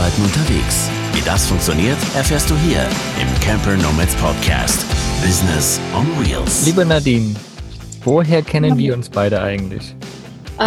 Arbeiten 0.00 0.22
unterwegs. 0.22 0.90
Wie 1.12 1.20
das 1.26 1.46
funktioniert, 1.46 1.98
erfährst 2.16 2.48
du 2.48 2.56
hier 2.56 2.88
im 3.20 3.40
Camper 3.42 3.76
Nomads 3.76 4.14
Podcast. 4.14 4.86
Business 5.22 5.78
on 5.94 6.06
Wheels. 6.18 6.64
Liebe 6.64 6.86
Nadine, 6.86 7.34
woher 8.02 8.40
kennen 8.40 8.78
wir 8.78 8.94
uns 8.94 9.10
beide 9.10 9.42
eigentlich? 9.42 9.94
Äh, 10.58 10.64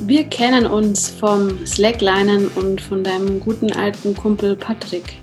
wir 0.00 0.24
kennen 0.24 0.66
uns 0.66 1.08
vom 1.08 1.64
Slacklinen 1.64 2.48
und 2.48 2.80
von 2.80 3.04
deinem 3.04 3.38
guten 3.38 3.72
alten 3.72 4.16
Kumpel 4.16 4.56
Patrick. 4.56 5.18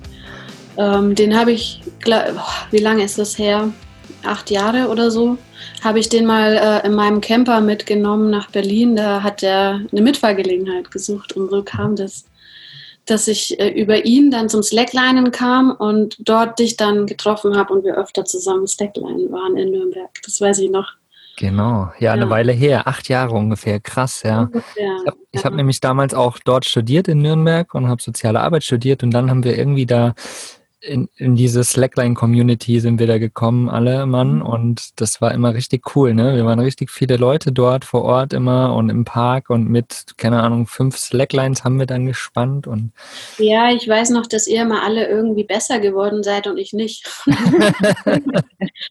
Ähm, 0.78 1.14
den 1.14 1.38
habe 1.38 1.52
ich, 1.52 1.82
wie 2.72 2.78
lange 2.78 3.04
ist 3.04 3.18
das 3.18 3.38
her? 3.38 3.70
Acht 4.24 4.50
Jahre 4.50 4.88
oder 4.88 5.12
so. 5.12 5.38
Habe 5.84 6.00
ich 6.00 6.08
den 6.08 6.26
mal 6.26 6.56
äh, 6.56 6.88
in 6.88 6.94
meinem 6.94 7.20
Camper 7.20 7.60
mitgenommen 7.60 8.30
nach 8.30 8.49
Berlin. 8.49 8.95
Da 8.95 9.23
hat 9.23 9.44
er 9.44 9.81
eine 9.91 10.02
Mitfahrgelegenheit 10.02 10.90
gesucht 10.90 11.34
und 11.34 11.49
so 11.49 11.63
kam 11.63 11.98
das, 11.98 12.23
dass 13.05 13.27
ich 13.27 13.59
äh, 13.59 13.70
über 13.70 14.05
ihn 14.05 14.32
dann 14.32 14.50
zum 14.50 14.64
Slacklinen 14.64 15.32
kam 15.32 15.72
und 15.72 16.18
dort 16.20 16.59
dich 16.59 16.77
dann 16.77 17.05
getroffen 17.05 17.55
habe 17.55 17.73
und 17.73 17.84
wir 17.84 17.98
öfter 17.98 18.26
zusammen 18.26 18.68
Slacklinen 18.68 19.31
waren 19.31 19.58
in 19.58 19.72
Nürnberg. 19.72 20.09
Das 20.23 20.41
weiß 20.41 20.59
ich 20.59 20.70
noch. 20.70 20.94
Genau, 21.38 21.91
ja, 22.00 22.14
eine 22.14 22.23
ja. 22.23 22.30
Weile 22.30 22.54
her, 22.54 22.88
acht 22.88 23.09
Jahre 23.09 23.34
ungefähr, 23.34 23.81
krass, 23.81 24.23
ja. 24.23 24.44
Ungefähr, 24.44 24.95
ich 25.02 25.08
habe 25.08 25.18
ja. 25.34 25.44
hab 25.44 25.54
nämlich 25.54 25.81
damals 25.81 26.14
auch 26.14 26.40
dort 26.44 26.66
studiert 26.66 27.09
in 27.09 27.22
Nürnberg 27.22 27.73
und 27.73 27.90
habe 27.90 28.02
soziale 28.02 28.40
Arbeit 28.40 28.64
studiert 28.64 29.04
und 29.04 29.12
dann 29.12 29.30
haben 29.30 29.44
wir 29.44 29.58
irgendwie 29.58 29.86
da 29.86 30.16
in, 30.85 31.09
in 31.16 31.35
diese 31.35 31.63
Slackline-Community 31.63 32.80
sind 32.80 32.99
wir 32.99 33.07
da 33.07 33.17
gekommen, 33.17 33.70
alle 33.70 34.05
Mann, 34.05 34.35
mhm. 34.35 34.41
und 34.41 34.99
das 35.02 35.21
war 35.21 35.34
immer 35.34 35.53
richtig 35.53 35.95
cool, 35.95 36.13
ne? 36.13 36.35
Wir 36.35 36.45
waren 36.45 36.59
richtig 36.59 36.91
viele 36.91 37.17
Leute 37.17 37.52
dort 37.52 37.85
vor 37.85 38.03
Ort 38.03 38.34
immer 38.34 38.75
und 38.75 38.89
im 38.89 39.05
Park 39.05 39.49
und 39.49 39.70
mit, 39.70 40.05
keine 40.17 40.42
Ahnung, 40.44 40.67
fünf 40.67 40.97
Slacklines 40.97 41.64
haben 41.64 41.80
wir 41.80 41.86
dann 41.86 42.05
gespannt 42.05 42.67
und. 42.67 42.92
Ja, 43.38 43.72
ich 43.72 43.88
weiß 43.88 44.11
noch, 44.11 44.27
dass 44.27 44.47
ihr 44.47 44.61
immer 44.61 44.83
alle 44.83 45.08
irgendwie 45.08 45.44
besser 45.44 45.80
geworden 45.80 46.23
seid 46.23 46.47
und 46.47 46.58
ich 46.58 46.73
nicht. 46.73 47.09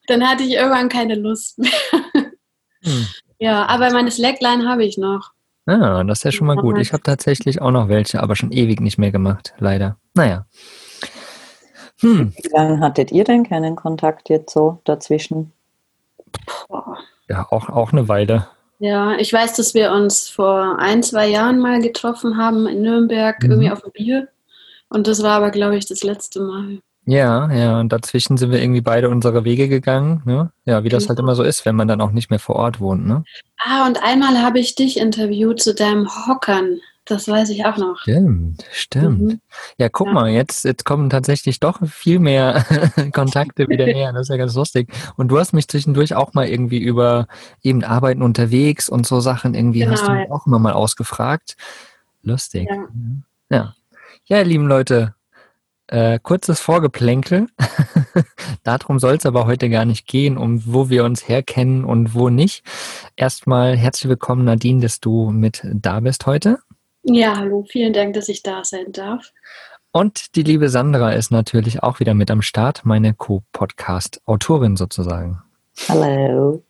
dann 0.06 0.28
hatte 0.28 0.42
ich 0.42 0.54
irgendwann 0.54 0.88
keine 0.88 1.14
Lust 1.14 1.58
mehr. 1.58 1.70
Hm. 2.82 3.06
Ja, 3.38 3.66
aber 3.66 3.90
meine 3.92 4.10
Slackline 4.10 4.68
habe 4.68 4.84
ich 4.84 4.98
noch. 4.98 5.32
Ah, 5.66 6.04
das 6.04 6.18
ist 6.18 6.24
ja 6.24 6.32
schon 6.32 6.46
mal 6.46 6.56
gut. 6.56 6.78
Ich 6.78 6.92
habe 6.92 7.02
tatsächlich 7.02 7.62
auch 7.62 7.70
noch 7.70 7.88
welche, 7.88 8.22
aber 8.22 8.36
schon 8.36 8.52
ewig 8.52 8.80
nicht 8.80 8.98
mehr 8.98 9.10
gemacht, 9.10 9.54
leider. 9.58 9.96
Naja. 10.12 10.46
Hm. 12.04 12.32
Wie 12.36 12.48
lange 12.52 12.80
hattet 12.80 13.10
ihr 13.12 13.24
denn 13.24 13.48
keinen 13.48 13.76
Kontakt 13.76 14.28
jetzt 14.28 14.52
so 14.52 14.78
dazwischen? 14.84 15.52
Ja, 17.28 17.46
auch, 17.50 17.70
auch 17.70 17.92
eine 17.92 18.08
Weile. 18.08 18.46
Ja, 18.78 19.16
ich 19.16 19.32
weiß, 19.32 19.54
dass 19.54 19.72
wir 19.72 19.92
uns 19.92 20.28
vor 20.28 20.78
ein, 20.78 21.02
zwei 21.02 21.28
Jahren 21.28 21.58
mal 21.58 21.80
getroffen 21.80 22.36
haben 22.36 22.66
in 22.66 22.82
Nürnberg, 22.82 23.42
mhm. 23.42 23.50
irgendwie 23.50 23.70
auf 23.70 23.80
dem 23.80 23.92
Bier. 23.92 24.28
Und 24.90 25.06
das 25.06 25.22
war 25.22 25.32
aber, 25.32 25.50
glaube 25.50 25.76
ich, 25.76 25.86
das 25.86 26.02
letzte 26.02 26.40
Mal. 26.40 26.80
Ja, 27.06 27.50
ja, 27.52 27.80
und 27.80 27.92
dazwischen 27.92 28.36
sind 28.36 28.50
wir 28.50 28.62
irgendwie 28.62 28.80
beide 28.80 29.10
unsere 29.10 29.44
Wege 29.44 29.68
gegangen. 29.68 30.22
Ne? 30.24 30.50
Ja, 30.64 30.84
wie 30.84 30.88
das 30.88 31.08
halt 31.08 31.18
genau. 31.18 31.28
immer 31.28 31.36
so 31.36 31.42
ist, 31.42 31.64
wenn 31.64 31.76
man 31.76 31.88
dann 31.88 32.00
auch 32.00 32.12
nicht 32.12 32.30
mehr 32.30 32.38
vor 32.38 32.56
Ort 32.56 32.80
wohnt. 32.80 33.06
Ne? 33.06 33.24
Ah, 33.58 33.86
und 33.86 34.02
einmal 34.02 34.42
habe 34.42 34.58
ich 34.58 34.74
dich 34.74 34.98
interviewt 34.98 35.60
zu 35.60 35.74
deinem 35.74 36.08
Hockern. 36.26 36.80
Das 37.06 37.28
weiß 37.28 37.50
ich 37.50 37.66
auch 37.66 37.76
noch. 37.76 37.98
Stimmt, 37.98 38.64
stimmt. 38.72 39.20
Mhm. 39.20 39.40
Ja, 39.76 39.90
guck 39.90 40.06
ja. 40.06 40.12
mal, 40.14 40.30
jetzt, 40.30 40.64
jetzt 40.64 40.84
kommen 40.84 41.10
tatsächlich 41.10 41.60
doch 41.60 41.86
viel 41.86 42.18
mehr 42.18 42.64
Kontakte 43.12 43.68
wieder 43.68 43.84
her. 43.84 44.12
Das 44.12 44.22
ist 44.22 44.28
ja 44.30 44.38
ganz 44.38 44.54
lustig. 44.54 44.90
Und 45.16 45.28
du 45.28 45.38
hast 45.38 45.52
mich 45.52 45.68
zwischendurch 45.68 46.14
auch 46.14 46.32
mal 46.32 46.48
irgendwie 46.48 46.78
über 46.78 47.26
eben 47.62 47.84
Arbeiten 47.84 48.22
unterwegs 48.22 48.88
und 48.88 49.06
so 49.06 49.20
Sachen 49.20 49.54
irgendwie 49.54 49.80
genau, 49.80 49.92
hast 49.92 50.06
du 50.06 50.12
mich 50.12 50.28
ja. 50.28 50.34
auch 50.34 50.46
immer 50.46 50.58
mal 50.58 50.72
ausgefragt. 50.72 51.56
Lustig. 52.22 52.68
Ja, 52.70 52.86
ja. 53.50 53.74
ja 54.24 54.40
lieben 54.40 54.66
Leute, 54.66 55.14
äh, 55.88 56.18
kurzes 56.22 56.60
Vorgeplänkel. 56.60 57.48
Darum 58.62 58.98
soll 58.98 59.16
es 59.16 59.26
aber 59.26 59.44
heute 59.44 59.68
gar 59.68 59.84
nicht 59.84 60.06
gehen, 60.06 60.38
um 60.38 60.62
wo 60.64 60.88
wir 60.88 61.04
uns 61.04 61.28
herkennen 61.28 61.84
und 61.84 62.14
wo 62.14 62.30
nicht. 62.30 62.64
Erstmal 63.14 63.76
herzlich 63.76 64.08
willkommen, 64.08 64.46
Nadine, 64.46 64.80
dass 64.80 65.00
du 65.00 65.30
mit 65.30 65.66
da 65.70 66.00
bist 66.00 66.24
heute. 66.24 66.60
Ja, 67.04 67.36
hallo, 67.36 67.64
vielen 67.68 67.92
Dank, 67.92 68.14
dass 68.14 68.30
ich 68.30 68.42
da 68.42 68.64
sein 68.64 68.90
darf. 68.90 69.32
Und 69.92 70.34
die 70.36 70.42
liebe 70.42 70.70
Sandra 70.70 71.12
ist 71.12 71.30
natürlich 71.30 71.82
auch 71.82 72.00
wieder 72.00 72.14
mit 72.14 72.30
am 72.30 72.40
Start, 72.40 72.84
meine 72.84 73.12
Co-Podcast-Autorin 73.12 74.76
sozusagen. 74.76 75.42
Hallo. 75.88 76.64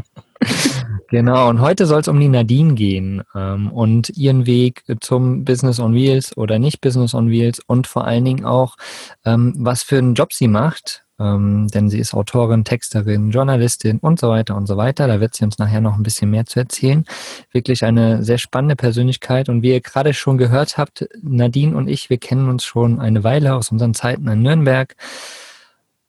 genau, 1.10 1.48
und 1.48 1.60
heute 1.62 1.86
soll 1.86 2.00
es 2.00 2.08
um 2.08 2.20
die 2.20 2.28
Nadine 2.28 2.74
gehen 2.74 3.22
ähm, 3.34 3.72
und 3.72 4.10
ihren 4.10 4.44
Weg 4.44 4.84
zum 5.00 5.44
Business 5.44 5.80
on 5.80 5.94
Wheels 5.94 6.36
oder 6.36 6.58
nicht 6.58 6.82
Business 6.82 7.14
on 7.14 7.30
Wheels 7.30 7.60
und 7.66 7.86
vor 7.86 8.04
allen 8.04 8.26
Dingen 8.26 8.44
auch, 8.44 8.76
ähm, 9.24 9.54
was 9.56 9.82
für 9.82 9.96
einen 9.96 10.14
Job 10.14 10.34
sie 10.34 10.48
macht 10.48 11.06
ähm, 11.18 11.68
denn 11.68 11.88
sie 11.90 11.98
ist 11.98 12.14
Autorin, 12.14 12.64
Texterin, 12.64 13.30
Journalistin 13.30 13.98
und 13.98 14.20
so 14.20 14.28
weiter 14.28 14.56
und 14.56 14.66
so 14.66 14.76
weiter. 14.76 15.06
Da 15.06 15.20
wird 15.20 15.34
sie 15.34 15.44
uns 15.44 15.58
nachher 15.58 15.80
noch 15.80 15.96
ein 15.96 16.02
bisschen 16.02 16.30
mehr 16.30 16.46
zu 16.46 16.60
erzählen. 16.60 17.04
Wirklich 17.52 17.84
eine 17.84 18.24
sehr 18.24 18.38
spannende 18.38 18.76
Persönlichkeit 18.76 19.48
und 19.48 19.62
wie 19.62 19.72
ihr 19.72 19.80
gerade 19.80 20.14
schon 20.14 20.38
gehört 20.38 20.78
habt, 20.78 21.08
Nadine 21.22 21.76
und 21.76 21.88
ich, 21.88 22.10
wir 22.10 22.18
kennen 22.18 22.48
uns 22.48 22.64
schon 22.64 23.00
eine 23.00 23.24
Weile 23.24 23.54
aus 23.54 23.70
unseren 23.70 23.94
Zeiten 23.94 24.28
in 24.28 24.42
Nürnberg 24.42 24.94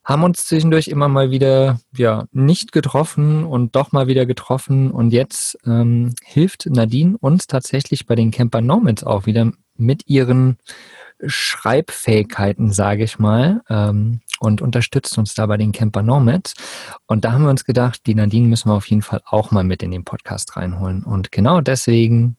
haben 0.02 0.24
uns 0.24 0.46
zwischendurch 0.46 0.88
immer 0.88 1.08
mal 1.08 1.30
wieder 1.30 1.78
ja 1.96 2.26
nicht 2.32 2.72
getroffen 2.72 3.44
und 3.44 3.76
doch 3.76 3.92
mal 3.92 4.08
wieder 4.08 4.26
getroffen 4.26 4.90
und 4.90 5.12
jetzt 5.12 5.58
ähm, 5.64 6.14
hilft 6.24 6.66
Nadine 6.66 7.16
uns 7.18 7.46
tatsächlich 7.46 8.06
bei 8.06 8.16
den 8.16 8.30
Camper 8.30 8.60
Nomads 8.60 9.04
auch 9.04 9.26
wieder 9.26 9.52
mit 9.76 10.08
ihren 10.08 10.58
Schreibfähigkeiten, 11.24 12.72
sage 12.72 13.04
ich 13.04 13.18
mal, 13.18 13.62
ähm, 13.68 14.20
und 14.40 14.62
unterstützt 14.62 15.16
uns 15.18 15.34
da 15.34 15.46
bei 15.46 15.56
den 15.56 15.70
Camper 15.70 16.02
Nomads. 16.02 16.54
Und 17.06 17.24
da 17.24 17.32
haben 17.32 17.44
wir 17.44 17.50
uns 17.50 17.64
gedacht, 17.64 18.06
die 18.06 18.14
Nadine 18.14 18.48
müssen 18.48 18.70
wir 18.70 18.74
auf 18.74 18.88
jeden 18.88 19.02
Fall 19.02 19.20
auch 19.26 19.50
mal 19.52 19.62
mit 19.62 19.82
in 19.82 19.92
den 19.92 20.04
Podcast 20.04 20.56
reinholen. 20.56 21.04
Und 21.04 21.30
genau 21.30 21.60
deswegen 21.60 22.36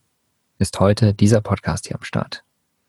ist 0.57 0.79
heute 0.79 1.13
dieser 1.13 1.41
Podcast 1.41 1.87
hier 1.87 1.95
am 1.95 2.03
Start. 2.03 2.43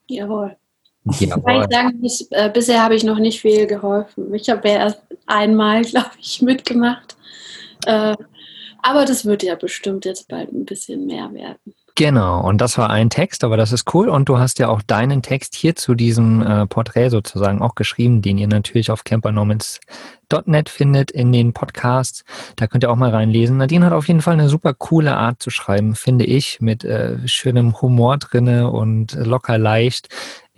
Jawohl. 0.09 0.57
Jawohl. 1.05 1.65
Ich 1.69 1.75
sagen, 1.75 2.01
bis, 2.01 2.29
äh, 2.31 2.51
bisher 2.53 2.83
habe 2.83 2.95
ich 2.95 3.05
noch 3.05 3.19
nicht 3.19 3.41
viel 3.41 3.67
geholfen. 3.67 4.33
Ich 4.35 4.49
habe 4.49 4.69
ja 4.69 4.77
erst 4.77 5.03
einmal, 5.27 5.83
glaube 5.85 6.11
ich, 6.19 6.41
mitgemacht. 6.41 7.17
Äh, 7.87 8.17
aber 8.83 9.05
das 9.05 9.25
wird 9.25 9.43
ja 9.43 9.55
bestimmt 9.55 10.05
jetzt 10.07 10.29
bald 10.29 10.53
ein 10.53 10.65
bisschen 10.65 11.07
mehr 11.07 11.33
werden. 11.33 11.75
Genau, 11.95 12.41
und 12.41 12.63
das 12.63 12.79
war 12.79 12.89
ein 12.89 13.11
Text, 13.11 13.45
aber 13.45 13.59
das 13.59 13.71
ist 13.71 13.93
cool. 13.93 14.09
Und 14.09 14.29
du 14.29 14.39
hast 14.39 14.59
ja 14.59 14.69
auch 14.69 14.81
deinen 14.81 15.21
Text 15.21 15.55
hier 15.55 15.77
zu 15.77 15.95
diesem 15.95 16.41
äh, 16.41 16.67
Porträt 16.67 17.11
sozusagen 17.11 17.61
auch 17.61 17.75
geschrieben, 17.75 18.23
den 18.23 18.39
ihr 18.39 18.49
natürlich 18.49 18.91
auf 18.91 19.05
campernomans.net 19.05 20.71
findet 20.71 21.11
in 21.11 21.33
den 21.33 21.53
Podcasts. 21.53 22.25
Da 22.57 22.67
könnt 22.67 22.85
ihr 22.85 22.91
auch 22.91 22.97
mal 22.97 23.11
reinlesen. 23.11 23.59
Nadine 23.59 23.85
hat 23.85 23.93
auf 23.93 24.09
jeden 24.09 24.23
Fall 24.23 24.35
eine 24.35 24.49
super 24.49 24.73
coole 24.73 25.15
Art 25.15 25.43
zu 25.43 25.51
schreiben, 25.51 25.95
finde 25.95 26.25
ich, 26.25 26.63
mit 26.63 26.83
äh, 26.83 27.19
schönem 27.27 27.83
Humor 27.83 28.17
drinne 28.17 28.71
und 28.71 29.13
locker 29.13 29.59
leicht. 29.59 30.09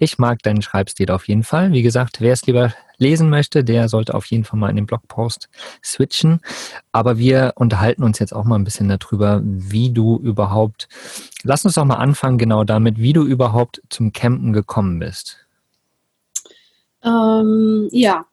Ich 0.05 0.19
mag 0.19 0.43
deinen 0.43 0.61
Schreibstil 0.61 1.11
auf 1.11 1.29
jeden 1.29 1.45
Fall. 1.45 1.73
Wie 1.73 1.81
gesagt, 1.81 2.21
wer 2.21 2.35
es 2.35 2.47
lieber 2.47 2.75
lesen 2.99 3.31
möchte, 3.31 3.65
der 3.65 3.89
sollte 3.89 4.13
auf 4.15 4.27
jeden 4.27 4.45
Fall 4.45 4.61
mal 4.61 4.69
in 4.69 4.77
den 4.77 4.85
Blogpost 4.85 5.49
switchen. 5.83 6.41
Aber 6.93 7.17
wir 7.17 7.55
unterhalten 7.57 8.03
uns 8.03 8.19
jetzt 8.19 8.35
auch 8.35 8.45
mal 8.45 8.57
ein 8.57 8.65
bisschen 8.65 8.91
darüber, 8.91 9.41
wie 9.43 9.91
du 9.91 10.19
überhaupt, 10.19 10.89
lass 11.43 11.65
uns 11.65 11.77
doch 11.77 11.87
mal 11.87 11.95
anfangen 11.95 12.37
genau 12.37 12.65
damit, 12.65 12.99
wie 12.99 13.15
du 13.15 13.25
überhaupt 13.25 13.81
zum 13.89 14.13
Campen 14.13 14.53
gekommen 14.53 14.99
bist. 14.99 15.39
Ähm, 17.03 17.89
ja, 17.91 18.27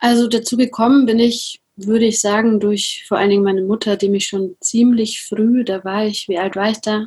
also 0.00 0.28
dazu 0.28 0.58
gekommen 0.58 1.06
bin 1.06 1.18
ich, 1.18 1.62
würde 1.76 2.04
ich 2.04 2.20
sagen, 2.20 2.60
durch 2.60 3.06
vor 3.08 3.16
allen 3.16 3.30
Dingen 3.30 3.44
meine 3.44 3.62
Mutter, 3.62 3.96
die 3.96 4.10
mich 4.10 4.26
schon 4.26 4.54
ziemlich 4.60 5.22
früh, 5.22 5.64
da 5.64 5.82
war 5.82 6.04
ich, 6.04 6.28
wie 6.28 6.38
alt 6.38 6.56
war 6.56 6.68
ich 6.68 6.82
da? 6.82 7.06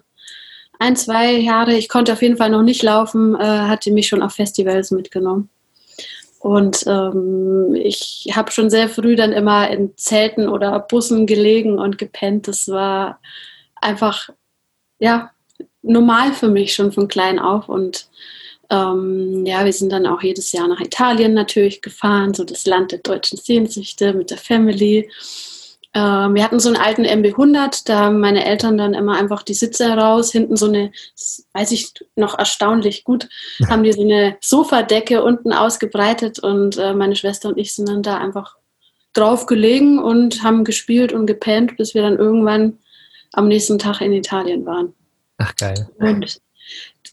Ein, 0.84 0.98
zwei 0.98 1.32
Jahre, 1.32 1.76
ich 1.76 1.88
konnte 1.88 2.12
auf 2.12 2.22
jeden 2.22 2.36
Fall 2.36 2.50
noch 2.50 2.62
nicht 2.62 2.84
laufen, 2.84 3.36
äh, 3.36 3.40
hatte 3.40 3.90
mich 3.92 4.08
schon 4.08 4.22
auf 4.22 4.34
Festivals 4.34 4.92
mitgenommen. 4.92 5.50
Und 6.40 6.84
ähm, 6.88 7.74
ich 7.74 8.30
habe 8.36 8.52
schon 8.52 8.70
sehr 8.70 8.90
früh 8.90 9.16
dann 9.16 9.32
immer 9.32 9.70
in 9.70 9.94
Zelten 9.96 10.50
oder 10.50 10.78
Bussen 10.82 11.26
gelegen 11.26 11.80
und 11.80 11.98
gepennt. 11.98 12.50
Das 12.50 12.68
war 12.68 13.22
einfach, 13.76 14.30
ja, 15.00 15.32
normal 15.82 16.34
für 16.34 16.50
mich 16.50 16.74
schon 16.74 16.92
von 16.92 17.08
klein 17.08 17.40
auf. 17.40 17.70
Und 17.70 18.10
ähm, 18.70 19.46
ja, 19.46 19.64
wir 19.64 19.72
sind 19.72 19.90
dann 19.94 20.06
auch 20.06 20.22
jedes 20.22 20.52
Jahr 20.52 20.68
nach 20.68 20.82
Italien 20.82 21.34
natürlich 21.34 21.82
gefahren, 21.82 22.34
so 22.34 22.44
das 22.44 22.66
Land 22.66 22.92
der 22.92 23.00
deutschen 23.00 23.38
Sehnsüchte 23.38 24.14
mit 24.14 24.30
der 24.30 24.38
Family. 24.38 25.10
Ähm, 25.96 26.34
wir 26.34 26.44
hatten 26.44 26.60
so 26.60 26.70
einen 26.70 26.78
alten 26.78 27.06
MB100, 27.06 27.84
da 27.86 28.00
haben 28.00 28.20
meine 28.20 28.46
Eltern 28.46 28.78
dann 28.78 28.96
immer 28.96 29.16
einfach 29.16 29.44
die 29.44 29.54
Sitze 29.54 29.88
heraus, 29.88 30.32
hinten 30.32 30.56
so 30.56 30.68
eine, 30.68 30.92
weiß 31.54 31.72
ich 31.72 31.94
noch 32.16 32.38
erstaunlich 32.38 33.04
gut, 33.04 33.30
haben 33.68 33.84
die 33.84 33.94
so 33.94 34.02
eine 34.02 34.38
Sofadecke 34.42 35.24
unten 35.24 35.54
ausgebreitet 35.54 36.40
und 36.40 36.78
äh, 36.78 36.94
meine 36.94 37.16
Schwester 37.16 37.50
und 37.50 37.60
ich 37.60 37.76
sind 37.76 37.90
dann 37.90 38.02
da 38.02 38.18
einfach 38.18 38.58
drauf 39.14 39.46
gelegen 39.46 40.00
und 40.00 40.44
haben 40.44 40.64
gespielt 40.64 41.14
und 41.14 41.28
gepennt, 41.28 41.78
bis 41.78 41.94
wir 41.94 42.02
dann 42.02 42.18
irgendwann 42.18 42.80
am 43.32 43.48
nächsten 43.48 43.78
Tag 43.78 44.02
in 44.02 44.14
Italien 44.14 44.66
waren. 44.66 44.94
Ach 45.38 45.56
geil. 45.56 45.90
Und 46.00 46.40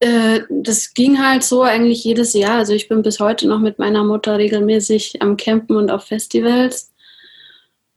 äh, 0.01 0.41
das 0.49 0.95
ging 0.95 1.23
halt 1.23 1.43
so 1.43 1.63
eigentlich 1.63 2.05
jedes 2.05 2.33
Jahr. 2.33 2.57
Also 2.57 2.73
ich 2.73 2.89
bin 2.89 3.03
bis 3.03 3.21
heute 3.21 3.47
noch 3.47 3.61
mit 3.61 3.79
meiner 3.79 4.05
Mutter 4.05 4.39
regelmäßig 4.39 5.21
am 5.21 5.37
Campen 5.37 5.77
und 5.77 5.91
auf 5.91 6.05
Festivals. 6.05 6.90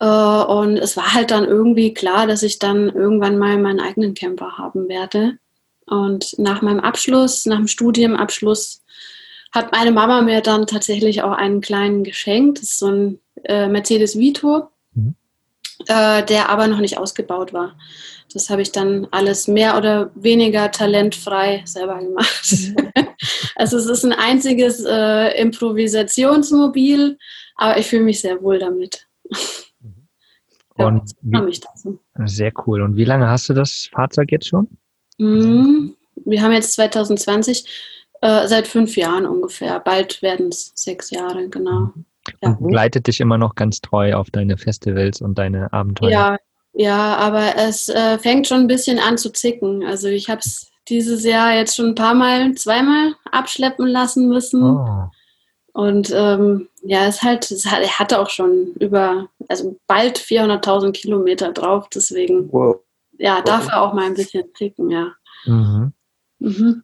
Äh, 0.03 0.05
und 0.05 0.77
es 0.77 0.97
war 0.97 1.13
halt 1.13 1.31
dann 1.31 1.45
irgendwie 1.45 1.93
klar, 1.93 2.27
dass 2.27 2.43
ich 2.43 2.59
dann 2.59 2.89
irgendwann 2.89 3.37
mal 3.37 3.57
meinen 3.57 3.79
eigenen 3.79 4.13
Camper 4.13 4.57
haben 4.57 4.89
werde. 4.89 5.37
Und 5.85 6.37
nach 6.37 6.61
meinem 6.61 6.81
Abschluss, 6.81 7.45
nach 7.45 7.57
dem 7.57 7.67
Studienabschluss, 7.67 8.81
hat 9.53 9.71
meine 9.71 9.91
Mama 9.91 10.21
mir 10.21 10.41
dann 10.41 10.67
tatsächlich 10.67 11.21
auch 11.21 11.31
einen 11.31 11.61
kleinen 11.61 12.03
geschenkt. 12.03 12.57
Das 12.57 12.65
ist 12.65 12.79
so 12.79 12.87
ein 12.87 13.19
äh, 13.45 13.67
Mercedes 13.67 14.17
Vito, 14.17 14.67
mhm. 14.93 15.15
äh, 15.87 16.23
der 16.23 16.49
aber 16.49 16.67
noch 16.67 16.79
nicht 16.79 16.97
ausgebaut 16.97 17.53
war. 17.53 17.77
Das 18.33 18.49
habe 18.49 18.61
ich 18.61 18.73
dann 18.73 19.07
alles 19.11 19.47
mehr 19.47 19.77
oder 19.77 20.11
weniger 20.15 20.71
talentfrei 20.71 21.61
selber 21.65 21.99
gemacht. 21.99 22.55
also 23.55 23.77
es 23.77 23.85
ist 23.85 24.03
ein 24.03 24.13
einziges 24.13 24.83
äh, 24.85 25.39
Improvisationsmobil, 25.39 27.17
aber 27.55 27.77
ich 27.77 27.87
fühle 27.87 28.03
mich 28.03 28.19
sehr 28.19 28.41
wohl 28.41 28.59
damit. 28.59 29.07
Und 30.75 31.11
wie, 31.21 31.61
sehr 32.25 32.51
cool. 32.65 32.81
Und 32.81 32.95
wie 32.97 33.05
lange 33.05 33.29
hast 33.29 33.49
du 33.49 33.53
das 33.53 33.89
Fahrzeug 33.91 34.31
jetzt 34.31 34.47
schon? 34.47 34.67
Mhm. 35.17 35.95
Wir 36.25 36.41
haben 36.41 36.51
jetzt 36.51 36.73
2020 36.73 37.65
äh, 38.21 38.47
seit 38.47 38.67
fünf 38.67 38.95
Jahren 38.95 39.25
ungefähr. 39.25 39.79
Bald 39.79 40.21
werden 40.21 40.47
es 40.49 40.71
sechs 40.75 41.11
Jahre, 41.11 41.49
genau. 41.49 41.91
Ja. 42.41 42.49
Und 42.49 42.61
begleitet 42.61 43.07
dich 43.07 43.19
immer 43.19 43.37
noch 43.37 43.55
ganz 43.55 43.81
treu 43.81 44.13
auf 44.13 44.31
deine 44.31 44.57
Festivals 44.57 45.21
und 45.21 45.37
deine 45.37 45.71
Abenteuer. 45.73 46.09
Ja, 46.09 46.37
ja, 46.73 47.15
aber 47.17 47.55
es 47.57 47.89
äh, 47.89 48.17
fängt 48.17 48.47
schon 48.47 48.61
ein 48.61 48.67
bisschen 48.67 48.97
an 48.97 49.17
zu 49.17 49.31
zicken. 49.31 49.83
Also 49.83 50.07
ich 50.07 50.29
habe 50.29 50.39
es 50.39 50.71
dieses 50.87 51.23
Jahr 51.23 51.53
jetzt 51.53 51.75
schon 51.75 51.89
ein 51.89 51.95
paar 51.95 52.15
Mal, 52.15 52.53
zweimal 52.55 53.13
abschleppen 53.31 53.87
lassen 53.87 54.27
müssen. 54.27 54.63
Oh. 54.63 55.09
Und 55.73 56.11
ähm, 56.15 56.69
ja, 56.83 57.07
es 57.07 57.21
halt, 57.21 57.49
es 57.49 57.65
hat, 57.65 57.81
er 57.81 57.99
hatte 57.99 58.19
auch 58.19 58.29
schon 58.29 58.73
über, 58.79 59.29
also 59.47 59.79
bald 59.87 60.19
400.000 60.19 60.91
Kilometer 60.91 61.51
drauf, 61.51 61.87
deswegen, 61.93 62.51
wow. 62.51 62.77
ja, 63.17 63.41
darf 63.41 63.67
er 63.69 63.81
auch 63.81 63.93
mal 63.93 64.05
ein 64.05 64.15
bisschen 64.15 64.45
zicken, 64.55 64.89
ja. 64.89 65.13
Mhm. 65.45 65.93
Mhm. 66.39 66.83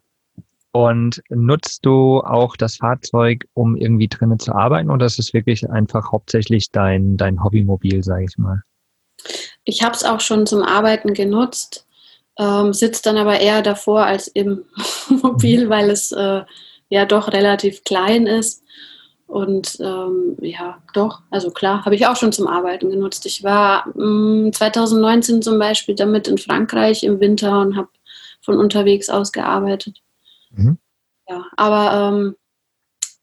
Und 0.72 1.20
nutzt 1.28 1.84
du 1.84 2.20
auch 2.20 2.56
das 2.56 2.76
Fahrzeug, 2.76 3.44
um 3.54 3.76
irgendwie 3.76 4.08
drinnen 4.08 4.38
zu 4.38 4.52
arbeiten, 4.54 4.90
oder 4.90 5.06
ist 5.06 5.18
es 5.18 5.34
wirklich 5.34 5.68
einfach 5.68 6.12
hauptsächlich 6.12 6.70
dein, 6.70 7.16
dein 7.16 7.42
Hobbymobil, 7.42 8.02
sage 8.02 8.24
ich 8.24 8.38
mal? 8.38 8.62
Ich 9.64 9.82
habe 9.82 9.94
es 9.94 10.04
auch 10.04 10.20
schon 10.20 10.46
zum 10.46 10.62
Arbeiten 10.62 11.12
genutzt, 11.12 11.86
ähm, 12.38 12.72
sitzt 12.72 13.04
dann 13.04 13.18
aber 13.18 13.40
eher 13.40 13.60
davor 13.60 14.06
als 14.06 14.28
im 14.28 14.64
Mobil, 15.22 15.66
mhm. 15.66 15.70
weil 15.70 15.90
es 15.90 16.12
äh, 16.12 16.42
ja 16.88 17.04
doch 17.04 17.32
relativ 17.32 17.84
klein 17.84 18.26
ist. 18.26 18.62
Und 19.30 19.78
ähm, 19.78 20.36
ja, 20.40 20.82
doch, 20.92 21.22
also 21.30 21.52
klar, 21.52 21.84
habe 21.84 21.94
ich 21.94 22.04
auch 22.08 22.16
schon 22.16 22.32
zum 22.32 22.48
Arbeiten 22.48 22.90
genutzt. 22.90 23.26
Ich 23.26 23.44
war 23.44 23.86
mh, 23.94 24.48
mm, 24.48 24.52
2019 24.52 25.40
zum 25.40 25.56
Beispiel 25.56 25.94
damit 25.94 26.26
in 26.26 26.36
Frankreich 26.36 27.04
im 27.04 27.20
Winter 27.20 27.60
und 27.60 27.76
habe 27.76 27.88
von 28.40 28.58
unterwegs 28.58 29.08
aus 29.08 29.30
gearbeitet. 29.30 30.02
Mhm. 30.50 30.78
Ja, 31.28 31.46
aber 31.56 32.12
ähm, 32.12 32.36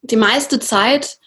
die 0.01 0.15
meiste 0.15 0.62
Zeit 0.62 1.19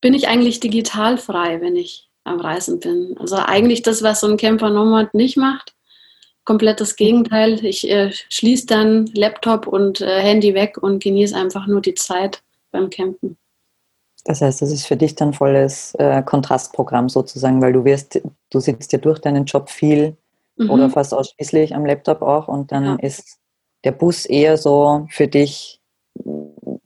bin 0.00 0.14
ich 0.14 0.28
eigentlich 0.28 0.60
digital 0.60 1.18
frei, 1.18 1.60
wenn 1.60 1.74
ich 1.74 2.08
am 2.22 2.38
Reisen 2.38 2.78
bin. 2.78 3.16
Also 3.18 3.36
eigentlich 3.38 3.82
das, 3.82 4.04
was 4.04 4.20
so 4.20 4.28
ein 4.28 4.36
Camper 4.36 4.70
Nomad 4.70 5.14
nicht 5.14 5.36
macht. 5.36 5.74
Komplett 6.44 6.80
das 6.80 6.94
Gegenteil. 6.94 7.64
Ich 7.64 7.90
äh, 7.90 8.12
schließe 8.28 8.66
dann 8.66 9.06
Laptop 9.14 9.66
und 9.66 10.00
äh, 10.00 10.20
Handy 10.20 10.54
weg 10.54 10.78
und 10.80 11.02
genieße 11.02 11.34
einfach 11.34 11.66
nur 11.66 11.80
die 11.80 11.94
Zeit 11.94 12.40
beim 12.70 12.88
Campen. 12.88 13.36
Das 14.28 14.42
heißt, 14.42 14.60
das 14.60 14.70
ist 14.70 14.86
für 14.86 14.98
dich 14.98 15.14
dann 15.14 15.32
volles 15.32 15.94
äh, 15.94 16.22
Kontrastprogramm 16.22 17.08
sozusagen, 17.08 17.62
weil 17.62 17.72
du 17.72 17.86
wirst, 17.86 18.20
du 18.50 18.60
sitzt 18.60 18.92
ja 18.92 18.98
durch 18.98 19.20
deinen 19.20 19.46
Job 19.46 19.70
viel 19.70 20.18
mhm. 20.56 20.68
oder 20.68 20.90
fast 20.90 21.14
ausschließlich 21.14 21.74
am 21.74 21.86
Laptop 21.86 22.20
auch 22.20 22.46
und 22.46 22.70
dann 22.70 22.84
ja. 22.84 22.96
ist 22.96 23.38
der 23.84 23.92
Bus 23.92 24.26
eher 24.26 24.58
so 24.58 25.06
für 25.10 25.28
dich 25.28 25.80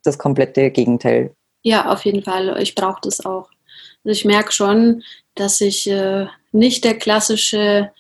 das 0.05 0.19
komplette 0.19 0.71
Gegenteil. 0.71 1.35
Ja, 1.63 1.91
auf 1.93 2.05
jeden 2.05 2.23
Fall. 2.23 2.63
Ich 2.63 2.77
brauche 2.77 3.01
das 3.03 3.27
auch. 3.27 3.51
Also 4.05 4.13
ich 4.13 4.25
merke 4.25 4.53
schon, 4.53 5.03
dass 5.35 5.61
ich 5.61 5.91
äh, 5.91 6.27
nicht 6.53 6.85
der 6.85 6.95
klassische 6.95 7.91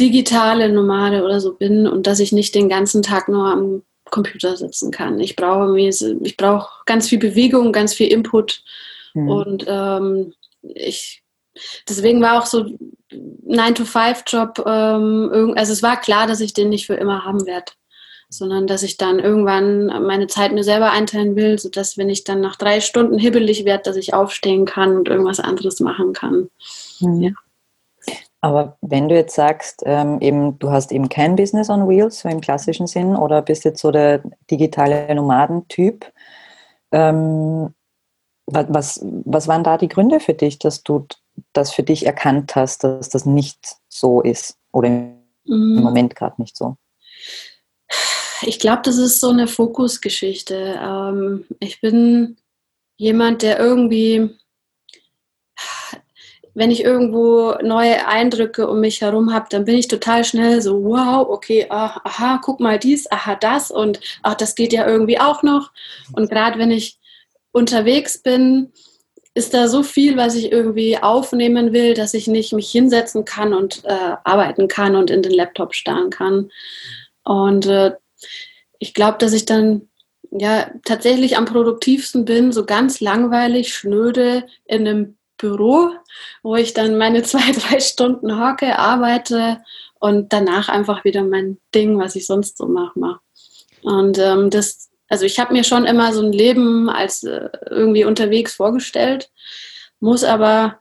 digitale 0.00 0.72
Nomade 0.72 1.22
oder 1.22 1.40
so 1.40 1.54
bin 1.54 1.86
und 1.86 2.08
dass 2.08 2.18
ich 2.18 2.32
nicht 2.32 2.56
den 2.56 2.68
ganzen 2.68 3.02
Tag 3.02 3.28
nur 3.28 3.46
am 3.46 3.82
Computer 4.10 4.56
sitzen 4.56 4.90
kann. 4.90 5.20
Ich 5.20 5.36
brauche 5.36 5.78
ich 5.78 6.36
brauche 6.36 6.84
ganz 6.86 7.08
viel 7.08 7.18
Bewegung, 7.18 7.72
ganz 7.72 7.94
viel 7.94 8.08
Input 8.08 8.62
mhm. 9.14 9.28
und 9.28 9.64
ähm, 9.68 10.34
ich 10.62 11.22
deswegen 11.88 12.20
war 12.20 12.40
auch 12.40 12.46
so 12.46 12.64
9-to-5-Job, 13.12 14.64
ähm, 14.66 15.54
also 15.56 15.72
es 15.72 15.82
war 15.82 16.00
klar, 16.00 16.26
dass 16.26 16.40
ich 16.40 16.52
den 16.52 16.68
nicht 16.68 16.86
für 16.86 16.94
immer 16.94 17.24
haben 17.24 17.46
werde 17.46 17.72
sondern 18.30 18.68
dass 18.68 18.84
ich 18.84 18.96
dann 18.96 19.18
irgendwann 19.18 19.86
meine 20.06 20.28
Zeit 20.28 20.52
mir 20.52 20.62
selber 20.62 20.92
einteilen 20.92 21.34
will, 21.34 21.58
sodass, 21.58 21.98
wenn 21.98 22.08
ich 22.08 22.22
dann 22.24 22.40
nach 22.40 22.56
drei 22.56 22.80
Stunden 22.80 23.18
hibbelig 23.18 23.64
werde, 23.64 23.82
dass 23.82 23.96
ich 23.96 24.14
aufstehen 24.14 24.64
kann 24.64 24.96
und 24.96 25.08
irgendwas 25.08 25.40
anderes 25.40 25.80
machen 25.80 26.12
kann. 26.12 26.48
Mhm. 27.00 27.22
Ja. 27.22 27.30
Aber 28.42 28.78
wenn 28.80 29.08
du 29.08 29.14
jetzt 29.14 29.34
sagst, 29.34 29.82
ähm, 29.84 30.18
eben, 30.20 30.58
du 30.58 30.70
hast 30.70 30.92
eben 30.92 31.08
kein 31.08 31.36
Business 31.36 31.68
on 31.68 31.88
Wheels, 31.88 32.20
so 32.20 32.28
im 32.28 32.40
klassischen 32.40 32.86
Sinn, 32.86 33.14
oder 33.14 33.42
bist 33.42 33.64
jetzt 33.64 33.82
so 33.82 33.90
der 33.90 34.22
digitale 34.50 35.14
Nomadentyp, 35.14 36.10
ähm, 36.92 37.74
was, 38.46 39.00
was 39.02 39.46
waren 39.46 39.62
da 39.62 39.78
die 39.78 39.88
Gründe 39.88 40.20
für 40.20 40.34
dich, 40.34 40.58
dass 40.58 40.82
du 40.82 41.06
das 41.52 41.72
für 41.72 41.82
dich 41.82 42.06
erkannt 42.06 42.56
hast, 42.56 42.82
dass 42.82 43.08
das 43.08 43.26
nicht 43.26 43.76
so 43.88 44.20
ist? 44.22 44.56
Oder 44.72 44.88
im 44.88 45.18
mhm. 45.44 45.82
Moment 45.82 46.16
gerade 46.16 46.40
nicht 46.40 46.56
so? 46.56 46.76
Ich 48.42 48.58
glaube, 48.58 48.82
das 48.84 48.96
ist 48.96 49.20
so 49.20 49.30
eine 49.30 49.46
Fokusgeschichte. 49.46 50.80
Ähm, 50.82 51.44
ich 51.60 51.80
bin 51.80 52.38
jemand, 52.96 53.42
der 53.42 53.58
irgendwie, 53.58 54.30
wenn 56.54 56.70
ich 56.70 56.84
irgendwo 56.84 57.54
neue 57.62 58.06
Eindrücke 58.06 58.68
um 58.68 58.80
mich 58.80 59.00
herum 59.00 59.32
habe, 59.32 59.46
dann 59.50 59.64
bin 59.64 59.76
ich 59.76 59.88
total 59.88 60.24
schnell 60.24 60.60
so, 60.62 60.82
wow, 60.84 61.28
okay, 61.28 61.66
ah, 61.70 62.00
aha, 62.04 62.40
guck 62.42 62.60
mal 62.60 62.78
dies, 62.78 63.10
aha, 63.10 63.36
das 63.36 63.70
und 63.70 64.00
ach, 64.22 64.34
das 64.34 64.54
geht 64.54 64.72
ja 64.72 64.86
irgendwie 64.86 65.20
auch 65.20 65.42
noch. 65.42 65.72
Und 66.12 66.30
gerade 66.30 66.58
wenn 66.58 66.70
ich 66.70 66.98
unterwegs 67.52 68.18
bin, 68.18 68.72
ist 69.34 69.54
da 69.54 69.68
so 69.68 69.82
viel, 69.82 70.16
was 70.16 70.34
ich 70.34 70.50
irgendwie 70.50 70.98
aufnehmen 70.98 71.72
will, 71.72 71.94
dass 71.94 72.14
ich 72.14 72.26
nicht 72.26 72.52
mich 72.52 72.70
hinsetzen 72.70 73.24
kann 73.24 73.54
und 73.54 73.84
äh, 73.84 74.16
arbeiten 74.24 74.66
kann 74.66 74.96
und 74.96 75.10
in 75.10 75.22
den 75.22 75.32
Laptop 75.32 75.74
starren 75.74 76.10
kann. 76.10 76.50
Und 77.22 77.66
äh, 77.66 77.92
ich 78.80 78.92
glaube, 78.92 79.18
dass 79.18 79.32
ich 79.32 79.44
dann 79.44 79.88
ja 80.32 80.70
tatsächlich 80.84 81.36
am 81.36 81.44
produktivsten 81.44 82.24
bin, 82.24 82.52
so 82.52 82.64
ganz 82.64 83.00
langweilig, 83.00 83.74
schnöde 83.74 84.46
in 84.64 84.86
einem 84.86 85.16
Büro, 85.40 85.90
wo 86.42 86.56
ich 86.56 86.74
dann 86.74 86.98
meine 86.98 87.22
zwei, 87.24 87.52
drei 87.52 87.80
Stunden 87.80 88.40
hocke, 88.40 88.78
arbeite 88.78 89.62
und 89.98 90.32
danach 90.32 90.68
einfach 90.68 91.04
wieder 91.04 91.22
mein 91.22 91.58
Ding, 91.74 91.98
was 91.98 92.16
ich 92.16 92.26
sonst 92.26 92.58
so 92.58 92.66
mache. 92.66 93.18
Und 93.82 94.18
ähm, 94.18 94.50
das, 94.50 94.90
also 95.08 95.24
ich 95.24 95.38
habe 95.38 95.52
mir 95.52 95.64
schon 95.64 95.84
immer 95.86 96.12
so 96.12 96.22
ein 96.22 96.32
Leben 96.32 96.88
als 96.88 97.22
äh, 97.24 97.48
irgendwie 97.70 98.04
unterwegs 98.04 98.54
vorgestellt, 98.54 99.30
muss 100.00 100.24
aber 100.24 100.80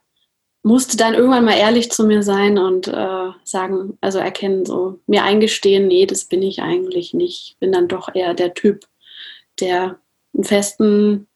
musste 0.61 0.97
dann 0.97 1.13
irgendwann 1.13 1.45
mal 1.45 1.57
ehrlich 1.57 1.89
zu 1.91 2.03
mir 2.03 2.21
sein 2.21 2.57
und 2.57 2.87
äh, 2.87 3.29
sagen, 3.43 3.97
also 4.01 4.19
erkennen, 4.19 4.65
so 4.65 4.99
mir 5.07 5.23
eingestehen, 5.23 5.87
nee, 5.87 6.05
das 6.05 6.25
bin 6.25 6.41
ich 6.41 6.61
eigentlich 6.61 7.13
nicht. 7.13 7.51
Ich 7.51 7.57
bin 7.59 7.71
dann 7.71 7.87
doch 7.87 8.13
eher 8.13 8.33
der 8.33 8.53
Typ, 8.53 8.85
der 9.61 9.99
einen 10.33 10.43
festen 10.43 11.28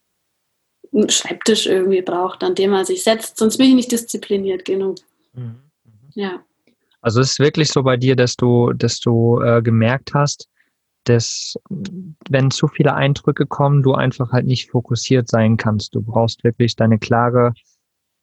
Schreibtisch 1.08 1.66
irgendwie 1.66 2.02
braucht, 2.02 2.42
an 2.42 2.54
dem 2.54 2.72
er 2.72 2.84
sich 2.84 3.02
setzt, 3.02 3.36
sonst 3.36 3.58
bin 3.58 3.68
ich 3.68 3.74
nicht 3.74 3.92
diszipliniert 3.92 4.64
genug. 4.64 4.98
Mhm. 5.34 5.42
mhm. 5.42 5.60
Ja. 6.14 6.42
Also 7.00 7.20
es 7.20 7.32
ist 7.32 7.38
wirklich 7.38 7.68
so 7.68 7.82
bei 7.82 7.98
dir, 7.98 8.16
dass 8.16 8.36
du, 8.36 8.72
dass 8.72 8.98
du 8.98 9.40
äh, 9.40 9.60
gemerkt 9.60 10.14
hast, 10.14 10.48
dass 11.04 11.54
wenn 12.30 12.50
zu 12.50 12.66
viele 12.66 12.94
Eindrücke 12.94 13.44
kommen, 13.44 13.82
du 13.82 13.92
einfach 13.92 14.32
halt 14.32 14.46
nicht 14.46 14.70
fokussiert 14.70 15.28
sein 15.28 15.58
kannst. 15.58 15.94
Du 15.94 16.00
brauchst 16.00 16.44
wirklich 16.44 16.76
deine 16.76 16.98
klare 16.98 17.52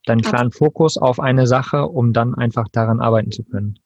deinen 0.06 0.22
klaren 0.22 0.51
Fokus 0.51 0.98
auf 0.98 1.20
eine 1.20 1.48
Sache, 1.48 1.88
um 1.88 2.13
dann 2.13 2.36
einfach 2.36 2.68
daran 2.72 3.00
arbeiten 3.00 3.32
zu 3.32 3.44
können. 3.44 3.80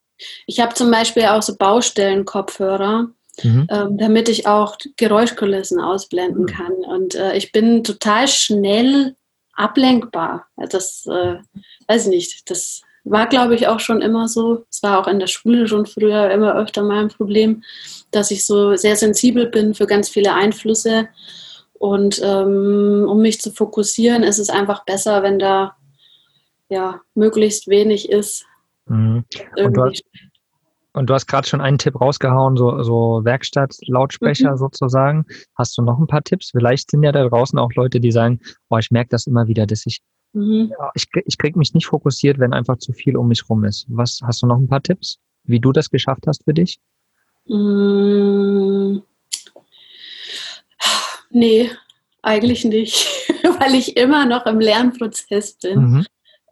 Ich 0.48 0.60
habe 0.60 0.74
zum 0.74 0.90
Beispiel 0.92 1.26
auch 1.26 1.42
so 1.42 1.58
Baustellen-Kopfhörer, 1.58 3.10
mhm. 3.44 3.68
ähm, 3.70 3.98
damit 3.98 4.30
ich 4.30 4.48
auch 4.48 4.78
Geräuschkulissen 4.98 5.80
ausblenden 5.80 6.44
mhm. 6.44 6.48
kann. 6.48 6.74
Und 6.74 7.16
äh, 7.16 7.36
ich 7.36 7.52
bin 7.52 7.84
total 7.84 8.28
schnell 8.28 9.16
ablenkbar. 9.54 10.48
Das 10.70 11.06
äh, 11.08 11.38
weiß 11.88 12.04
ich 12.04 12.10
nicht. 12.10 12.50
Das 12.50 12.82
war, 13.04 13.28
glaube 13.28 13.56
ich, 13.56 13.68
auch 13.68 13.80
schon 13.80 14.02
immer 14.02 14.28
so. 14.28 14.66
Es 14.70 14.82
war 14.84 15.00
auch 15.00 15.08
in 15.08 15.20
der 15.20 15.28
Schule 15.28 15.68
schon 15.68 15.86
früher 15.86 16.30
immer 16.32 16.56
öfter 16.56 16.84
mal 16.84 17.02
ein 17.02 17.10
Problem, 17.10 17.64
dass 18.12 18.32
ich 18.32 18.46
so 18.46 18.76
sehr 18.76 18.96
sensibel 18.96 19.48
bin 19.48 19.74
für 19.74 19.86
ganz 19.86 20.10
viele 20.10 20.34
Einflüsse. 20.34 21.08
Und 21.74 22.22
ähm, 22.24 23.06
um 23.08 23.22
mich 23.22 23.42
zu 23.42 23.52
fokussieren, 23.52 24.24
ist 24.24 24.40
es 24.40 24.50
einfach 24.50 24.86
besser, 24.86 25.24
wenn 25.24 25.40
da 25.40 25.76
ja 26.70 27.02
möglichst 27.14 27.68
wenig 27.68 28.10
ist. 28.10 28.46
Mhm. 28.88 29.26
Und 29.58 29.78
du 29.78 29.84
hast, 29.84 30.04
und 30.96 31.10
du 31.10 31.14
hast 31.14 31.28
gerade 31.28 31.48
schon 31.48 31.62
einen 31.62 31.78
Tipp 31.78 32.00
rausgehauen, 32.00 32.56
so, 32.56 32.82
so 32.84 33.22
Werkstatt-Lautsprecher 33.24 34.52
mhm. 34.52 34.58
sozusagen. 34.58 35.26
Hast 35.56 35.78
du 35.78 35.82
noch 35.82 36.00
ein 36.00 36.08
paar 36.08 36.24
Tipps? 36.24 36.52
Vielleicht 36.52 36.90
sind 36.90 37.04
ja 37.04 37.12
da 37.12 37.28
draußen 37.28 37.60
auch 37.60 37.72
Leute, 37.74 38.00
die 38.00 38.12
sagen, 38.12 38.40
boah, 38.70 38.80
ich 38.80 38.92
merke 38.92 39.10
das 39.10 39.28
immer 39.28 39.48
wieder, 39.48 39.66
dass 39.66 39.86
ich, 39.86 40.02
mhm. 40.34 40.72
ja, 40.72 40.92
ich, 40.96 41.08
ich 41.26 41.38
krieg 41.38 41.56
mich 41.56 41.74
nicht 41.74 41.88
fokussiert, 41.88 42.40
wenn 42.40 42.54
einfach 42.54 42.78
zu 42.78 42.94
viel 42.94 43.18
um 43.18 43.28
mich 43.28 43.50
rum 43.50 43.66
ist. 43.66 43.86
Was, 43.90 44.22
hast 44.24 44.42
du 44.42 44.48
noch 44.48 44.58
ein 44.58 44.68
paar 44.68 44.82
Tipps, 44.82 45.20
wie 45.44 45.60
du 45.60 45.72
das 45.72 45.90
geschafft 45.90 46.28
hast 46.28 46.44
für 46.46 46.54
dich? 46.54 46.80
Mhm. 47.48 49.04
Nee, 51.30 51.70
eigentlich 52.22 52.64
nicht, 52.64 53.06
weil 53.60 53.76
ich 53.76 53.98
immer 53.98 54.26
noch 54.26 54.46
im 54.46 54.60
Lernprozess 54.60 55.58
bin. 55.58 55.80
Mhm. 55.80 56.06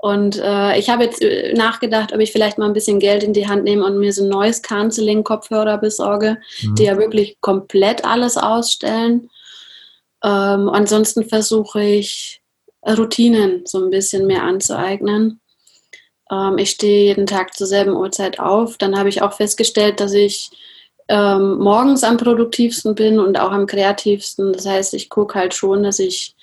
Und 0.03 0.38
äh, 0.38 0.77
ich 0.77 0.89
habe 0.89 1.05
jetzt 1.05 1.22
äh, 1.22 1.53
nachgedacht, 1.53 2.12
ob 2.12 2.19
ich 2.19 2.33
vielleicht 2.33 2.57
mal 2.57 2.65
ein 2.65 2.74
bisschen 2.74 3.00
Geld 3.00 3.24
in 3.24 3.31
die 3.31 3.48
Hand 3.48 3.63
nehme 3.63 3.86
und 3.86 4.00
mir 4.00 4.12
so 4.12 4.24
ein 4.24 4.29
neues 4.29 4.62
Counseling-Kopfhörer 4.62 5.77
besorge, 5.77 6.39
mhm. 6.62 6.75
die 6.75 6.83
ja 6.83 6.98
wirklich 6.98 7.38
komplett 7.39 8.03
alles 8.03 8.36
ausstellen. 8.36 9.29
Ähm, 10.22 10.67
ansonsten 10.67 11.24
versuche 11.24 11.81
ich 11.81 12.41
Routinen 12.86 13.65
so 13.65 13.81
ein 13.81 13.91
bisschen 13.91 14.27
mehr 14.27 14.43
anzueignen. 14.43 15.39
Ähm, 16.29 16.57
ich 16.57 16.72
stehe 16.72 17.05
jeden 17.05 17.25
Tag 17.25 17.53
zur 17.53 17.67
selben 17.67 17.93
Uhrzeit 17.93 18.41
auf. 18.41 18.77
Dann 18.77 19.00
habe 19.00 19.07
ich 19.07 19.22
auch 19.22 19.31
festgestellt, 19.31 20.01
dass 20.01 20.12
ich 20.12 20.50
ähm, 21.10 21.57
morgens 21.57 22.03
am 22.03 22.17
produktivsten 22.17 22.95
bin 22.95 23.19
und 23.19 23.39
auch 23.39 23.51
am 23.51 23.65
kreativsten. 23.65 24.53
Das 24.53 24.65
heißt, 24.65 24.93
ich 24.93 25.10
gucke 25.10 25.38
halt 25.38 25.53
schon, 25.53 25.83
dass 25.83 26.00
ich 26.00 26.36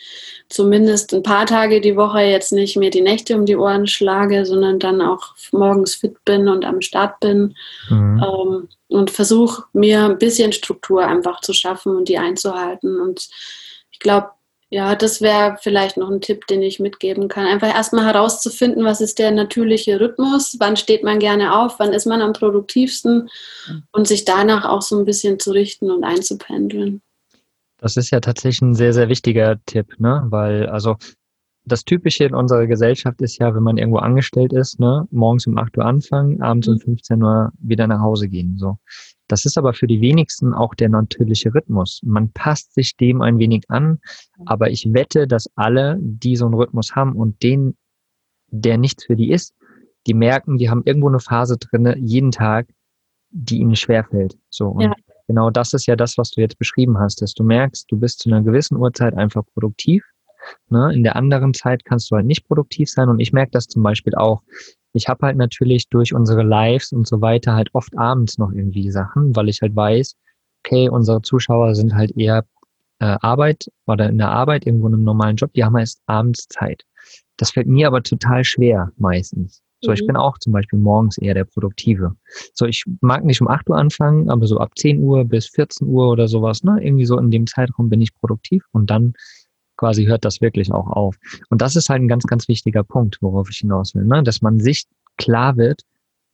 zumindest 0.48 1.14
ein 1.14 1.22
paar 1.22 1.46
Tage 1.46 1.80
die 1.80 1.96
Woche 1.96 2.20
jetzt 2.20 2.52
nicht 2.52 2.76
mir 2.76 2.90
die 2.90 3.00
Nächte 3.00 3.36
um 3.36 3.46
die 3.46 3.56
Ohren 3.56 3.86
schlage, 3.86 4.44
sondern 4.44 4.78
dann 4.78 5.00
auch 5.00 5.34
morgens 5.52 5.94
fit 5.94 6.22
bin 6.24 6.48
und 6.48 6.64
am 6.64 6.80
Start 6.80 7.20
bin 7.20 7.54
mhm. 7.88 8.22
ähm, 8.22 8.68
und 8.88 9.10
versuche 9.10 9.64
mir 9.72 10.04
ein 10.04 10.18
bisschen 10.18 10.52
Struktur 10.52 11.06
einfach 11.06 11.40
zu 11.40 11.52
schaffen 11.52 11.96
und 11.96 12.08
die 12.08 12.18
einzuhalten. 12.18 13.00
Und 13.00 13.28
ich 13.92 13.98
glaube, 13.98 14.30
ja, 14.72 14.94
das 14.94 15.20
wäre 15.20 15.56
vielleicht 15.60 15.96
noch 15.96 16.08
ein 16.10 16.20
Tipp, 16.20 16.46
den 16.46 16.62
ich 16.62 16.78
mitgeben 16.78 17.26
kann. 17.26 17.44
Einfach 17.44 17.74
erstmal 17.74 18.06
herauszufinden, 18.06 18.84
was 18.84 19.00
ist 19.00 19.18
der 19.18 19.32
natürliche 19.32 19.98
Rhythmus, 20.00 20.56
wann 20.60 20.76
steht 20.76 21.02
man 21.02 21.18
gerne 21.18 21.58
auf, 21.58 21.80
wann 21.80 21.92
ist 21.92 22.06
man 22.06 22.22
am 22.22 22.32
produktivsten 22.32 23.28
mhm. 23.68 23.82
und 23.90 24.06
sich 24.06 24.24
danach 24.24 24.64
auch 24.64 24.82
so 24.82 24.96
ein 24.96 25.04
bisschen 25.04 25.40
zu 25.40 25.50
richten 25.50 25.90
und 25.90 26.04
einzupendeln. 26.04 27.02
Das 27.78 27.96
ist 27.96 28.10
ja 28.10 28.20
tatsächlich 28.20 28.62
ein 28.62 28.74
sehr, 28.76 28.92
sehr 28.92 29.08
wichtiger 29.08 29.58
Tipp, 29.66 29.98
ne? 29.98 30.22
Weil, 30.26 30.66
also 30.66 30.96
das 31.64 31.84
Typische 31.84 32.24
in 32.24 32.34
unserer 32.34 32.66
Gesellschaft 32.66 33.20
ist 33.20 33.38
ja, 33.38 33.54
wenn 33.54 33.62
man 33.62 33.76
irgendwo 33.76 33.98
angestellt 33.98 34.52
ist, 34.52 34.80
ne, 34.80 35.06
morgens 35.10 35.46
um 35.46 35.58
8 35.58 35.76
Uhr 35.78 35.84
anfangen, 35.84 36.40
abends 36.42 36.68
um 36.68 36.78
15 36.78 37.18
mhm. 37.18 37.24
Uhr 37.24 37.52
wieder 37.60 37.86
nach 37.86 38.00
Hause 38.00 38.28
gehen. 38.28 38.56
So. 38.58 38.78
Das 39.28 39.44
ist 39.44 39.58
aber 39.58 39.74
für 39.74 39.86
die 39.86 40.00
wenigsten 40.00 40.54
auch 40.54 40.74
der 40.74 40.88
natürliche 40.88 41.54
Rhythmus. 41.54 42.00
Man 42.04 42.32
passt 42.32 42.74
sich 42.74 42.96
dem 42.96 43.20
ein 43.22 43.38
wenig 43.38 43.64
an, 43.68 43.98
aber 44.46 44.70
ich 44.70 44.92
wette, 44.92 45.26
dass 45.26 45.50
alle, 45.54 45.98
die 46.00 46.36
so 46.36 46.46
einen 46.46 46.54
Rhythmus 46.54 46.94
haben 46.96 47.14
und 47.14 47.42
den, 47.42 47.76
der 48.48 48.78
nichts 48.78 49.04
für 49.04 49.16
die 49.16 49.30
ist, 49.30 49.54
die 50.06 50.14
merken, 50.14 50.56
die 50.56 50.70
haben 50.70 50.82
irgendwo 50.84 51.08
eine 51.08 51.20
Phase 51.20 51.58
drinne, 51.58 51.96
jeden 51.98 52.32
Tag, 52.32 52.68
die 53.30 53.58
ihnen 53.58 53.76
schwerfällt. 53.76 54.36
So. 54.48 54.68
Und 54.68 54.80
ja 54.80 54.94
genau 55.30 55.48
das 55.48 55.74
ist 55.74 55.86
ja 55.86 55.94
das, 55.94 56.18
was 56.18 56.32
du 56.32 56.40
jetzt 56.40 56.58
beschrieben 56.58 56.98
hast, 56.98 57.22
dass 57.22 57.34
du 57.34 57.44
merkst, 57.44 57.86
du 57.88 57.96
bist 57.96 58.18
zu 58.18 58.28
einer 58.28 58.42
gewissen 58.42 58.76
Uhrzeit 58.76 59.14
einfach 59.14 59.44
produktiv. 59.54 60.04
Ne? 60.68 60.92
In 60.94 61.02
der 61.02 61.16
anderen 61.16 61.54
Zeit 61.54 61.84
kannst 61.84 62.10
du 62.10 62.16
halt 62.16 62.26
nicht 62.26 62.46
produktiv 62.46 62.90
sein. 62.90 63.08
Und 63.08 63.20
ich 63.20 63.32
merke 63.32 63.52
das 63.52 63.66
zum 63.66 63.82
Beispiel 63.82 64.14
auch. 64.14 64.42
Ich 64.92 65.08
habe 65.08 65.26
halt 65.26 65.36
natürlich 65.36 65.88
durch 65.88 66.14
unsere 66.14 66.42
Lives 66.42 66.92
und 66.92 67.06
so 67.06 67.20
weiter 67.20 67.54
halt 67.54 67.70
oft 67.74 67.96
abends 67.96 68.38
noch 68.38 68.52
irgendwie 68.52 68.90
Sachen, 68.90 69.36
weil 69.36 69.48
ich 69.48 69.62
halt 69.62 69.76
weiß, 69.76 70.16
okay, 70.64 70.88
unsere 70.88 71.22
Zuschauer 71.22 71.74
sind 71.74 71.94
halt 71.94 72.16
eher 72.16 72.44
äh, 72.98 73.16
Arbeit 73.20 73.70
oder 73.86 74.08
in 74.08 74.18
der 74.18 74.30
Arbeit, 74.30 74.66
irgendwo 74.66 74.88
in 74.88 74.94
einem 74.94 75.04
normalen 75.04 75.36
Job, 75.36 75.52
die 75.54 75.64
haben 75.64 75.76
erst 75.76 76.02
abends 76.06 76.48
Zeit. 76.48 76.84
Das 77.36 77.52
fällt 77.52 77.66
mir 77.66 77.86
aber 77.86 78.02
total 78.02 78.44
schwer 78.44 78.92
meistens. 78.96 79.62
So, 79.82 79.92
ich 79.92 80.00
bin 80.00 80.14
mhm. 80.14 80.20
auch 80.20 80.36
zum 80.36 80.52
Beispiel 80.52 80.78
morgens 80.78 81.16
eher 81.16 81.32
der 81.32 81.44
Produktive. 81.44 82.14
So, 82.52 82.66
ich 82.66 82.84
mag 83.00 83.24
nicht 83.24 83.40
um 83.40 83.48
8 83.48 83.70
Uhr 83.70 83.78
anfangen, 83.78 84.28
aber 84.28 84.46
so 84.46 84.58
ab 84.58 84.76
10 84.76 85.00
Uhr 85.00 85.24
bis 85.24 85.46
14 85.48 85.88
Uhr 85.88 86.10
oder 86.10 86.28
sowas, 86.28 86.62
ne? 86.62 86.78
Irgendwie 86.82 87.06
so 87.06 87.18
in 87.18 87.30
dem 87.30 87.46
Zeitraum 87.46 87.88
bin 87.88 88.02
ich 88.02 88.14
produktiv 88.14 88.62
und 88.72 88.90
dann 88.90 89.14
quasi 89.80 90.04
hört 90.04 90.26
das 90.26 90.42
wirklich 90.42 90.70
auch 90.72 90.88
auf. 90.88 91.16
Und 91.48 91.62
das 91.62 91.74
ist 91.74 91.88
halt 91.88 92.02
ein 92.02 92.08
ganz, 92.08 92.24
ganz 92.24 92.48
wichtiger 92.48 92.84
Punkt, 92.84 93.16
worauf 93.22 93.48
ich 93.50 93.58
hinaus 93.58 93.94
will, 93.94 94.04
ne? 94.04 94.22
Dass 94.22 94.42
man 94.42 94.60
sich 94.60 94.84
klar 95.16 95.56
wird, 95.56 95.82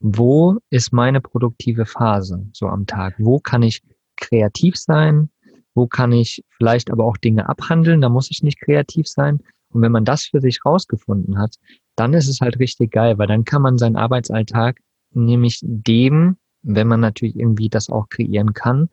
wo 0.00 0.59
ist 0.69 0.93
meine 0.93 1.21
produktive 1.21 1.87
Phase 1.87 2.45
so 2.53 2.67
am 2.67 2.87
Tag? 2.87 3.15
Wo 3.19 3.38
kann 3.38 3.62
ich 3.62 3.83
kreativ 4.17 4.76
sein? 4.76 5.31
Wo 5.76 5.87
kann 5.87 6.11
ich 6.11 6.45
vielleicht 6.57 6.91
aber 6.91 7.05
auch 7.05 7.17
Dinge 7.17 7.49
abhandeln? 7.49 8.00
Da 8.00 8.09
muss 8.09 8.33
ich 8.33 8.43
nicht 8.43 8.61
kreativ 8.61 9.07
sein. 9.07 9.38
Und 9.73 9.81
wenn 9.81 9.93
man 9.93 10.05
das 10.05 10.25
für 10.25 10.41
sich 10.41 10.65
rausgefunden 10.65 11.38
hat, 11.38 11.55
dann 11.95 12.15
ist 12.15 12.29
es 12.29 12.41
halt 12.41 12.59
richtig 12.59 12.91
geil, 12.91 13.17
weil 13.19 13.29
dann 13.29 13.45
kann 13.45 13.62
man 13.62 13.79
seinen 13.79 13.97
Arbeitsalltag 13.97 14.81
nämlich 15.12 15.61
dem, 15.62 16.37
wenn 16.62 16.88
man 16.88 17.00
natürlich 17.00 17.37
irgendwie 17.37 17.69
das 17.69 17.91
auch 17.91 18.09
kreieren 18.09 18.55
kann, 18.55 18.88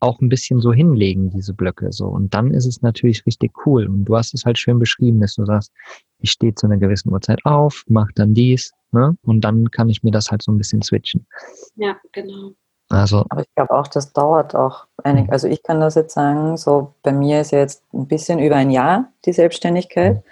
auch 0.00 0.20
ein 0.20 0.28
bisschen 0.28 0.60
so 0.60 0.72
hinlegen, 0.72 1.30
diese 1.30 1.52
Blöcke 1.52 1.92
so. 1.92 2.06
Und 2.06 2.34
dann 2.34 2.52
ist 2.52 2.66
es 2.66 2.82
natürlich 2.82 3.26
richtig 3.26 3.52
cool. 3.66 3.86
Und 3.86 4.04
du 4.04 4.16
hast 4.16 4.34
es 4.34 4.44
halt 4.44 4.58
schön 4.58 4.78
beschrieben, 4.78 5.20
dass 5.20 5.34
du 5.34 5.44
sagst, 5.44 5.72
ich 6.20 6.30
stehe 6.30 6.54
zu 6.54 6.66
einer 6.66 6.78
gewissen 6.78 7.12
Uhrzeit 7.12 7.40
auf, 7.44 7.84
mach 7.88 8.08
dann 8.14 8.34
dies, 8.34 8.72
ne? 8.92 9.16
Und 9.22 9.42
dann 9.42 9.70
kann 9.70 9.88
ich 9.88 10.02
mir 10.02 10.10
das 10.10 10.30
halt 10.30 10.42
so 10.42 10.52
ein 10.52 10.58
bisschen 10.58 10.82
switchen. 10.82 11.26
Ja, 11.76 11.96
genau. 12.12 12.52
Also, 12.90 13.24
Aber 13.28 13.42
ich 13.42 13.54
glaube 13.54 13.74
auch, 13.74 13.86
das 13.86 14.12
dauert 14.12 14.54
auch 14.54 14.86
einig. 15.04 15.26
Mhm. 15.26 15.32
Also 15.32 15.46
ich 15.46 15.62
kann 15.62 15.80
das 15.80 15.94
jetzt 15.94 16.14
sagen, 16.14 16.56
so 16.56 16.94
bei 17.02 17.12
mir 17.12 17.40
ist 17.40 17.50
jetzt 17.50 17.82
ein 17.92 18.06
bisschen 18.06 18.38
über 18.38 18.56
ein 18.56 18.70
Jahr 18.70 19.12
die 19.26 19.32
Selbstständigkeit. 19.32 20.16
Mhm. 20.16 20.22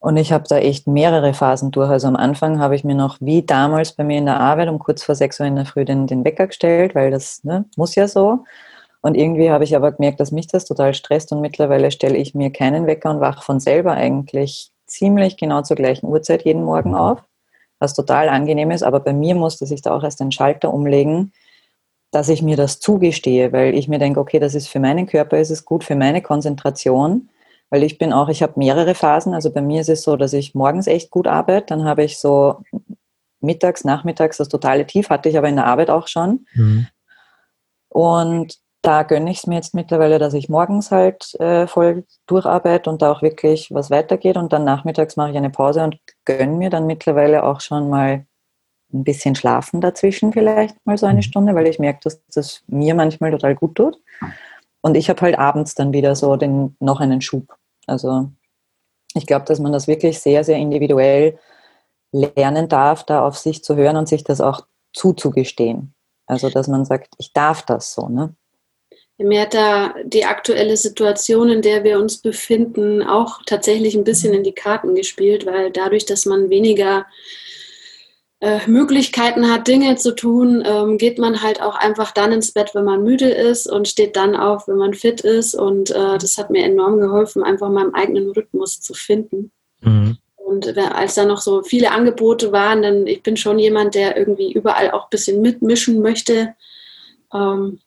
Und 0.00 0.16
ich 0.16 0.32
habe 0.32 0.44
da 0.48 0.56
echt 0.56 0.86
mehrere 0.86 1.34
Phasen 1.34 1.70
durch. 1.70 1.90
Also 1.90 2.08
am 2.08 2.16
Anfang 2.16 2.58
habe 2.58 2.74
ich 2.74 2.84
mir 2.84 2.94
noch 2.94 3.18
wie 3.20 3.42
damals 3.42 3.92
bei 3.92 4.04
mir 4.04 4.18
in 4.18 4.26
der 4.26 4.40
Arbeit 4.40 4.68
um 4.68 4.78
kurz 4.78 5.02
vor 5.02 5.14
sechs 5.14 5.38
Uhr 5.40 5.46
in 5.46 5.56
der 5.56 5.66
Früh 5.66 5.84
den, 5.84 6.06
den 6.06 6.24
Wecker 6.24 6.46
gestellt, 6.46 6.94
weil 6.94 7.10
das 7.10 7.44
ne, 7.44 7.66
muss 7.76 7.94
ja 7.94 8.08
so. 8.08 8.44
Und 9.02 9.16
irgendwie 9.16 9.50
habe 9.50 9.64
ich 9.64 9.74
aber 9.74 9.92
gemerkt, 9.92 10.20
dass 10.20 10.32
mich 10.32 10.46
das 10.46 10.66
total 10.66 10.92
stresst 10.94 11.32
und 11.32 11.40
mittlerweile 11.40 11.90
stelle 11.90 12.16
ich 12.16 12.34
mir 12.34 12.50
keinen 12.50 12.86
Wecker 12.86 13.10
und 13.10 13.20
wache 13.20 13.42
von 13.42 13.60
selber 13.60 13.92
eigentlich 13.92 14.70
ziemlich 14.86 15.36
genau 15.36 15.62
zur 15.62 15.76
gleichen 15.76 16.06
Uhrzeit 16.06 16.44
jeden 16.44 16.64
Morgen 16.64 16.94
auf, 16.94 17.22
was 17.78 17.94
total 17.94 18.28
angenehm 18.28 18.70
ist. 18.70 18.82
Aber 18.82 19.00
bei 19.00 19.12
mir 19.12 19.34
musste 19.34 19.64
sich 19.66 19.80
da 19.80 19.94
auch 19.94 20.04
erst 20.04 20.20
ein 20.20 20.32
Schalter 20.32 20.72
umlegen, 20.74 21.32
dass 22.10 22.28
ich 22.28 22.42
mir 22.42 22.56
das 22.56 22.80
zugestehe, 22.80 23.52
weil 23.52 23.74
ich 23.74 23.88
mir 23.88 23.98
denke, 23.98 24.20
okay, 24.20 24.38
das 24.38 24.54
ist 24.54 24.68
für 24.68 24.80
meinen 24.80 25.06
Körper, 25.06 25.38
ist 25.38 25.50
es 25.50 25.64
gut 25.64 25.84
für 25.84 25.96
meine 25.96 26.20
Konzentration 26.20 27.30
weil 27.70 27.84
ich 27.84 27.98
bin 27.98 28.12
auch, 28.12 28.28
ich 28.28 28.42
habe 28.42 28.54
mehrere 28.56 28.94
Phasen. 28.94 29.32
Also 29.32 29.50
bei 29.50 29.62
mir 29.62 29.80
ist 29.80 29.88
es 29.88 30.02
so, 30.02 30.16
dass 30.16 30.32
ich 30.32 30.54
morgens 30.54 30.88
echt 30.88 31.10
gut 31.10 31.28
arbeite. 31.28 31.66
Dann 31.66 31.84
habe 31.84 32.02
ich 32.02 32.18
so 32.18 32.62
mittags, 33.40 33.84
nachmittags 33.84 34.36
das 34.36 34.48
totale 34.48 34.86
Tief, 34.86 35.08
hatte 35.08 35.28
ich 35.28 35.38
aber 35.38 35.48
in 35.48 35.56
der 35.56 35.66
Arbeit 35.66 35.88
auch 35.88 36.08
schon. 36.08 36.46
Mhm. 36.52 36.88
Und 37.88 38.58
da 38.82 39.02
gönne 39.02 39.30
ich 39.30 39.38
es 39.38 39.46
mir 39.46 39.56
jetzt 39.56 39.74
mittlerweile, 39.74 40.18
dass 40.18 40.34
ich 40.34 40.48
morgens 40.48 40.90
halt 40.90 41.34
äh, 41.40 41.66
voll 41.66 42.04
durcharbeite 42.26 42.88
und 42.88 43.02
da 43.02 43.12
auch 43.12 43.22
wirklich 43.22 43.68
was 43.70 43.90
weitergeht. 43.90 44.36
Und 44.36 44.52
dann 44.52 44.64
nachmittags 44.64 45.16
mache 45.16 45.30
ich 45.30 45.36
eine 45.36 45.50
Pause 45.50 45.82
und 45.82 45.98
gönne 46.24 46.56
mir 46.56 46.70
dann 46.70 46.86
mittlerweile 46.86 47.44
auch 47.44 47.60
schon 47.60 47.90
mal 47.90 48.24
ein 48.92 49.04
bisschen 49.04 49.34
schlafen 49.34 49.80
dazwischen, 49.80 50.32
vielleicht 50.32 50.74
mal 50.84 50.98
so 50.98 51.06
eine 51.06 51.18
mhm. 51.18 51.22
Stunde, 51.22 51.54
weil 51.54 51.66
ich 51.66 51.78
merke, 51.78 52.00
dass 52.04 52.22
das 52.34 52.62
mir 52.66 52.94
manchmal 52.94 53.30
total 53.30 53.54
gut 53.54 53.76
tut. 53.76 54.00
Und 54.80 54.96
ich 54.96 55.10
habe 55.10 55.20
halt 55.20 55.38
abends 55.38 55.74
dann 55.74 55.92
wieder 55.92 56.16
so 56.16 56.36
den, 56.36 56.76
noch 56.80 57.00
einen 57.00 57.20
Schub. 57.20 57.54
Also 57.86 58.30
ich 59.14 59.26
glaube, 59.26 59.44
dass 59.44 59.60
man 59.60 59.72
das 59.72 59.86
wirklich 59.86 60.20
sehr, 60.20 60.42
sehr 60.42 60.56
individuell 60.56 61.38
lernen 62.12 62.68
darf, 62.68 63.04
da 63.04 63.26
auf 63.26 63.36
sich 63.36 63.62
zu 63.62 63.76
hören 63.76 63.96
und 63.96 64.08
sich 64.08 64.24
das 64.24 64.40
auch 64.40 64.66
zuzugestehen. 64.92 65.94
Also 66.26 66.48
dass 66.48 66.66
man 66.68 66.84
sagt, 66.84 67.14
ich 67.18 67.32
darf 67.32 67.62
das 67.62 67.92
so. 67.92 68.08
Ne? 68.08 68.34
Mir 69.22 69.42
hat 69.42 69.54
da 69.54 69.94
die 70.04 70.24
aktuelle 70.24 70.76
Situation, 70.76 71.50
in 71.50 71.62
der 71.62 71.84
wir 71.84 71.98
uns 71.98 72.18
befinden, 72.18 73.02
auch 73.02 73.42
tatsächlich 73.44 73.94
ein 73.94 74.04
bisschen 74.04 74.32
in 74.32 74.44
die 74.44 74.54
Karten 74.54 74.94
gespielt, 74.94 75.44
weil 75.44 75.70
dadurch, 75.70 76.06
dass 76.06 76.24
man 76.24 76.48
weniger 76.48 77.06
äh, 78.40 78.66
Möglichkeiten 78.66 79.50
hat, 79.50 79.68
Dinge 79.68 79.96
zu 79.96 80.14
tun, 80.14 80.64
ähm, 80.66 80.96
geht 80.96 81.18
man 81.18 81.42
halt 81.42 81.60
auch 81.60 81.76
einfach 81.76 82.12
dann 82.12 82.32
ins 82.32 82.52
Bett, 82.52 82.70
wenn 82.74 82.84
man 82.84 83.04
müde 83.04 83.28
ist 83.28 83.70
und 83.70 83.86
steht 83.86 84.16
dann 84.16 84.34
auf, 84.34 84.66
wenn 84.66 84.76
man 84.76 84.94
fit 84.94 85.20
ist. 85.20 85.54
Und 85.54 85.90
äh, 85.90 86.16
das 86.16 86.38
hat 86.38 86.48
mir 86.48 86.64
enorm 86.64 86.98
geholfen, 86.98 87.42
einfach 87.42 87.68
meinen 87.68 87.94
eigenen 87.94 88.30
Rhythmus 88.30 88.80
zu 88.80 88.94
finden. 88.94 89.52
Mhm. 89.82 90.16
Und 90.36 90.76
als 90.78 91.14
da 91.14 91.26
noch 91.26 91.42
so 91.42 91.62
viele 91.62 91.90
Angebote 91.92 92.50
waren, 92.50 92.82
dann 92.82 93.06
ich 93.06 93.22
bin 93.22 93.36
schon 93.36 93.58
jemand, 93.58 93.94
der 93.94 94.16
irgendwie 94.16 94.52
überall 94.52 94.90
auch 94.90 95.04
ein 95.04 95.10
bisschen 95.10 95.42
mitmischen 95.42 96.00
möchte. 96.00 96.54
Ähm, 97.32 97.78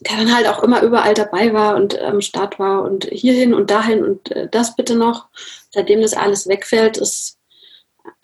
der 0.00 0.18
dann 0.18 0.34
halt 0.34 0.46
auch 0.46 0.62
immer 0.62 0.82
überall 0.82 1.14
dabei 1.14 1.52
war 1.52 1.76
und 1.76 1.98
am 2.00 2.20
Start 2.20 2.58
war 2.58 2.82
und 2.82 3.04
hierhin 3.06 3.54
und 3.54 3.70
dahin 3.70 4.04
und 4.04 4.30
äh, 4.30 4.48
das 4.50 4.76
bitte 4.76 4.96
noch. 4.96 5.28
Seitdem 5.70 6.00
das 6.00 6.14
alles 6.14 6.46
wegfällt, 6.46 6.96
ist 6.96 7.38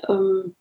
ähm, 0.09 0.55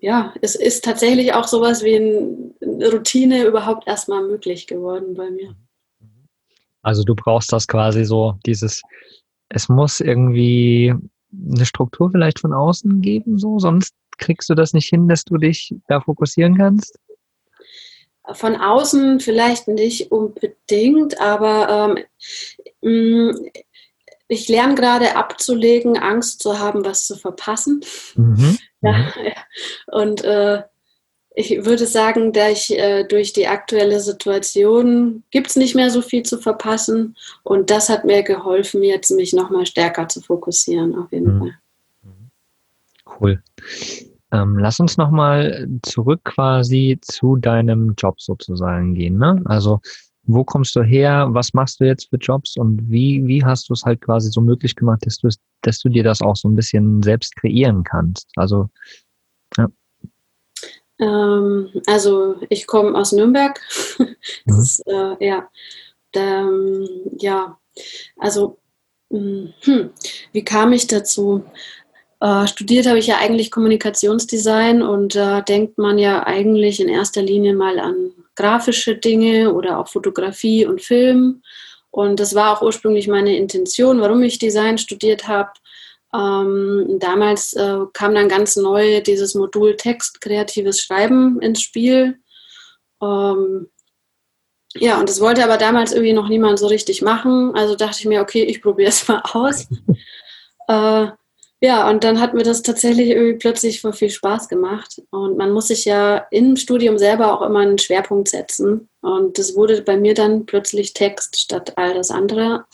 ja, 0.00 0.32
es 0.42 0.54
ist 0.54 0.84
tatsächlich 0.84 1.32
auch 1.34 1.46
sowas 1.46 1.82
wie 1.82 1.96
eine 1.96 2.90
Routine 2.90 3.44
überhaupt 3.44 3.88
erstmal 3.88 4.22
möglich 4.22 4.66
geworden 4.66 5.14
bei 5.14 5.30
mir. 5.30 5.56
Also 6.82 7.02
du 7.02 7.14
brauchst 7.14 7.52
das 7.52 7.66
quasi 7.66 8.04
so, 8.04 8.36
dieses, 8.46 8.82
es 9.48 9.68
muss 9.68 10.00
irgendwie 10.00 10.94
eine 11.32 11.66
Struktur 11.66 12.10
vielleicht 12.10 12.38
von 12.38 12.52
außen 12.52 13.00
geben, 13.00 13.38
so, 13.38 13.58
sonst 13.58 13.94
kriegst 14.18 14.48
du 14.48 14.54
das 14.54 14.72
nicht 14.72 14.88
hin, 14.88 15.08
dass 15.08 15.24
du 15.24 15.36
dich 15.36 15.74
da 15.88 16.00
fokussieren 16.00 16.56
kannst? 16.56 16.98
Von 18.32 18.56
außen 18.56 19.20
vielleicht 19.20 19.68
nicht 19.68 20.12
unbedingt, 20.12 21.20
aber 21.20 22.04
ähm, 22.82 23.30
mm, 23.30 23.48
ich 24.28 24.48
lerne 24.48 24.74
gerade 24.74 25.16
abzulegen, 25.16 25.96
Angst 25.98 26.42
zu 26.42 26.58
haben, 26.58 26.84
was 26.84 27.06
zu 27.06 27.16
verpassen. 27.16 27.84
Mhm. 28.14 28.58
Ja, 28.80 29.12
und 29.88 30.22
äh, 30.22 30.62
ich 31.34 31.64
würde 31.64 31.86
sagen, 31.86 32.32
da 32.32 32.48
ich 32.48 32.70
äh, 32.78 33.02
durch 33.02 33.32
die 33.32 33.48
aktuelle 33.48 33.98
Situation 33.98 35.24
gibt 35.32 35.48
es 35.48 35.56
nicht 35.56 35.74
mehr 35.74 35.90
so 35.90 36.00
viel 36.00 36.22
zu 36.22 36.38
verpassen 36.38 37.16
und 37.42 37.70
das 37.70 37.88
hat 37.88 38.04
mir 38.04 38.22
geholfen, 38.22 38.84
jetzt 38.84 39.10
mich 39.10 39.32
nochmal 39.32 39.66
stärker 39.66 40.06
zu 40.08 40.20
fokussieren, 40.20 40.96
auf 40.96 41.10
jeden 41.10 41.34
mhm. 41.34 41.38
Fall. 41.40 41.58
Cool. 43.20 43.42
Ähm, 44.30 44.58
lass 44.58 44.78
uns 44.78 44.96
nochmal 44.96 45.68
zurück 45.82 46.20
quasi 46.24 46.98
zu 47.00 47.36
deinem 47.36 47.94
Job 47.96 48.20
sozusagen 48.20 48.94
gehen. 48.94 49.16
Ne? 49.16 49.40
Also 49.46 49.80
wo 50.28 50.44
kommst 50.44 50.76
du 50.76 50.82
her? 50.82 51.28
Was 51.30 51.54
machst 51.54 51.80
du 51.80 51.84
jetzt 51.84 52.10
für 52.10 52.16
Jobs 52.16 52.56
und 52.56 52.90
wie, 52.90 53.26
wie 53.26 53.42
hast 53.42 53.68
du 53.70 53.72
es 53.72 53.82
halt 53.84 54.02
quasi 54.02 54.30
so 54.30 54.42
möglich 54.42 54.76
gemacht, 54.76 55.04
dass 55.06 55.16
du, 55.18 55.28
dass 55.62 55.78
du 55.80 55.88
dir 55.88 56.04
das 56.04 56.20
auch 56.20 56.36
so 56.36 56.48
ein 56.48 56.54
bisschen 56.54 57.02
selbst 57.02 57.34
kreieren 57.36 57.82
kannst? 57.82 58.28
Also, 58.36 58.68
ja. 59.56 59.68
Ähm, 61.00 61.70
also 61.86 62.36
ich 62.50 62.66
komme 62.66 62.96
aus 62.96 63.12
Nürnberg. 63.12 63.58
das 64.46 64.58
ist, 64.58 64.86
äh, 64.86 65.26
ja, 65.26 65.48
ähm, 66.12 66.86
ja, 67.18 67.58
also 68.18 68.58
hm, 69.10 69.54
hm, 69.62 69.90
wie 70.32 70.44
kam 70.44 70.72
ich 70.72 70.86
dazu? 70.86 71.42
Äh, 72.20 72.46
studiert 72.48 72.86
habe 72.86 72.98
ich 72.98 73.06
ja 73.06 73.18
eigentlich 73.18 73.50
Kommunikationsdesign 73.50 74.82
und 74.82 75.14
da 75.14 75.38
äh, 75.38 75.44
denkt 75.44 75.78
man 75.78 75.98
ja 75.98 76.26
eigentlich 76.26 76.80
in 76.80 76.88
erster 76.88 77.22
Linie 77.22 77.54
mal 77.54 77.78
an 77.78 78.12
grafische 78.34 78.96
Dinge 78.96 79.52
oder 79.52 79.78
auch 79.78 79.88
Fotografie 79.88 80.66
und 80.66 80.82
Film. 80.82 81.42
Und 81.90 82.20
das 82.20 82.34
war 82.34 82.56
auch 82.56 82.62
ursprünglich 82.62 83.08
meine 83.08 83.36
Intention, 83.36 84.00
warum 84.00 84.22
ich 84.22 84.38
Design 84.38 84.78
studiert 84.78 85.28
habe. 85.28 85.50
Ähm, 86.14 86.98
damals 87.00 87.52
äh, 87.54 87.78
kam 87.92 88.14
dann 88.14 88.28
ganz 88.28 88.56
neu 88.56 89.00
dieses 89.00 89.34
Modul 89.34 89.76
Text, 89.76 90.20
kreatives 90.20 90.80
Schreiben 90.80 91.40
ins 91.40 91.62
Spiel. 91.62 92.18
Ähm, 93.02 93.68
ja, 94.74 94.98
und 94.98 95.08
das 95.08 95.20
wollte 95.20 95.44
aber 95.44 95.56
damals 95.56 95.92
irgendwie 95.92 96.12
noch 96.12 96.28
niemand 96.28 96.58
so 96.58 96.66
richtig 96.66 97.02
machen. 97.02 97.54
Also 97.54 97.74
dachte 97.74 97.98
ich 98.00 98.06
mir, 98.06 98.20
okay, 98.22 98.42
ich 98.42 98.62
probiere 98.62 98.88
es 98.90 99.06
mal 99.08 99.22
aus. 99.32 99.66
äh, 100.68 101.08
ja, 101.60 101.90
und 101.90 102.04
dann 102.04 102.20
hat 102.20 102.34
mir 102.34 102.44
das 102.44 102.62
tatsächlich 102.62 103.08
irgendwie 103.08 103.38
plötzlich 103.38 103.80
voll 103.80 103.92
viel 103.92 104.10
Spaß 104.10 104.48
gemacht. 104.48 105.02
Und 105.10 105.36
man 105.36 105.50
muss 105.50 105.68
sich 105.68 105.84
ja 105.84 106.18
im 106.30 106.56
Studium 106.56 106.98
selber 106.98 107.32
auch 107.32 107.44
immer 107.44 107.60
einen 107.60 107.78
Schwerpunkt 107.78 108.28
setzen. 108.28 108.88
Und 109.00 109.38
das 109.38 109.56
wurde 109.56 109.82
bei 109.82 109.96
mir 109.96 110.14
dann 110.14 110.46
plötzlich 110.46 110.94
Text 110.94 111.38
statt 111.40 111.72
all 111.76 111.94
das 111.94 112.10
andere. 112.10 112.64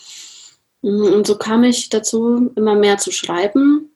Und 0.81 1.25
so 1.25 1.35
kam 1.35 1.63
ich 1.63 1.89
dazu, 1.89 2.51
immer 2.55 2.75
mehr 2.75 2.99
zu 2.99 3.11
schreiben. 3.11 3.95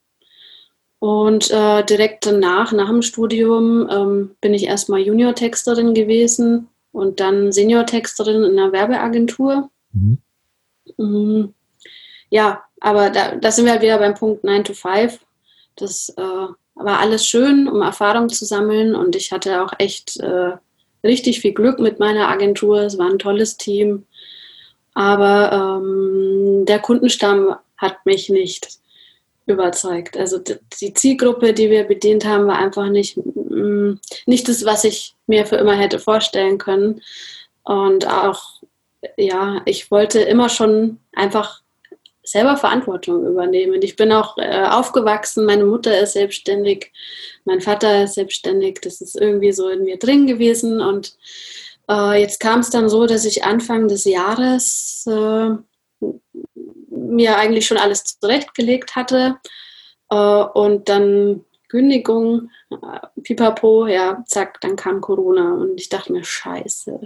Und 0.97 1.51
äh, 1.51 1.83
direkt 1.83 2.25
danach, 2.25 2.71
nach 2.71 2.89
dem 2.89 3.03
Studium, 3.03 3.87
ähm, 3.91 4.31
bin 4.41 4.55
ich 4.55 4.63
erstmal 4.65 5.01
Junior-Texterin 5.01 5.93
gewesen 5.93 6.67
und 6.91 7.19
dann 7.19 7.51
Senior-Texterin 7.51 8.43
in 8.43 8.59
einer 8.59 8.71
Werbeagentur. 8.71 9.69
Mhm. 9.93 10.17
Mhm. 10.97 11.53
Ja, 12.31 12.63
aber 12.81 13.09
da, 13.09 13.35
da 13.35 13.51
sind 13.51 13.65
wir 13.65 13.73
halt 13.73 13.81
wieder 13.81 13.97
beim 13.97 14.15
Punkt 14.15 14.43
9 14.43 14.63
to 14.63 14.73
5. 14.73 15.19
Das 15.75 16.09
äh, 16.17 16.21
war 16.75 16.99
alles 16.99 17.25
schön, 17.25 17.67
um 17.67 17.81
Erfahrung 17.81 18.29
zu 18.29 18.45
sammeln. 18.45 18.95
Und 18.95 19.15
ich 19.15 19.31
hatte 19.31 19.63
auch 19.63 19.73
echt 19.77 20.19
äh, 20.19 20.53
richtig 21.03 21.41
viel 21.41 21.53
Glück 21.53 21.79
mit 21.79 21.99
meiner 21.99 22.29
Agentur. 22.29 22.81
Es 22.81 22.97
war 22.97 23.09
ein 23.09 23.19
tolles 23.19 23.57
Team. 23.57 24.05
Aber 24.93 25.81
ähm, 25.81 26.65
der 26.65 26.79
Kundenstamm 26.79 27.55
hat 27.77 28.05
mich 28.05 28.29
nicht 28.29 28.79
überzeugt. 29.45 30.17
Also 30.17 30.39
die 30.39 30.93
Zielgruppe, 30.93 31.53
die 31.53 31.69
wir 31.69 31.83
bedient 31.83 32.25
haben, 32.25 32.47
war 32.47 32.57
einfach 32.57 32.89
nicht, 32.89 33.17
mm, 33.17 33.93
nicht 34.25 34.47
das, 34.47 34.63
was 34.65 34.83
ich 34.83 35.15
mir 35.27 35.45
für 35.45 35.55
immer 35.55 35.75
hätte 35.75 35.99
vorstellen 35.99 36.57
können. 36.57 37.01
Und 37.63 38.07
auch, 38.07 38.61
ja, 39.17 39.61
ich 39.65 39.91
wollte 39.91 40.19
immer 40.19 40.49
schon 40.49 40.99
einfach 41.13 41.61
selber 42.31 42.57
Verantwortung 42.57 43.25
übernehmen. 43.25 43.81
Ich 43.81 43.95
bin 43.95 44.11
auch 44.11 44.37
äh, 44.37 44.65
aufgewachsen, 44.65 45.45
meine 45.45 45.65
Mutter 45.65 45.99
ist 45.99 46.13
selbstständig, 46.13 46.91
mein 47.45 47.61
Vater 47.61 48.03
ist 48.03 48.15
selbstständig, 48.15 48.79
das 48.81 49.01
ist 49.01 49.19
irgendwie 49.19 49.51
so 49.51 49.69
in 49.69 49.83
mir 49.83 49.97
drin 49.97 50.27
gewesen. 50.27 50.81
Und 50.81 51.15
äh, 51.89 52.21
jetzt 52.21 52.39
kam 52.39 52.59
es 52.59 52.69
dann 52.69 52.89
so, 52.89 53.05
dass 53.05 53.25
ich 53.25 53.43
Anfang 53.43 53.87
des 53.87 54.05
Jahres 54.05 55.05
äh, 55.07 55.49
mir 56.89 57.37
eigentlich 57.37 57.65
schon 57.65 57.77
alles 57.77 58.03
zurechtgelegt 58.03 58.95
hatte. 58.95 59.37
Äh, 60.09 60.15
und 60.15 60.89
dann 60.89 61.45
Kündigung, 61.69 62.49
äh, 62.71 63.21
pipapo, 63.21 63.87
ja, 63.87 64.23
zack, 64.25 64.59
dann 64.61 64.75
kam 64.75 65.01
Corona. 65.01 65.53
Und 65.53 65.79
ich 65.79 65.89
dachte 65.89 66.11
mir, 66.11 66.23
scheiße. 66.23 66.99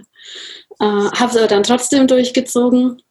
Äh, 0.79 0.85
Habe 0.85 1.31
es 1.31 1.37
aber 1.37 1.47
dann 1.47 1.63
trotzdem 1.63 2.07
durchgezogen 2.07 3.01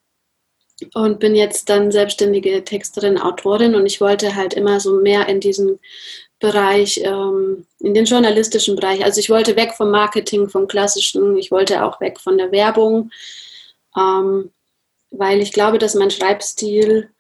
und 0.95 1.19
bin 1.21 1.35
jetzt 1.35 1.69
dann 1.69 1.91
selbstständige 1.91 2.65
Texterin, 2.65 3.19
Autorin 3.19 3.75
und 3.75 3.87
ich 3.87 4.01
wollte 4.01 4.35
halt 4.35 4.55
immer 4.55 4.81
so 4.81 5.01
mehr 5.01 5.29
in 5.29 5.41
diesen 5.41 5.79
Bereich, 6.39 7.01
ähm, 7.05 7.67
in 7.81 7.95
den 7.95 8.05
journalistischen 8.05 8.77
Bereich. 8.77 9.05
Also 9.05 9.21
ich 9.21 9.31
wollte 9.31 9.57
weg 9.57 9.75
vom 9.77 9.91
Marketing, 9.91 10.49
vom 10.49 10.67
klassischen, 10.67 11.37
ich 11.37 11.51
wollte 11.51 11.85
auch 11.85 12.01
weg 12.01 12.19
von 12.19 12.37
der 12.37 12.51
Werbung, 12.51 13.11
ähm, 13.97 14.51
weil 15.11 15.41
ich 15.41 15.53
glaube, 15.53 15.79
dass 15.79 15.95
mein 15.95 16.11
Schreibstil 16.11 17.11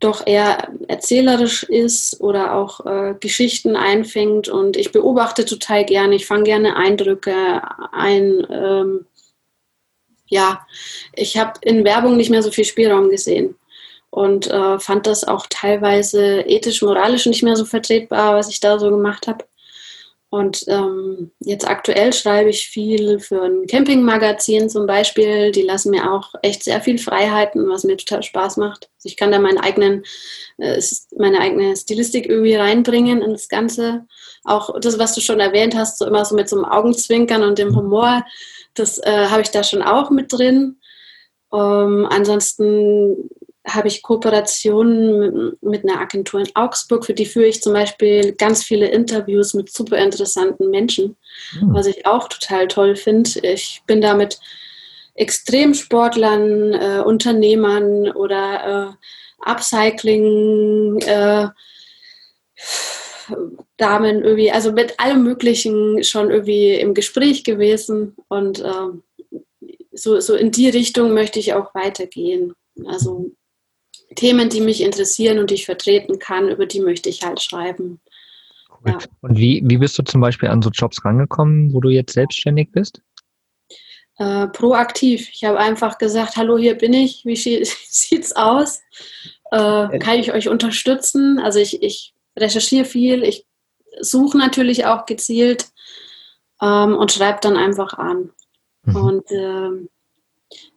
doch 0.00 0.26
eher 0.26 0.68
erzählerisch 0.88 1.62
ist 1.62 2.20
oder 2.20 2.54
auch 2.54 2.84
äh, 2.84 3.14
Geschichten 3.18 3.76
einfängt 3.76 4.48
und 4.48 4.76
ich 4.76 4.92
beobachte 4.92 5.44
total 5.44 5.84
gerne, 5.84 6.16
ich 6.16 6.26
fange 6.26 6.42
gerne 6.44 6.76
Eindrücke 6.76 7.62
ein. 7.92 8.46
Ähm, 8.50 9.06
ja, 10.28 10.66
ich 11.14 11.36
habe 11.36 11.58
in 11.62 11.84
Werbung 11.84 12.16
nicht 12.16 12.30
mehr 12.30 12.42
so 12.42 12.50
viel 12.50 12.64
Spielraum 12.64 13.10
gesehen 13.10 13.56
und 14.10 14.46
äh, 14.46 14.78
fand 14.78 15.06
das 15.06 15.24
auch 15.24 15.46
teilweise 15.48 16.40
ethisch, 16.40 16.82
moralisch 16.82 17.26
nicht 17.26 17.42
mehr 17.42 17.56
so 17.56 17.64
vertretbar, 17.64 18.34
was 18.34 18.48
ich 18.48 18.60
da 18.60 18.78
so 18.78 18.90
gemacht 18.90 19.26
habe. 19.26 19.44
Und 20.28 20.64
ähm, 20.66 21.30
jetzt 21.38 21.66
aktuell 21.66 22.12
schreibe 22.12 22.50
ich 22.50 22.68
viel 22.68 23.20
für 23.20 23.42
ein 23.42 23.66
Campingmagazin 23.66 24.68
zum 24.68 24.86
Beispiel. 24.86 25.52
Die 25.52 25.62
lassen 25.62 25.90
mir 25.90 26.12
auch 26.12 26.34
echt 26.42 26.64
sehr 26.64 26.80
viel 26.80 26.98
Freiheiten, 26.98 27.68
was 27.68 27.84
mir 27.84 27.96
total 27.96 28.22
Spaß 28.22 28.56
macht. 28.56 28.90
Also 28.96 29.06
ich 29.06 29.16
kann 29.16 29.30
da 29.30 29.38
meinen 29.38 29.58
eigenen, 29.58 30.04
äh, 30.58 30.82
meine 31.16 31.40
eigene 31.40 31.76
Stilistik 31.76 32.28
irgendwie 32.28 32.56
reinbringen 32.56 33.22
in 33.22 33.32
das 33.32 33.48
Ganze. 33.48 34.06
Auch 34.44 34.78
das, 34.80 34.98
was 34.98 35.14
du 35.14 35.20
schon 35.20 35.40
erwähnt 35.40 35.76
hast, 35.76 35.98
so 35.98 36.06
immer 36.06 36.24
so 36.24 36.34
mit 36.34 36.48
so 36.48 36.56
einem 36.56 36.64
Augenzwinkern 36.64 37.42
und 37.42 37.58
dem 37.58 37.76
Humor 37.76 38.24
das 38.78 38.98
äh, 38.98 39.26
habe 39.28 39.42
ich 39.42 39.50
da 39.50 39.64
schon 39.64 39.82
auch 39.82 40.10
mit 40.10 40.32
drin. 40.32 40.76
Ähm, 41.52 42.06
ansonsten 42.08 43.30
habe 43.66 43.88
ich 43.88 44.02
Kooperationen 44.02 45.56
mit, 45.60 45.84
einer 45.84 46.00
Agentur 46.00 46.40
in 46.40 46.50
Augsburg, 46.54 47.04
für 47.04 47.14
die 47.14 47.26
führe 47.26 47.46
ich 47.46 47.62
zum 47.62 47.72
Beispiel 47.72 48.32
ganz 48.32 48.62
viele 48.62 48.86
Interviews 48.88 49.54
mit 49.54 49.72
super 49.72 49.98
interessanten 49.98 50.70
Menschen, 50.70 51.16
mhm. 51.60 51.74
was 51.74 51.86
ich 51.86 52.06
auch 52.06 52.28
total 52.28 52.68
toll 52.68 52.96
finde. 52.96 53.30
Ich 53.42 53.82
bin 53.86 54.00
da 54.00 54.14
mit 54.14 54.38
Extremsportlern, 55.14 56.74
äh, 56.74 57.02
Unternehmern 57.04 58.10
oder 58.12 58.96
äh, 59.44 59.50
Upcycling, 59.50 61.00
äh, 61.00 61.48
Damen 63.76 64.22
irgendwie, 64.22 64.52
also 64.52 64.72
mit 64.72 65.00
allem 65.00 65.24
Möglichen 65.24 66.04
schon 66.04 66.30
irgendwie 66.30 66.74
im 66.74 66.94
Gespräch 66.94 67.42
gewesen 67.44 68.14
und 68.28 68.62
ähm, 68.64 69.02
so, 69.92 70.20
so 70.20 70.34
in 70.34 70.50
die 70.52 70.68
Richtung 70.68 71.12
möchte 71.12 71.38
ich 71.38 71.54
auch 71.54 71.74
weitergehen. 71.74 72.54
Also 72.86 73.30
Themen, 74.14 74.48
die 74.48 74.60
mich 74.60 74.82
interessieren 74.82 75.38
und 75.38 75.50
die 75.50 75.54
ich 75.54 75.66
vertreten 75.66 76.18
kann, 76.18 76.48
über 76.48 76.66
die 76.66 76.80
möchte 76.80 77.08
ich 77.08 77.22
halt 77.22 77.40
schreiben. 77.40 78.00
Cool. 78.70 78.92
Ja. 78.92 78.98
Und 79.20 79.36
wie, 79.38 79.62
wie 79.64 79.78
bist 79.78 79.98
du 79.98 80.02
zum 80.02 80.20
Beispiel 80.20 80.48
an 80.48 80.62
so 80.62 80.70
Jobs 80.70 81.04
rangekommen, 81.04 81.72
wo 81.72 81.80
du 81.80 81.88
jetzt 81.88 82.12
selbstständig 82.12 82.70
bist? 82.72 83.02
Äh, 84.18 84.46
proaktiv. 84.48 85.28
Ich 85.32 85.44
habe 85.44 85.58
einfach 85.58 85.98
gesagt, 85.98 86.36
hallo, 86.36 86.56
hier 86.56 86.76
bin 86.76 86.92
ich, 86.92 87.24
wie 87.24 87.36
sieht's 87.64 88.34
aus? 88.34 88.80
Äh, 89.50 89.98
kann 89.98 90.18
ich 90.18 90.32
euch 90.32 90.48
unterstützen? 90.48 91.38
Also 91.38 91.58
ich, 91.58 91.82
ich 91.82 92.14
recherchiere 92.36 92.84
viel, 92.84 93.22
ich 93.22 93.46
suche 94.00 94.38
natürlich 94.38 94.86
auch 94.86 95.06
gezielt 95.06 95.66
ähm, 96.62 96.94
und 96.94 97.12
schreibe 97.12 97.38
dann 97.42 97.56
einfach 97.56 97.94
an. 97.94 98.30
Mhm. 98.84 98.96
Und 98.96 99.30
äh, 99.30 99.88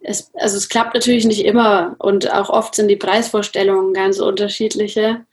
es, 0.01 0.31
also 0.35 0.57
es 0.57 0.69
klappt 0.69 0.93
natürlich 0.93 1.25
nicht 1.25 1.45
immer 1.45 1.95
und 1.99 2.31
auch 2.31 2.49
oft 2.49 2.75
sind 2.75 2.87
die 2.87 2.95
Preisvorstellungen 2.95 3.93
ganz 3.93 4.19
unterschiedliche. 4.19 5.25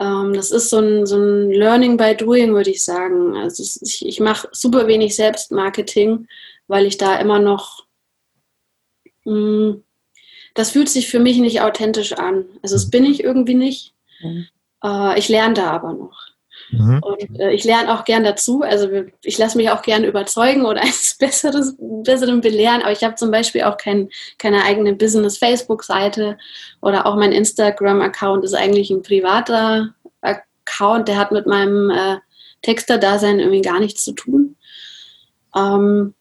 Ähm, 0.00 0.32
das 0.34 0.50
ist 0.50 0.70
so 0.70 0.78
ein, 0.78 1.06
so 1.06 1.16
ein 1.16 1.50
Learning 1.50 1.96
by 1.96 2.16
Doing, 2.16 2.54
würde 2.54 2.70
ich 2.70 2.84
sagen. 2.84 3.36
Also 3.36 3.62
ich, 3.62 4.04
ich 4.06 4.20
mache 4.20 4.48
super 4.52 4.86
wenig 4.86 5.14
Selbstmarketing, 5.16 6.28
weil 6.66 6.86
ich 6.86 6.96
da 6.96 7.18
immer 7.18 7.38
noch 7.38 7.84
mh, 9.24 9.32
hm, 9.34 9.84
das 10.54 10.70
fühlt 10.70 10.88
sich 10.88 11.08
für 11.08 11.18
mich 11.18 11.38
nicht 11.38 11.60
authentisch 11.62 12.12
an. 12.12 12.44
Also 12.62 12.74
das 12.74 12.90
bin 12.90 13.04
ich 13.04 13.22
irgendwie 13.22 13.54
nicht. 13.54 13.94
Mhm. 14.20 14.48
Äh, 14.84 15.18
ich 15.18 15.28
lerne 15.28 15.54
da 15.54 15.70
aber 15.70 15.92
noch. 15.92 16.31
Mhm. 16.72 17.00
Und 17.02 17.38
äh, 17.38 17.52
ich 17.52 17.64
lerne 17.64 17.94
auch 17.94 18.04
gern 18.04 18.24
dazu. 18.24 18.62
Also 18.62 18.88
ich 19.22 19.38
lasse 19.38 19.56
mich 19.56 19.70
auch 19.70 19.82
gern 19.82 20.04
überzeugen 20.04 20.64
oder 20.64 20.80
eines 20.82 21.16
Besseres, 21.18 21.76
Besseren 21.78 22.40
belehren. 22.40 22.82
Aber 22.82 22.92
ich 22.92 23.04
habe 23.04 23.14
zum 23.14 23.30
Beispiel 23.30 23.62
auch 23.62 23.76
kein, 23.76 24.08
keine 24.38 24.64
eigene 24.64 24.94
Business-Facebook-Seite 24.94 26.38
oder 26.80 27.06
auch 27.06 27.16
mein 27.16 27.32
Instagram-Account 27.32 28.44
ist 28.44 28.54
eigentlich 28.54 28.90
ein 28.90 29.02
privater 29.02 29.94
Account. 30.22 31.08
Der 31.08 31.18
hat 31.18 31.32
mit 31.32 31.46
meinem 31.46 31.90
äh, 31.90 32.16
Texter-Dasein 32.62 33.38
irgendwie 33.38 33.62
gar 33.62 33.78
nichts 33.78 34.04
zu 34.04 34.12
tun. 34.12 34.56
Ähm, 35.54 36.14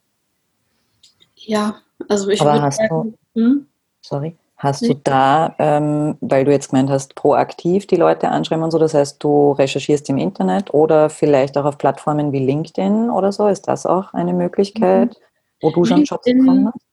ja, 1.37 1.79
also 2.09 2.29
ich 2.29 2.41
würde 2.41 2.71
sagen, 2.71 3.17
hm? 3.35 3.67
sorry. 4.01 4.35
Hast 4.61 4.87
du 4.87 4.93
da, 4.93 5.55
ähm, 5.57 6.17
weil 6.21 6.45
du 6.45 6.51
jetzt 6.51 6.69
gemeint 6.69 6.91
hast, 6.91 7.15
proaktiv 7.15 7.87
die 7.87 7.95
Leute 7.95 8.29
anschreiben 8.29 8.63
und 8.63 8.69
so, 8.69 8.77
das 8.77 8.93
heißt, 8.93 9.21
du 9.23 9.53
recherchierst 9.53 10.07
im 10.09 10.19
Internet 10.19 10.71
oder 10.71 11.09
vielleicht 11.09 11.57
auch 11.57 11.65
auf 11.65 11.79
Plattformen 11.79 12.31
wie 12.31 12.45
LinkedIn 12.45 13.09
oder 13.09 13.31
so? 13.31 13.47
Ist 13.47 13.63
das 13.63 13.87
auch 13.87 14.13
eine 14.13 14.33
Möglichkeit, 14.33 15.09
mhm. 15.09 15.15
wo 15.61 15.71
du 15.71 15.83
schon 15.83 16.03
Jobs 16.03 16.25
bekommen 16.25 16.67
hast? 16.67 16.85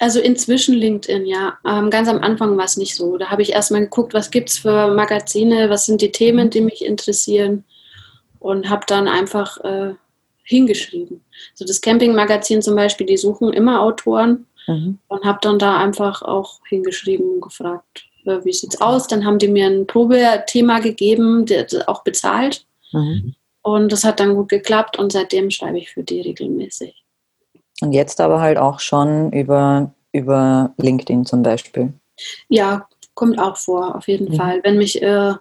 Also 0.00 0.18
inzwischen 0.18 0.74
LinkedIn, 0.74 1.24
ja. 1.26 1.52
Ähm, 1.64 1.90
ganz 1.90 2.08
am 2.08 2.18
Anfang 2.18 2.56
war 2.56 2.64
es 2.64 2.76
nicht 2.76 2.96
so. 2.96 3.16
Da 3.16 3.30
habe 3.30 3.42
ich 3.42 3.52
erstmal 3.52 3.82
geguckt, 3.82 4.14
was 4.14 4.32
gibt 4.32 4.50
es 4.50 4.58
für 4.58 4.88
Magazine, 4.88 5.70
was 5.70 5.86
sind 5.86 6.00
die 6.02 6.10
Themen, 6.10 6.50
die 6.50 6.60
mich 6.60 6.84
interessieren 6.84 7.62
und 8.40 8.68
habe 8.68 8.82
dann 8.88 9.06
einfach 9.06 9.58
äh, 9.58 9.94
hingeschrieben. 10.42 11.22
So 11.54 11.64
das 11.64 11.80
Camping-Magazin 11.80 12.62
zum 12.62 12.74
Beispiel, 12.74 13.06
die 13.06 13.16
suchen 13.16 13.52
immer 13.52 13.80
Autoren 13.80 14.46
Mhm. 14.66 14.98
Und 15.08 15.24
habe 15.24 15.38
dann 15.42 15.58
da 15.58 15.78
einfach 15.78 16.22
auch 16.22 16.60
hingeschrieben 16.68 17.34
und 17.34 17.40
gefragt, 17.40 18.06
äh, 18.24 18.44
wie 18.44 18.52
sieht's 18.52 18.80
aus? 18.80 19.06
Dann 19.06 19.24
haben 19.24 19.38
die 19.38 19.48
mir 19.48 19.66
ein 19.66 19.86
Probethema 19.86 20.80
gegeben, 20.80 21.46
auch 21.86 22.04
bezahlt. 22.04 22.66
Mhm. 22.92 23.34
Und 23.62 23.92
das 23.92 24.04
hat 24.04 24.20
dann 24.20 24.34
gut 24.34 24.48
geklappt 24.48 24.98
und 24.98 25.12
seitdem 25.12 25.50
schreibe 25.50 25.78
ich 25.78 25.90
für 25.90 26.02
die 26.02 26.20
regelmäßig. 26.20 27.04
Und 27.80 27.92
jetzt 27.92 28.20
aber 28.20 28.40
halt 28.40 28.58
auch 28.58 28.80
schon 28.80 29.32
über, 29.32 29.92
über 30.12 30.72
LinkedIn 30.78 31.24
zum 31.26 31.42
Beispiel. 31.42 31.92
Ja, 32.48 32.88
kommt 33.14 33.38
auch 33.38 33.56
vor, 33.56 33.94
auf 33.96 34.08
jeden 34.08 34.32
mhm. 34.32 34.36
Fall. 34.36 34.60
Wenn 34.62 34.78
mich, 34.78 35.00
äh, 35.02 35.34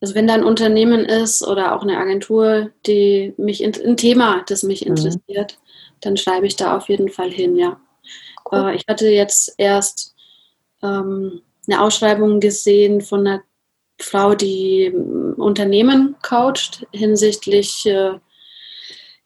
also 0.00 0.14
wenn 0.14 0.26
da 0.26 0.34
ein 0.34 0.44
Unternehmen 0.44 1.04
ist 1.04 1.46
oder 1.46 1.74
auch 1.74 1.82
eine 1.82 1.98
Agentur, 1.98 2.70
die 2.86 3.34
mich 3.36 3.64
ein 3.64 3.96
Thema, 3.96 4.42
das 4.48 4.62
mich 4.62 4.82
mhm. 4.82 4.96
interessiert, 4.96 5.58
dann 6.00 6.16
schreibe 6.16 6.46
ich 6.46 6.56
da 6.56 6.76
auf 6.76 6.88
jeden 6.88 7.08
Fall 7.08 7.30
hin, 7.30 7.56
ja. 7.56 7.80
Äh, 8.52 8.76
ich 8.76 8.84
hatte 8.88 9.08
jetzt 9.08 9.54
erst 9.58 10.14
ähm, 10.82 11.42
eine 11.66 11.80
Ausschreibung 11.80 12.40
gesehen 12.40 13.00
von 13.00 13.26
einer 13.26 13.42
Frau, 14.00 14.34
die 14.34 14.84
ähm, 14.84 15.34
Unternehmen 15.36 16.16
coacht 16.22 16.86
hinsichtlich 16.92 17.86
äh, 17.86 18.18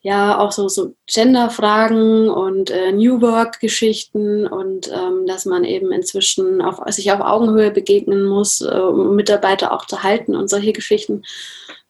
ja 0.02 0.38
auch 0.38 0.52
so, 0.52 0.68
so 0.68 0.94
Gender-Fragen 1.06 2.30
und 2.30 2.70
äh, 2.70 2.92
New 2.92 3.20
Work-Geschichten 3.20 4.46
und 4.46 4.88
ähm, 4.88 5.26
dass 5.26 5.44
man 5.44 5.64
eben 5.64 5.92
inzwischen 5.92 6.62
auf, 6.62 6.80
sich 6.92 7.12
auf 7.12 7.20
Augenhöhe 7.20 7.70
begegnen 7.70 8.24
muss, 8.24 8.62
äh, 8.62 8.70
um 8.70 9.14
Mitarbeiter 9.14 9.72
auch 9.72 9.87
zu 9.87 10.02
halten 10.02 10.35
und 10.35 10.48
solche 10.48 10.72
Geschichten. 10.72 11.22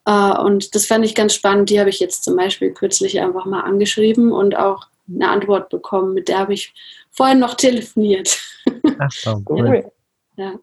Äh, 0.06 0.38
und 0.40 0.74
das 0.74 0.86
fand 0.86 1.04
ich 1.04 1.14
ganz 1.14 1.34
spannend. 1.34 1.70
Die 1.70 1.78
habe 1.78 1.90
ich 1.90 2.00
jetzt 2.00 2.24
zum 2.24 2.36
Beispiel 2.36 2.72
kürzlich 2.72 3.20
einfach 3.20 3.44
mal 3.44 3.60
angeschrieben 3.60 4.32
und 4.32 4.56
auch 4.56 4.88
eine 5.08 5.28
Antwort 5.28 5.68
bekommen, 5.68 6.14
mit 6.14 6.28
der 6.28 6.38
habe 6.38 6.54
ich 6.54 6.72
vorhin 7.10 7.38
noch 7.38 7.54
telefoniert. 7.54 8.38
Ach 8.98 9.10
so, 9.10 9.42
cool. 9.48 9.90
Ja. 10.36 10.54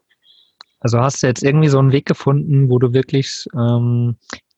Also 0.79 0.99
hast 0.99 1.23
du 1.23 1.27
jetzt 1.27 1.43
irgendwie 1.43 1.69
so 1.69 1.79
einen 1.79 1.91
Weg 1.91 2.05
gefunden, 2.05 2.69
wo 2.69 2.79
du 2.79 2.93
wirklich 2.93 3.47
ähm, 3.55 4.17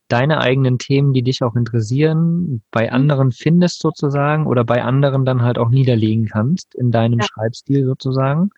deine 0.10 0.40
eigenen 0.42 0.80
Themen, 0.80 1.14
die 1.14 1.22
dich 1.22 1.44
auch 1.44 1.56
interessieren, 1.56 2.62
bei 2.72 2.88
mhm. 2.88 2.94
anderen 2.94 3.32
findest 3.32 3.80
sozusagen 3.80 4.48
oder 4.48 4.64
bei 4.66 4.84
anderen 4.84 5.24
dann 5.24 5.44
halt 5.44 5.58
auch 5.58 5.70
niederlegen 5.70 6.26
kannst 6.26 6.76
in 6.76 6.92
deinem 6.92 7.20
ja. 7.20 7.26
Schreibstil 7.26 7.86
sozusagen. 7.86 8.50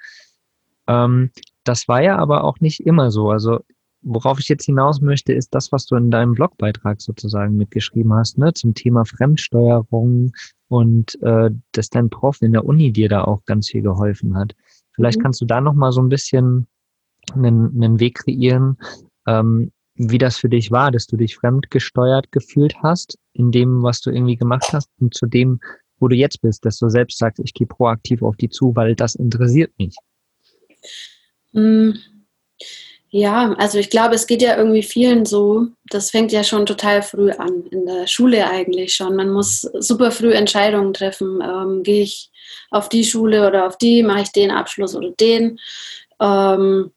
Ähm, 0.88 1.32
das 1.64 1.88
war 1.88 2.02
ja 2.02 2.18
aber 2.18 2.44
auch 2.44 2.60
nicht 2.60 2.80
immer 2.80 3.12
so. 3.12 3.30
Also 3.30 3.60
worauf 4.02 4.40
ich 4.40 4.50
jetzt 4.50 4.66
hinaus 4.66 5.02
möchte, 5.02 5.34
ist 5.34 5.54
das, 5.54 5.72
was 5.72 5.86
du 5.86 5.96
in 5.96 6.10
deinem 6.10 6.34
Blogbeitrag 6.34 7.02
sozusagen 7.02 7.56
mitgeschrieben 7.56 8.14
hast, 8.14 8.38
ne, 8.38 8.54
zum 8.54 8.74
Thema 8.74 9.06
Fremdsteuerung, 9.06 10.32
und 10.72 11.22
äh, 11.22 11.50
dass 11.74 11.90
dein 11.90 12.10
Prof 12.10 12.42
in 12.42 12.54
der 12.54 12.64
Uni 12.64 12.94
dir 12.94 13.10
da 13.10 13.26
auch 13.26 13.44
ganz 13.44 13.68
viel 13.68 13.82
geholfen 13.82 14.38
hat. 14.38 14.56
Vielleicht 14.94 15.20
mhm. 15.20 15.24
kannst 15.24 15.42
du 15.42 15.46
da 15.46 15.60
noch 15.60 15.74
mal 15.74 15.92
so 15.92 16.02
ein 16.02 16.08
bisschen 16.08 16.66
einen, 17.34 17.76
einen 17.76 18.00
Weg 18.00 18.20
kreieren, 18.20 18.78
ähm, 19.28 19.74
wie 19.96 20.18
das 20.18 20.38
für 20.38 20.48
dich 20.48 20.72
war, 20.72 20.90
dass 20.90 21.08
du 21.08 21.18
dich 21.18 21.36
fremdgesteuert 21.36 22.32
gefühlt 22.32 22.82
hast 22.82 23.18
in 23.34 23.52
dem, 23.52 23.84
was 23.84 24.00
du 24.00 24.12
irgendwie 24.12 24.38
gemacht 24.38 24.70
hast 24.72 24.90
und 25.02 25.14
zu 25.14 25.26
dem, 25.26 25.60
wo 26.00 26.08
du 26.08 26.16
jetzt 26.16 26.42
bist, 26.42 26.64
dass 26.64 26.78
du 26.78 26.88
selbst 26.88 27.18
sagst, 27.18 27.42
ich 27.44 27.54
gehe 27.54 27.68
proaktiv 27.68 28.22
auf 28.22 28.38
die 28.38 28.50
zu, 28.50 28.74
weil 28.74 28.96
das 28.96 29.16
interessiert 29.16 29.74
mich. 29.78 29.94
Mhm. 31.52 31.96
Ja, 33.14 33.54
also 33.58 33.78
ich 33.78 33.90
glaube, 33.90 34.16
es 34.16 34.26
geht 34.26 34.42
ja 34.42 34.56
irgendwie 34.56 34.84
vielen 34.84 35.26
so. 35.26 35.68
Das 35.90 36.12
fängt 36.12 36.32
ja 36.32 36.46
schon 36.46 36.66
total 36.66 37.02
früh 37.02 37.32
an, 37.32 37.66
in 37.70 37.86
der 37.86 38.08
Schule 38.08 38.50
eigentlich 38.50 38.96
schon. 38.96 39.18
Man 39.18 39.32
muss 39.32 39.62
super 39.80 40.12
früh 40.12 40.32
Entscheidungen 40.32 40.94
treffen. 40.94 41.42
Ähm, 41.44 41.84
Gehe 41.84 42.04
ich 42.04 42.32
auf 42.70 42.88
die 42.88 43.04
Schule 43.04 43.46
oder 43.46 43.68
auf 43.68 43.78
die, 43.78 44.02
mache 44.02 44.22
ich 44.22 44.32
den 44.32 44.50
Abschluss 44.50 44.96
oder 44.96 45.12
den. 45.12 45.60
Ähm, 46.22 46.92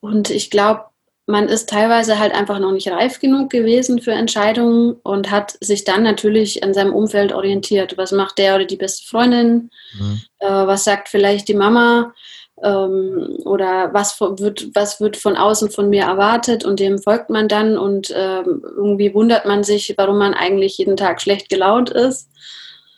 und 0.00 0.30
ich 0.30 0.50
glaube, 0.50 0.84
man 1.26 1.48
ist 1.48 1.68
teilweise 1.68 2.18
halt 2.18 2.34
einfach 2.34 2.58
noch 2.58 2.72
nicht 2.72 2.90
reif 2.90 3.20
genug 3.20 3.50
gewesen 3.50 4.00
für 4.00 4.12
Entscheidungen 4.12 4.94
und 5.02 5.30
hat 5.30 5.56
sich 5.60 5.84
dann 5.84 6.02
natürlich 6.02 6.64
an 6.64 6.74
seinem 6.74 6.94
Umfeld 6.94 7.32
orientiert. 7.32 7.96
Was 7.98 8.12
macht 8.12 8.38
der 8.38 8.56
oder 8.56 8.64
die 8.64 8.76
beste 8.76 9.06
Freundin? 9.06 9.70
Mhm. 9.98 10.22
Äh, 10.38 10.48
was 10.48 10.84
sagt 10.84 11.08
vielleicht 11.10 11.48
die 11.48 11.54
Mama? 11.54 12.14
Ähm, 12.62 13.38
oder 13.44 13.92
was 13.92 14.20
wird, 14.20 14.74
was 14.74 15.00
wird 15.00 15.16
von 15.16 15.36
außen 15.36 15.70
von 15.70 15.90
mir 15.90 16.02
erwartet 16.02 16.64
und 16.64 16.80
dem 16.80 16.98
folgt 16.98 17.30
man 17.30 17.48
dann 17.48 17.76
und 17.76 18.12
ähm, 18.16 18.62
irgendwie 18.64 19.14
wundert 19.14 19.46
man 19.46 19.64
sich, 19.64 19.94
warum 19.96 20.18
man 20.18 20.34
eigentlich 20.34 20.78
jeden 20.78 20.96
Tag 20.96 21.20
schlecht 21.20 21.48
gelaunt 21.48 21.90
ist. 21.90 22.30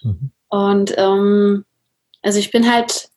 Mhm. 0.02 0.30
Und 0.48 0.94
ähm, 0.96 1.64
also 2.22 2.38
ich 2.38 2.50
bin 2.50 2.72
halt 2.72 3.08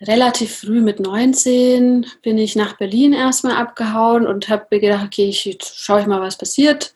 relativ 0.00 0.56
früh 0.56 0.80
mit 0.80 1.00
19 1.00 2.06
bin 2.22 2.38
ich 2.38 2.56
nach 2.56 2.76
Berlin 2.76 3.12
erstmal 3.12 3.56
abgehauen 3.56 4.26
und 4.26 4.48
habe 4.48 4.66
mir 4.70 4.80
gedacht, 4.80 5.06
okay, 5.06 5.28
ich 5.28 5.58
schaue 5.62 6.00
ich 6.00 6.06
mal, 6.06 6.20
was 6.20 6.36
passiert. 6.38 6.94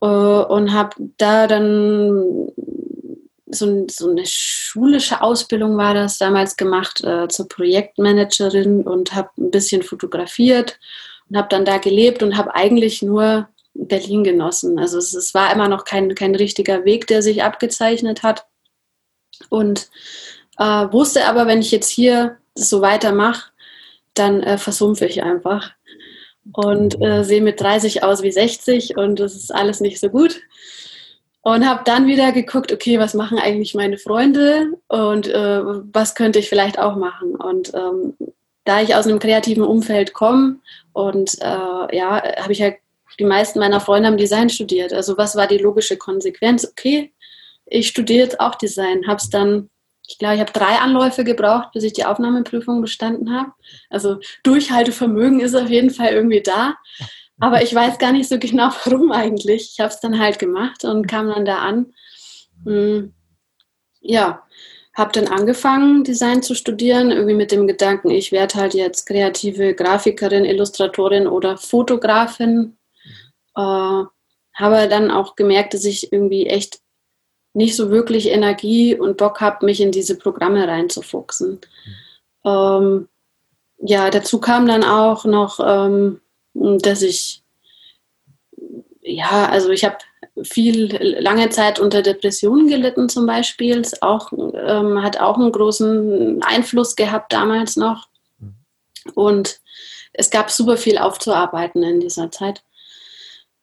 Äh, 0.00 0.06
und 0.06 0.72
habe 0.72 0.96
da 1.16 1.46
dann 1.46 2.48
so, 3.50 3.86
so, 3.90 4.10
eine 4.10 4.24
schulische 4.26 5.22
Ausbildung 5.22 5.76
war 5.76 5.94
das 5.94 6.18
damals 6.18 6.56
gemacht 6.56 7.02
äh, 7.02 7.28
zur 7.28 7.48
Projektmanagerin 7.48 8.82
und 8.82 9.14
habe 9.14 9.30
ein 9.38 9.50
bisschen 9.50 9.82
fotografiert 9.82 10.78
und 11.28 11.36
habe 11.36 11.48
dann 11.48 11.64
da 11.64 11.78
gelebt 11.78 12.22
und 12.22 12.36
habe 12.36 12.54
eigentlich 12.54 13.02
nur 13.02 13.48
Berlin 13.74 14.24
genossen. 14.24 14.78
Also 14.78 14.98
es, 14.98 15.14
es, 15.14 15.34
war 15.34 15.52
immer 15.52 15.68
noch 15.68 15.84
kein, 15.84 16.14
kein 16.14 16.34
richtiger 16.34 16.84
Weg, 16.84 17.06
der 17.06 17.22
sich 17.22 17.42
abgezeichnet 17.42 18.22
hat. 18.22 18.46
Und 19.48 19.88
äh, 20.58 20.64
wusste 20.64 21.26
aber, 21.26 21.46
wenn 21.46 21.60
ich 21.60 21.70
jetzt 21.70 21.88
hier 21.88 22.38
so 22.54 22.80
weitermache, 22.80 23.52
dann 24.14 24.42
äh, 24.42 24.58
versumpfe 24.58 25.06
ich 25.06 25.22
einfach 25.22 25.70
und 26.52 27.00
äh, 27.00 27.24
sehe 27.24 27.42
mit 27.42 27.60
30 27.60 28.02
aus 28.02 28.22
wie 28.22 28.32
60 28.32 28.96
und 28.96 29.20
das 29.20 29.34
ist 29.34 29.54
alles 29.54 29.80
nicht 29.80 30.00
so 30.00 30.08
gut. 30.08 30.40
Und 31.48 31.66
habe 31.66 31.80
dann 31.82 32.06
wieder 32.06 32.30
geguckt, 32.32 32.74
okay, 32.74 32.98
was 32.98 33.14
machen 33.14 33.38
eigentlich 33.38 33.74
meine 33.74 33.96
Freunde 33.96 34.74
und 34.86 35.28
äh, 35.28 35.62
was 35.94 36.14
könnte 36.14 36.38
ich 36.38 36.50
vielleicht 36.50 36.78
auch 36.78 36.94
machen. 36.94 37.36
Und 37.36 37.72
ähm, 37.72 38.18
da 38.64 38.82
ich 38.82 38.94
aus 38.94 39.06
einem 39.06 39.18
kreativen 39.18 39.62
Umfeld 39.62 40.12
komme 40.12 40.56
und 40.92 41.40
äh, 41.40 41.96
ja, 41.96 42.22
habe 42.36 42.52
ich 42.52 42.60
halt, 42.60 42.76
die 43.18 43.24
meisten 43.24 43.60
meiner 43.60 43.80
Freunde 43.80 44.08
haben 44.08 44.18
Design 44.18 44.50
studiert. 44.50 44.92
Also 44.92 45.16
was 45.16 45.36
war 45.36 45.46
die 45.46 45.56
logische 45.56 45.96
Konsequenz? 45.96 46.68
Okay, 46.70 47.14
ich 47.64 47.88
studiere 47.88 48.24
jetzt 48.24 48.40
auch 48.40 48.56
Design, 48.56 49.06
habe 49.06 49.16
es 49.16 49.30
dann 49.30 49.70
ich 50.06 50.16
glaube, 50.16 50.36
ich 50.36 50.40
habe 50.40 50.52
drei 50.52 50.78
Anläufe 50.78 51.22
gebraucht, 51.22 51.72
bis 51.74 51.84
ich 51.84 51.92
die 51.92 52.06
Aufnahmeprüfung 52.06 52.80
bestanden 52.80 53.30
habe. 53.30 53.52
Also 53.90 54.20
Durchhaltevermögen 54.42 55.40
ist 55.40 55.54
auf 55.54 55.68
jeden 55.68 55.90
Fall 55.90 56.14
irgendwie 56.14 56.40
da. 56.40 56.76
Aber 57.40 57.62
ich 57.62 57.74
weiß 57.74 57.98
gar 57.98 58.12
nicht 58.12 58.28
so 58.28 58.38
genau, 58.38 58.70
warum 58.84 59.12
eigentlich. 59.12 59.72
Ich 59.72 59.80
habe 59.80 59.92
es 59.92 60.00
dann 60.00 60.18
halt 60.18 60.38
gemacht 60.38 60.84
und 60.84 61.06
kam 61.06 61.28
dann 61.28 61.44
da 61.44 61.58
an. 61.58 61.92
Hm, 62.64 63.14
ja, 64.00 64.42
habe 64.94 65.12
dann 65.12 65.28
angefangen, 65.28 66.02
Design 66.02 66.42
zu 66.42 66.54
studieren, 66.54 67.12
irgendwie 67.12 67.34
mit 67.34 67.52
dem 67.52 67.68
Gedanken, 67.68 68.10
ich 68.10 68.32
werde 68.32 68.54
halt 68.56 68.74
jetzt 68.74 69.06
kreative 69.06 69.74
Grafikerin, 69.74 70.44
Illustratorin 70.44 71.28
oder 71.28 71.56
Fotografin. 71.56 72.76
Äh, 73.54 73.60
habe 73.60 74.88
dann 74.88 75.12
auch 75.12 75.36
gemerkt, 75.36 75.74
dass 75.74 75.84
ich 75.84 76.12
irgendwie 76.12 76.46
echt 76.46 76.80
nicht 77.54 77.76
so 77.76 77.90
wirklich 77.90 78.28
Energie 78.28 78.96
und 78.96 79.16
Bock 79.16 79.40
habe, 79.40 79.64
mich 79.64 79.80
in 79.80 79.92
diese 79.92 80.18
Programme 80.18 80.66
reinzufuchsen. 80.66 81.60
Ähm, 82.44 83.08
ja, 83.78 84.10
dazu 84.10 84.40
kam 84.40 84.66
dann 84.66 84.82
auch 84.82 85.24
noch, 85.24 85.60
ähm, 85.64 86.20
dass 86.82 87.02
ich, 87.02 87.42
ja, 89.02 89.46
also 89.46 89.70
ich 89.70 89.84
habe 89.84 89.98
viel 90.42 90.96
lange 91.20 91.48
Zeit 91.50 91.78
unter 91.78 92.02
Depressionen 92.02 92.68
gelitten 92.68 93.08
zum 93.08 93.26
Beispiel. 93.26 93.82
Auch, 94.00 94.32
ähm, 94.32 95.02
hat 95.02 95.20
auch 95.20 95.36
einen 95.36 95.52
großen 95.52 96.42
Einfluss 96.42 96.96
gehabt 96.96 97.32
damals 97.32 97.76
noch. 97.76 98.08
Und 99.14 99.60
es 100.12 100.30
gab 100.30 100.50
super 100.50 100.76
viel 100.76 100.98
aufzuarbeiten 100.98 101.82
in 101.82 102.00
dieser 102.00 102.30
Zeit. 102.30 102.62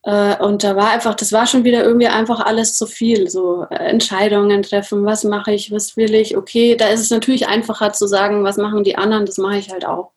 Äh, 0.03 0.37
und 0.37 0.63
da 0.63 0.75
war 0.75 0.91
einfach, 0.91 1.15
das 1.15 1.31
war 1.31 1.47
schon 1.47 1.63
wieder 1.63 1.83
irgendwie 1.83 2.07
einfach 2.07 2.39
alles 2.39 2.75
zu 2.75 2.85
viel. 2.85 3.29
So 3.29 3.65
äh, 3.69 3.75
Entscheidungen 3.75 4.61
treffen, 4.61 5.05
was 5.05 5.23
mache 5.23 5.51
ich, 5.51 5.71
was 5.71 5.97
will 5.97 6.13
ich. 6.13 6.37
Okay, 6.37 6.75
da 6.75 6.89
ist 6.89 7.01
es 7.01 7.09
natürlich 7.09 7.47
einfacher 7.47 7.91
zu 7.93 8.07
sagen, 8.07 8.43
was 8.43 8.57
machen 8.57 8.83
die 8.83 8.97
anderen, 8.97 9.25
das 9.25 9.37
mache 9.37 9.57
ich 9.57 9.71
halt 9.71 9.85
auch. 9.85 10.11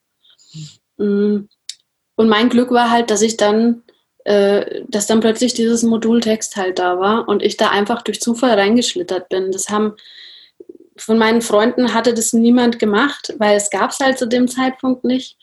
Mm. 0.98 1.48
Und 2.18 2.28
mein 2.28 2.48
Glück 2.48 2.72
war 2.72 2.90
halt, 2.90 3.12
dass 3.12 3.22
ich 3.22 3.36
dann, 3.36 3.84
äh, 4.24 4.82
dass 4.88 5.06
dann 5.06 5.20
plötzlich 5.20 5.54
dieses 5.54 5.84
Modultext 5.84 6.56
halt 6.56 6.80
da 6.80 6.98
war 6.98 7.28
und 7.28 7.44
ich 7.44 7.56
da 7.56 7.70
einfach 7.70 8.02
durch 8.02 8.20
Zufall 8.20 8.58
reingeschlittert 8.58 9.28
bin. 9.28 9.52
Das 9.52 9.68
haben 9.68 9.94
von 10.96 11.16
meinen 11.16 11.42
Freunden 11.42 11.94
hatte 11.94 12.14
das 12.14 12.32
niemand 12.32 12.80
gemacht, 12.80 13.34
weil 13.38 13.56
es 13.56 13.70
gab 13.70 13.92
es 13.92 14.00
halt 14.00 14.18
zu 14.18 14.26
dem 14.26 14.48
Zeitpunkt 14.48 15.04
nicht. 15.04 15.38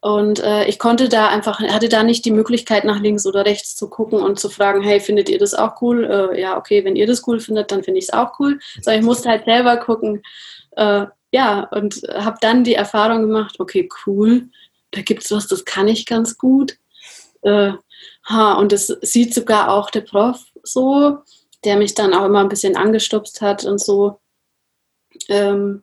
Und 0.00 0.38
äh, 0.38 0.66
ich 0.66 0.78
konnte 0.78 1.08
da 1.08 1.30
einfach, 1.30 1.58
hatte 1.58 1.88
da 1.88 2.04
nicht 2.04 2.24
die 2.24 2.30
Möglichkeit, 2.30 2.84
nach 2.84 3.00
links 3.00 3.26
oder 3.26 3.44
rechts 3.44 3.74
zu 3.74 3.90
gucken 3.90 4.20
und 4.20 4.38
zu 4.38 4.50
fragen, 4.50 4.82
hey, 4.82 5.00
findet 5.00 5.28
ihr 5.28 5.40
das 5.40 5.52
auch 5.52 5.82
cool? 5.82 6.04
Äh, 6.04 6.40
ja, 6.40 6.56
okay, 6.56 6.84
wenn 6.84 6.94
ihr 6.94 7.08
das 7.08 7.26
cool 7.26 7.40
findet, 7.40 7.72
dann 7.72 7.82
finde 7.82 7.98
ich 7.98 8.04
es 8.04 8.14
auch 8.14 8.38
cool. 8.38 8.60
So, 8.82 8.92
ich 8.92 9.02
musste 9.02 9.30
halt 9.30 9.46
selber 9.46 9.78
gucken. 9.78 10.22
Äh, 10.76 11.06
ja, 11.32 11.64
und 11.72 12.02
habe 12.14 12.36
dann 12.40 12.62
die 12.62 12.76
Erfahrung 12.76 13.22
gemacht, 13.22 13.56
okay, 13.58 13.88
cool, 14.06 14.48
da 14.94 15.02
gibt 15.02 15.24
es 15.24 15.30
was, 15.30 15.46
das 15.46 15.64
kann 15.64 15.88
ich 15.88 16.06
ganz 16.06 16.38
gut. 16.38 16.78
Äh, 17.42 17.72
ha, 18.28 18.54
und 18.54 18.72
das 18.72 18.86
sieht 18.86 19.34
sogar 19.34 19.72
auch 19.72 19.90
der 19.90 20.02
Prof 20.02 20.40
so, 20.62 21.18
der 21.64 21.76
mich 21.76 21.94
dann 21.94 22.14
auch 22.14 22.24
immer 22.24 22.40
ein 22.40 22.48
bisschen 22.48 22.76
angestupst 22.76 23.40
hat 23.40 23.64
und 23.64 23.78
so. 23.80 24.20
Ähm, 25.28 25.82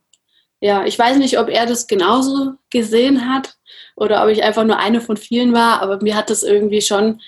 ja, 0.60 0.86
ich 0.86 0.97
weiß 0.97 1.17
nicht, 1.17 1.39
ob 1.39 1.50
er 1.50 1.65
das 1.65 1.88
genauso 1.88 2.54
gesehen 2.69 3.32
hat 3.32 3.56
oder 3.95 4.24
ob 4.24 4.30
ich 4.30 4.43
einfach 4.43 4.63
nur 4.63 4.78
eine 4.78 5.02
von 5.02 5.17
vielen 5.17 5.54
war, 5.54 5.82
aber 5.82 6.02
mir 6.02 6.15
hat 6.15 6.30
das 6.30 6.43
irgendwie 6.43 6.82
schon 6.82 7.21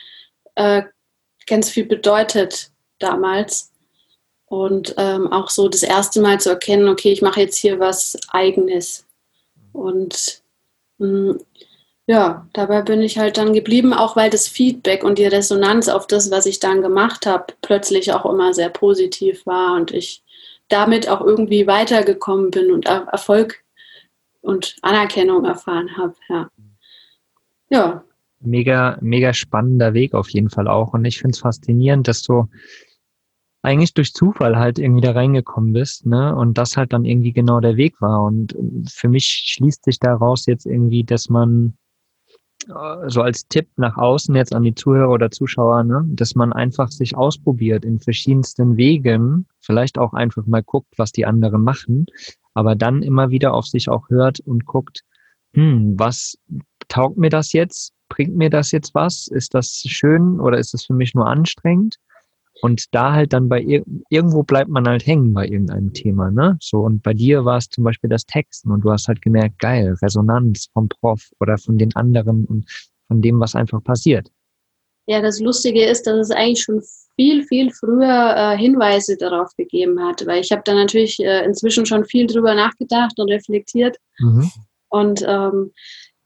äh, 0.56 0.84
ganz 1.48 1.70
viel 1.70 1.86
bedeutet 1.86 2.72
damals. 3.00 3.72
Und 4.46 4.94
ähm, 4.98 5.34
auch 5.34 5.50
so 5.50 5.68
das 5.68 5.82
erste 5.82 6.22
Mal 6.22 6.40
zu 6.40 6.50
erkennen, 6.50 6.88
okay, 6.88 7.12
ich 7.12 7.24
mache 7.24 7.42
jetzt 7.42 7.58
hier 7.58 7.80
was 7.80 8.18
Eigenes. 8.30 9.08
Und 9.72 10.44
mh, 11.00 11.08
hm, 11.08 11.40
ja, 12.06 12.48
dabei 12.54 12.82
bin 12.82 13.02
ich 13.02 13.18
halt 13.18 13.38
dann 13.38 13.54
geblieben, 13.54 13.94
auch 13.94 14.16
weil 14.16 14.30
das 14.30 14.48
Feedback 14.48 15.04
und 15.04 15.18
die 15.18 15.26
Resonanz 15.26 15.88
auf 15.88 16.06
das, 16.06 16.32
was 16.32 16.46
ich 16.46 16.60
dann 16.60 16.82
gemacht 16.82 17.26
habe, 17.26 17.54
plötzlich 17.62 18.12
auch 18.12 18.26
immer 18.26 18.54
sehr 18.54 18.70
positiv 18.70 19.46
war 19.46 19.76
und 19.76 19.92
ich 19.92 20.24
damit 20.68 21.08
auch 21.08 21.22
irgendwie 21.22 21.66
weitergekommen 21.66 22.52
bin 22.52 22.72
und 22.72 22.88
Erfolg 22.88 23.64
und 24.42 24.76
Anerkennung 24.82 25.46
erfahren 25.46 25.96
habe. 25.98 26.16
Ja. 26.30 26.50
ja. 27.70 28.04
Mega, 28.42 28.98
mega 29.00 29.34
spannender 29.34 29.94
Weg 29.94 30.14
auf 30.14 30.30
jeden 30.30 30.50
Fall 30.50 30.68
auch. 30.68 30.94
Und 30.94 31.06
ich 31.06 31.20
finde 31.20 31.36
es 31.36 31.40
faszinierend, 31.40 32.10
dass 32.10 32.24
du 32.24 32.50
eigentlich 33.62 33.94
durch 33.94 34.14
Zufall 34.14 34.58
halt 34.58 34.78
irgendwie 34.78 35.00
da 35.00 35.12
reingekommen 35.12 35.72
bist, 35.72 36.06
ne? 36.06 36.36
Und 36.36 36.58
das 36.58 36.76
halt 36.76 36.92
dann 36.92 37.06
irgendwie 37.06 37.32
genau 37.32 37.62
der 37.62 37.78
Weg 37.78 38.02
war. 38.02 38.24
Und 38.24 38.54
für 38.92 39.08
mich 39.08 39.26
schließt 39.26 39.86
sich 39.86 40.00
daraus 40.00 40.46
jetzt 40.46 40.66
irgendwie, 40.66 41.06
dass 41.06 41.30
man 41.30 41.78
so 43.08 43.22
als 43.22 43.48
Tipp 43.48 43.68
nach 43.78 43.98
außen 43.98 44.36
jetzt 44.36 44.54
an 44.54 44.64
die 44.64 44.76
Zuhörer 44.76 45.10
oder 45.10 45.32
Zuschauer, 45.32 45.84
ne, 45.84 46.04
dass 46.08 46.36
man 46.36 46.54
einfach 46.54 46.90
sich 46.90 47.16
ausprobiert 47.16 47.86
in 47.86 48.00
verschiedensten 48.00 48.78
Wegen, 48.78 49.48
vielleicht 49.60 49.98
auch 49.98 50.14
einfach 50.14 50.46
mal 50.46 50.64
guckt, 50.64 50.94
was 50.98 51.12
die 51.12 51.26
anderen 51.26 51.64
machen, 51.64 52.06
aber 52.54 52.76
dann 52.76 53.02
immer 53.02 53.30
wieder 53.30 53.54
auf 53.54 53.66
sich 53.66 53.90
auch 53.90 54.10
hört 54.10 54.40
und 54.40 54.66
guckt, 54.66 55.04
hm, 55.54 55.96
was 55.98 56.38
taugt 56.88 57.18
mir 57.18 57.30
das 57.30 57.54
jetzt? 57.54 57.94
Bringt 58.10 58.36
mir 58.36 58.50
das 58.50 58.72
jetzt 58.72 58.94
was? 58.94 59.28
Ist 59.28 59.54
das 59.54 59.84
schön 59.88 60.40
oder 60.40 60.58
ist 60.58 60.74
das 60.74 60.86
für 60.86 60.94
mich 60.94 61.14
nur 61.16 61.28
anstrengend? 61.28 61.98
Und 62.64 62.96
da 62.96 63.12
halt 63.12 63.34
dann 63.34 63.50
bei 63.50 63.60
ir 63.60 63.84
irgendwo 64.08 64.42
bleibt 64.42 64.70
man 64.70 64.88
halt 64.88 65.06
hängen 65.06 65.34
bei 65.34 65.46
irgendeinem 65.46 65.92
Thema, 65.92 66.32
ne? 66.32 66.58
So, 66.62 66.80
und 66.80 67.04
bei 67.04 67.14
dir 67.14 67.44
war 67.44 67.58
es 67.58 67.68
zum 67.68 67.84
Beispiel 67.84 68.10
das 68.10 68.26
Texten 68.26 68.72
und 68.72 68.86
du 68.86 68.92
hast 68.92 69.10
halt 69.10 69.22
gemerkt, 69.22 69.60
geil, 69.60 69.98
Resonanz 70.02 70.70
vom 70.72 70.88
Prof 70.88 71.30
oder 71.42 71.58
von 71.58 71.78
den 71.78 71.94
anderen 71.98 72.46
und 72.46 72.64
von 73.10 73.22
dem, 73.22 73.42
was 73.42 73.54
einfach 73.54 73.84
passiert. 73.84 74.32
Ja, 75.08 75.22
das 75.22 75.42
Lustige 75.42 75.84
ist, 75.84 76.08
dass 76.08 76.30
es 76.30 76.32
eigentlich 76.32 76.64
schon 76.64 76.82
viel, 77.18 77.44
viel 77.44 77.70
früher 77.70 78.34
äh, 78.38 78.58
Hinweise 78.58 79.18
darauf 79.18 79.54
gegeben 79.58 80.02
hat, 80.02 80.26
weil 80.26 80.40
ich 80.40 80.54
habe 80.54 80.62
da 80.64 80.74
natürlich 80.74 81.20
äh, 81.20 81.44
inzwischen 81.44 81.86
schon 81.86 82.06
viel 82.06 82.28
drüber 82.28 82.56
nachgedacht 82.56 83.20
und 83.20 83.30
reflektiert. 83.30 83.98
Mhm. 84.20 84.50
Und 84.88 85.22
ähm, 85.28 85.74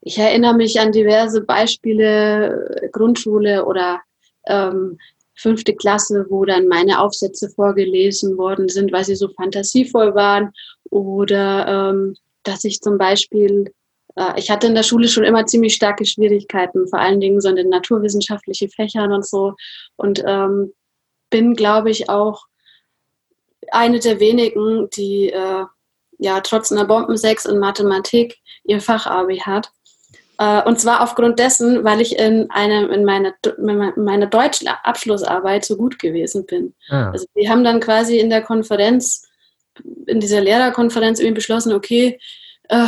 ich 0.02 0.19
erinnere 0.19 0.54
mich 0.54 0.80
an 0.80 0.91
diverse 0.91 1.41
Beispiele, 1.41 2.80
äh, 2.80 2.89
Grundschule 2.89 3.65
oder 3.65 4.02
ähm, 4.45 5.00
fünfte 5.38 5.76
Klasse, 5.76 6.26
wo 6.30 6.45
dann 6.45 6.67
meine 6.67 7.00
Aufsätze 7.00 7.50
vorgelesen 7.50 8.38
worden 8.38 8.67
sind, 8.69 8.91
weil 8.91 9.06
sie 9.06 9.15
so 9.15 9.30
fantasievoll 9.30 10.15
waren. 10.15 10.52
Oder 10.89 11.91
ähm, 11.91 12.15
dass 12.43 12.63
ich 12.63 12.82
zum 12.82 12.97
Beispiel, 12.97 13.71
äh, 14.15 14.34
ich 14.38 14.50
hatte 14.50 14.67
in 14.67 14.76
der 14.76 14.84
Schule 14.84 15.08
schon 15.08 15.23
immer 15.23 15.45
ziemlich 15.45 15.76
starke 15.76 16.06
Schwierigkeiten, 16.06 16.88
vor 16.88 17.00
allen 17.00 17.19
Dingen 17.19 17.39
so 17.39 17.50
in 17.50 17.56
den 17.56 17.69
naturwissenschaftlichen 17.69 18.69
Fächern 18.69 19.13
und 19.13 19.26
so. 19.26 19.54
Und 19.95 20.23
ähm, 20.26 20.73
bin, 21.30 21.56
glaube 21.56 21.91
ich, 21.91 22.10
auch 22.10 22.45
eine 23.71 24.00
der 24.00 24.19
wenigen, 24.19 24.89
die 24.91 25.30
äh, 25.30 25.65
ja 26.19 26.41
trotz 26.41 26.71
einer 26.71 26.86
Bombensex 26.86 27.45
in 27.45 27.60
Mathematik 27.60 28.38
ihr 28.63 28.82
Fachabi 28.82 29.39
hat. 29.39 29.71
Äh, 30.38 30.63
und 30.63 30.80
zwar 30.80 31.02
aufgrund 31.02 31.39
dessen, 31.39 31.84
weil 31.84 32.02
ich 32.02 32.17
in, 32.17 32.50
einem, 32.52 32.91
in 32.91 33.06
meiner, 33.06 33.34
in 33.43 34.04
meiner 34.04 34.28
Deutschabschlussarbeit 34.28 35.65
so 35.65 35.78
gut 35.78 36.00
gewesen 36.00 36.45
bin. 36.45 36.73
Ah. 36.89 37.12
Also 37.12 37.26
wir 37.34 37.50
haben 37.50 37.63
dann 37.63 37.80
quasi 37.80 38.19
in 38.19 38.30
der 38.30 38.41
Konferenz, 38.41 39.28
in 40.06 40.19
dieser 40.19 40.41
Lehrerkonferenz 40.41 41.19
irgendwie 41.19 41.36
beschlossen, 41.36 41.73
okay, 41.73 42.19
äh, 42.69 42.86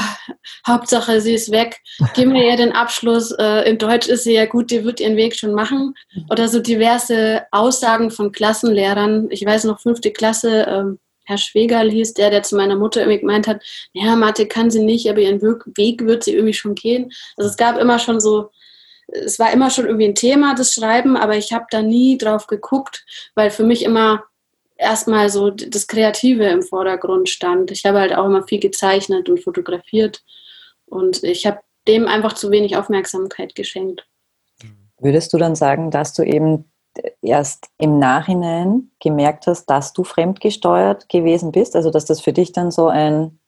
Hauptsache 0.68 1.22
sie 1.22 1.34
ist 1.34 1.52
weg, 1.52 1.78
geben 2.14 2.34
wir 2.34 2.46
ihr 2.46 2.58
den 2.58 2.74
Abschluss, 2.74 3.32
äh, 3.32 3.70
in 3.70 3.78
Deutsch 3.78 4.08
ist 4.08 4.26
sie 4.26 4.34
ja 4.34 4.46
gut, 4.46 4.72
die 4.72 4.84
wird 4.84 5.00
ihren 5.00 5.16
Weg 5.16 5.36
schon 5.36 5.54
machen. 5.54 5.96
Oder 6.30 6.50
so 6.50 6.60
diverse 6.60 7.44
Aussagen 7.52 8.12
von 8.12 8.32
Klassenlehrern, 8.32 9.28
ich 9.32 9.46
weiß 9.46 9.64
noch, 9.64 9.80
fünfte 9.80 10.12
Klasse, 10.12 10.66
ähm, 10.68 11.00
Herr 11.30 11.38
Schwegerl 11.38 11.92
hieß 11.92 12.16
der, 12.16 12.32
der 12.32 12.42
zu 12.42 12.56
meiner 12.56 12.76
Mutter 12.76 13.02
irgendwie 13.02 13.20
gemeint 13.20 13.48
hat, 13.48 13.62
ja, 13.94 14.16
Mathe 14.16 14.48
kann 14.48 14.72
sie 14.72 14.84
nicht, 14.84 15.08
aber 15.08 15.20
ihren 15.20 15.42
Weg 15.44 16.04
wird 16.06 16.24
sie 16.24 16.34
irgendwie 16.34 16.56
schon 16.56 16.74
gehen. 16.74 17.12
Also 17.38 17.52
es 17.52 17.56
gab 17.56 17.78
immer 17.78 18.00
schon 18.00 18.20
so, 18.20 18.50
es 19.08 19.38
war 19.38 19.54
immer 19.54 19.70
schon 19.70 19.86
irgendwie 19.86 20.08
ein 20.08 20.16
Thema, 20.16 20.56
das 20.56 20.74
Schreiben, 20.74 21.16
aber 21.16 21.38
ich 21.38 21.54
habe 21.54 21.66
da 21.70 21.84
nie 21.84 22.18
drauf 22.18 22.48
geguckt, 22.48 23.06
weil 23.36 23.52
für 23.52 23.64
mich 23.64 23.84
immer 23.84 24.24
erstmal 24.76 25.30
so 25.30 25.52
das 25.52 25.86
Kreative 25.86 26.46
im 26.46 26.64
Vordergrund 26.64 27.30
stand. 27.30 27.70
Ich 27.70 27.86
habe 27.86 28.00
halt 28.00 28.16
auch 28.16 28.26
immer 28.26 28.48
viel 28.48 28.60
gezeichnet 28.60 29.30
und 29.30 29.44
fotografiert 29.44 30.24
und 30.88 31.24
ich 31.24 31.46
habe 31.46 31.60
dem 31.88 32.08
einfach 32.08 32.34
zu 32.34 32.50
wenig 32.50 32.76
Aufmerksamkeit 32.76 33.54
geschenkt. 33.54 34.08
Würdest 35.00 35.32
du 35.32 35.38
dann 35.38 35.56
sagen, 35.56 35.92
dass 35.92 36.14
du 36.14 36.24
eben 36.24 36.72
erst 37.22 37.68
im 37.78 38.00
Nachhinein 38.00 38.92
gemerkt 39.00 39.48
hast, 39.48 39.66
dass 39.66 39.94
du 39.94 40.04
fremdgesteuert 40.04 41.10
gewesen 41.10 41.52
bist? 41.52 41.76
Also 41.76 41.92
dass 41.92 42.06
das 42.06 42.22
für 42.22 42.34
dich 42.34 42.52
dann 42.52 42.72
so 42.72 42.88
ein 42.88 43.40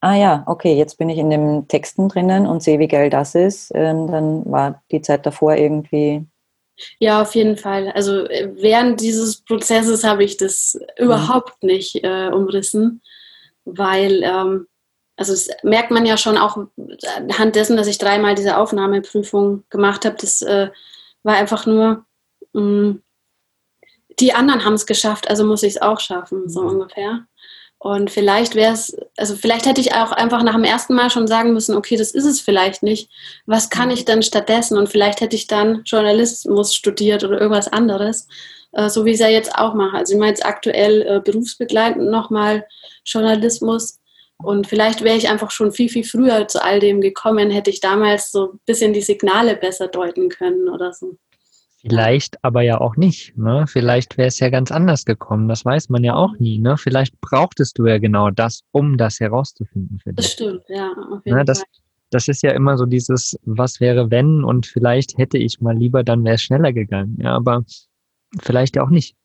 ah 0.00 0.14
ja, 0.14 0.44
okay, 0.46 0.74
jetzt 0.74 0.98
bin 0.98 1.08
ich 1.08 1.18
in 1.18 1.30
den 1.30 1.68
Texten 1.68 2.08
drinnen 2.08 2.46
und 2.46 2.62
sehe, 2.62 2.78
wie 2.78 2.88
geil 2.88 3.10
das 3.10 3.34
ist, 3.34 3.70
ähm, 3.74 4.06
dann 4.10 4.50
war 4.50 4.82
die 4.90 5.02
Zeit 5.02 5.26
davor 5.26 5.54
irgendwie. 5.56 6.26
Ja, 6.98 7.20
auf 7.20 7.34
jeden 7.34 7.56
Fall. 7.56 7.90
Also 7.90 8.26
äh, 8.26 8.50
während 8.54 9.00
dieses 9.00 9.42
Prozesses 9.42 10.02
habe 10.02 10.24
ich 10.24 10.38
das 10.38 10.78
mhm. 10.98 11.04
überhaupt 11.04 11.62
nicht 11.62 12.02
äh, 12.02 12.30
umrissen, 12.32 13.02
weil, 13.64 14.22
ähm, 14.22 14.66
also 15.16 15.32
das 15.32 15.48
merkt 15.62 15.90
man 15.90 16.06
ja 16.06 16.16
schon 16.16 16.38
auch 16.38 16.56
anhand 17.16 17.54
dessen, 17.54 17.76
dass 17.76 17.86
ich 17.86 17.98
dreimal 17.98 18.34
diese 18.34 18.56
Aufnahmeprüfung 18.56 19.64
gemacht 19.68 20.06
habe, 20.06 20.16
das 20.18 20.40
äh, 20.40 20.70
war 21.22 21.36
einfach 21.36 21.66
nur, 21.66 22.06
die 22.54 24.32
anderen 24.32 24.64
haben 24.64 24.74
es 24.74 24.86
geschafft, 24.86 25.28
also 25.28 25.44
muss 25.44 25.62
ich 25.62 25.76
es 25.76 25.82
auch 25.82 26.00
schaffen, 26.00 26.48
so 26.48 26.62
mhm. 26.62 26.68
ungefähr. 26.68 27.26
Und 27.82 28.10
vielleicht 28.10 28.56
wäre 28.56 28.74
es, 28.74 28.94
also 29.16 29.34
vielleicht 29.36 29.64
hätte 29.64 29.80
ich 29.80 29.94
auch 29.94 30.12
einfach 30.12 30.42
nach 30.42 30.54
dem 30.54 30.64
ersten 30.64 30.94
Mal 30.94 31.08
schon 31.08 31.26
sagen 31.26 31.54
müssen, 31.54 31.74
okay, 31.74 31.96
das 31.96 32.10
ist 32.10 32.26
es 32.26 32.38
vielleicht 32.38 32.82
nicht. 32.82 33.10
Was 33.46 33.70
kann 33.70 33.90
ich 33.90 34.04
denn 34.04 34.22
stattdessen? 34.22 34.76
Und 34.76 34.90
vielleicht 34.90 35.22
hätte 35.22 35.34
ich 35.34 35.46
dann 35.46 35.82
Journalismus 35.86 36.74
studiert 36.74 37.24
oder 37.24 37.40
irgendwas 37.40 37.72
anderes, 37.72 38.28
äh, 38.72 38.90
so 38.90 39.06
wie 39.06 39.10
ich 39.10 39.14
es 39.14 39.20
ja 39.20 39.28
jetzt 39.28 39.54
auch 39.54 39.72
mache. 39.72 39.96
Also 39.96 40.12
ich 40.12 40.18
mache 40.18 40.28
jetzt 40.28 40.44
aktuell 40.44 41.00
äh, 41.02 41.20
berufsbegleitend 41.24 42.10
nochmal 42.10 42.66
Journalismus. 43.06 43.98
Und 44.42 44.66
vielleicht 44.66 45.02
wäre 45.02 45.16
ich 45.16 45.30
einfach 45.30 45.50
schon 45.50 45.72
viel, 45.72 45.88
viel 45.88 46.04
früher 46.04 46.48
zu 46.48 46.62
all 46.62 46.80
dem 46.80 47.00
gekommen, 47.00 47.50
hätte 47.50 47.70
ich 47.70 47.80
damals 47.80 48.30
so 48.30 48.52
ein 48.52 48.60
bisschen 48.66 48.92
die 48.92 49.00
Signale 49.00 49.56
besser 49.56 49.88
deuten 49.88 50.28
können 50.28 50.68
oder 50.68 50.92
so. 50.92 51.16
Vielleicht 51.82 52.42
aber 52.44 52.60
ja 52.62 52.80
auch 52.80 52.96
nicht. 52.96 53.36
Ne? 53.38 53.64
Vielleicht 53.66 54.18
wäre 54.18 54.28
es 54.28 54.38
ja 54.38 54.50
ganz 54.50 54.70
anders 54.70 55.04
gekommen. 55.04 55.48
Das 55.48 55.64
weiß 55.64 55.88
man 55.88 56.04
ja 56.04 56.14
auch 56.14 56.36
nie. 56.38 56.58
Ne? 56.58 56.76
Vielleicht 56.76 57.18
brauchtest 57.20 57.78
du 57.78 57.86
ja 57.86 57.98
genau 57.98 58.30
das, 58.30 58.62
um 58.72 58.98
das 58.98 59.18
herauszufinden 59.18 59.98
für 59.98 60.12
dich. 60.12 60.26
Das 60.26 60.32
stimmt, 60.32 60.62
ja. 60.68 60.92
Auf 61.10 61.24
jeden 61.24 61.38
ne? 61.38 61.44
das, 61.44 61.60
Fall. 61.60 61.68
das 62.10 62.28
ist 62.28 62.42
ja 62.42 62.50
immer 62.50 62.76
so 62.76 62.84
dieses, 62.84 63.38
was 63.44 63.80
wäre 63.80 64.10
wenn 64.10 64.44
und 64.44 64.66
vielleicht 64.66 65.16
hätte 65.16 65.38
ich 65.38 65.60
mal 65.60 65.76
lieber, 65.76 66.04
dann 66.04 66.22
wäre 66.24 66.34
es 66.34 66.42
schneller 66.42 66.72
gegangen. 66.72 67.16
Ja, 67.20 67.34
aber 67.34 67.64
vielleicht 68.40 68.76
ja 68.76 68.82
auch 68.82 68.90
nicht. 68.90 69.16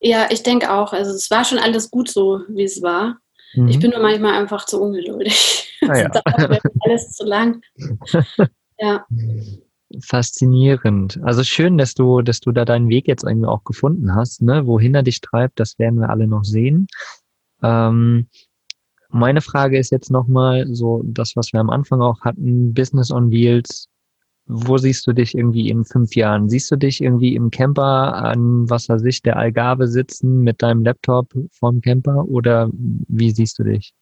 Ja, 0.00 0.26
ich 0.30 0.42
denke 0.42 0.70
auch. 0.70 0.92
Also 0.92 1.12
es 1.12 1.30
war 1.30 1.44
schon 1.44 1.58
alles 1.58 1.90
gut 1.90 2.10
so, 2.10 2.40
wie 2.48 2.64
es 2.64 2.82
war. 2.82 3.18
Mhm. 3.54 3.68
Ich 3.68 3.78
bin 3.78 3.90
nur 3.90 4.00
manchmal 4.00 4.34
einfach 4.34 4.66
zu 4.66 4.82
ungeduldig. 4.82 5.78
Ah, 5.88 5.96
ja. 5.96 6.10
alles 6.80 7.12
zu 7.12 7.24
lang. 7.24 7.62
ja. 8.78 9.06
faszinierend. 10.00 11.20
Also 11.22 11.42
schön, 11.44 11.78
dass 11.78 11.94
du, 11.94 12.22
dass 12.22 12.40
du 12.40 12.52
da 12.52 12.64
deinen 12.64 12.88
Weg 12.88 13.08
jetzt 13.08 13.24
irgendwie 13.24 13.46
auch 13.46 13.64
gefunden 13.64 14.14
hast. 14.14 14.42
Ne? 14.42 14.66
Wohin 14.66 14.94
er 14.94 15.02
dich 15.02 15.20
treibt, 15.20 15.60
das 15.60 15.78
werden 15.78 16.00
wir 16.00 16.10
alle 16.10 16.26
noch 16.26 16.44
sehen. 16.44 16.86
Ähm, 17.62 18.28
meine 19.08 19.42
Frage 19.42 19.78
ist 19.78 19.90
jetzt 19.90 20.10
nochmal 20.10 20.66
so 20.70 21.02
das, 21.04 21.36
was 21.36 21.52
wir 21.52 21.60
am 21.60 21.70
Anfang 21.70 22.00
auch 22.00 22.22
hatten, 22.22 22.72
Business 22.72 23.10
on 23.10 23.30
Wheels. 23.30 23.88
Wo 24.46 24.76
siehst 24.76 25.06
du 25.06 25.12
dich 25.12 25.36
irgendwie 25.36 25.68
in 25.68 25.84
fünf 25.84 26.16
Jahren? 26.16 26.48
Siehst 26.48 26.70
du 26.70 26.76
dich 26.76 27.00
irgendwie 27.02 27.36
im 27.36 27.50
Camper 27.50 28.14
an, 28.14 28.68
was 28.68 28.88
weiß 28.88 29.04
ich, 29.04 29.22
der 29.22 29.36
Algarve 29.36 29.86
sitzen 29.86 30.40
mit 30.40 30.62
deinem 30.62 30.82
Laptop 30.82 31.32
vorm 31.52 31.80
Camper 31.80 32.24
oder 32.26 32.70
wie 32.72 33.30
siehst 33.30 33.58
du 33.58 33.64
dich? 33.64 33.94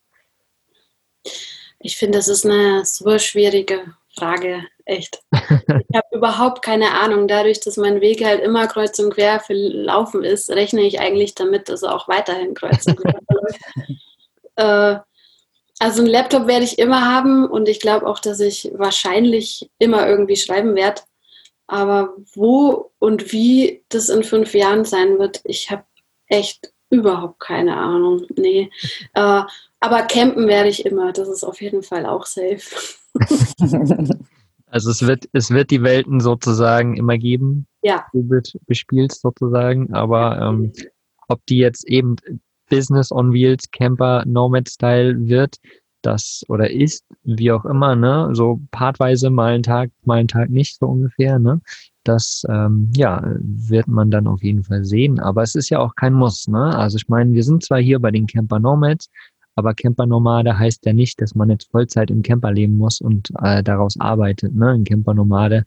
Ich 1.80 1.96
finde, 1.96 2.18
das 2.18 2.28
ist 2.28 2.46
eine 2.46 2.84
super 2.84 3.18
schwierige 3.18 3.94
Frage, 4.14 4.62
echt. 4.90 5.22
Ich 5.32 5.96
habe 5.96 6.08
überhaupt 6.12 6.62
keine 6.62 6.92
Ahnung. 6.92 7.28
Dadurch, 7.28 7.60
dass 7.60 7.76
mein 7.76 8.00
Weg 8.00 8.24
halt 8.24 8.42
immer 8.42 8.66
kreuz 8.66 8.98
und 8.98 9.14
quer 9.14 9.40
verlaufen 9.40 10.24
ist, 10.24 10.50
rechne 10.50 10.82
ich 10.82 11.00
eigentlich 11.00 11.34
damit, 11.34 11.68
dass 11.68 11.82
er 11.82 11.94
auch 11.94 12.08
weiterhin 12.08 12.54
kreuz 12.54 12.86
und 12.86 12.96
quer 12.96 13.20
verläuft. 13.26 13.60
äh, 14.56 15.00
also 15.78 16.02
ein 16.02 16.08
Laptop 16.08 16.46
werde 16.46 16.64
ich 16.64 16.78
immer 16.78 17.06
haben 17.06 17.46
und 17.46 17.68
ich 17.68 17.80
glaube 17.80 18.06
auch, 18.06 18.18
dass 18.18 18.40
ich 18.40 18.70
wahrscheinlich 18.74 19.70
immer 19.78 20.06
irgendwie 20.06 20.36
schreiben 20.36 20.74
werde. 20.74 21.02
Aber 21.66 22.14
wo 22.34 22.90
und 22.98 23.32
wie 23.32 23.84
das 23.88 24.08
in 24.08 24.22
fünf 24.22 24.54
Jahren 24.54 24.84
sein 24.84 25.18
wird, 25.18 25.40
ich 25.44 25.70
habe 25.70 25.84
echt 26.26 26.72
überhaupt 26.90 27.40
keine 27.40 27.76
Ahnung. 27.76 28.26
Nee. 28.36 28.70
Äh, 29.14 29.42
aber 29.78 30.02
campen 30.02 30.48
werde 30.48 30.68
ich 30.68 30.84
immer. 30.84 31.12
Das 31.12 31.28
ist 31.28 31.44
auf 31.44 31.62
jeden 31.62 31.82
Fall 31.82 32.04
auch 32.04 32.26
safe. 32.26 32.60
Also 34.70 34.90
es 34.90 35.06
wird, 35.06 35.28
es 35.32 35.50
wird 35.50 35.70
die 35.70 35.82
Welten 35.82 36.20
sozusagen 36.20 36.96
immer 36.96 37.18
geben. 37.18 37.66
Ja. 37.82 38.06
Du 38.12 38.28
wird 38.30 38.56
bespielt 38.66 39.12
sozusagen, 39.12 39.92
aber 39.92 40.40
ähm, 40.40 40.72
ob 41.28 41.44
die 41.46 41.58
jetzt 41.58 41.86
eben 41.88 42.16
Business 42.68 43.10
on 43.10 43.32
Wheels, 43.32 43.70
Camper, 43.70 44.24
Nomad 44.26 44.68
Style 44.68 45.28
wird, 45.28 45.56
das 46.02 46.44
oder 46.48 46.70
ist, 46.70 47.04
wie 47.24 47.52
auch 47.52 47.64
immer, 47.64 47.94
ne, 47.94 48.30
so 48.32 48.60
partweise 48.70 49.28
mal 49.28 49.52
einen 49.52 49.62
Tag, 49.62 49.90
mal 50.04 50.18
einen 50.18 50.28
Tag 50.28 50.50
nicht, 50.50 50.78
so 50.78 50.86
ungefähr, 50.86 51.38
ne. 51.38 51.60
Das 52.04 52.44
ähm, 52.48 52.90
ja, 52.96 53.22
wird 53.40 53.86
man 53.86 54.10
dann 54.10 54.26
auf 54.26 54.42
jeden 54.42 54.64
Fall 54.64 54.84
sehen. 54.84 55.20
Aber 55.20 55.42
es 55.42 55.54
ist 55.54 55.68
ja 55.68 55.80
auch 55.80 55.94
kein 55.96 56.14
Muss, 56.14 56.48
ne? 56.48 56.74
Also 56.74 56.96
ich 56.96 57.08
meine, 57.08 57.32
wir 57.34 57.44
sind 57.44 57.62
zwar 57.62 57.78
hier 57.78 57.98
bei 57.98 58.10
den 58.10 58.26
Camper 58.26 58.58
Nomads, 58.58 59.10
aber 59.60 59.74
Campernomade 59.74 60.58
heißt 60.58 60.86
ja 60.86 60.94
nicht, 60.94 61.20
dass 61.20 61.34
man 61.34 61.50
jetzt 61.50 61.70
Vollzeit 61.70 62.10
im 62.10 62.22
Camper 62.22 62.50
leben 62.50 62.78
muss 62.78 63.00
und 63.00 63.28
äh, 63.42 63.62
daraus 63.62 64.00
arbeitet. 64.00 64.54
Ne? 64.54 64.70
Ein 64.70 64.84
Campernomade 64.84 65.64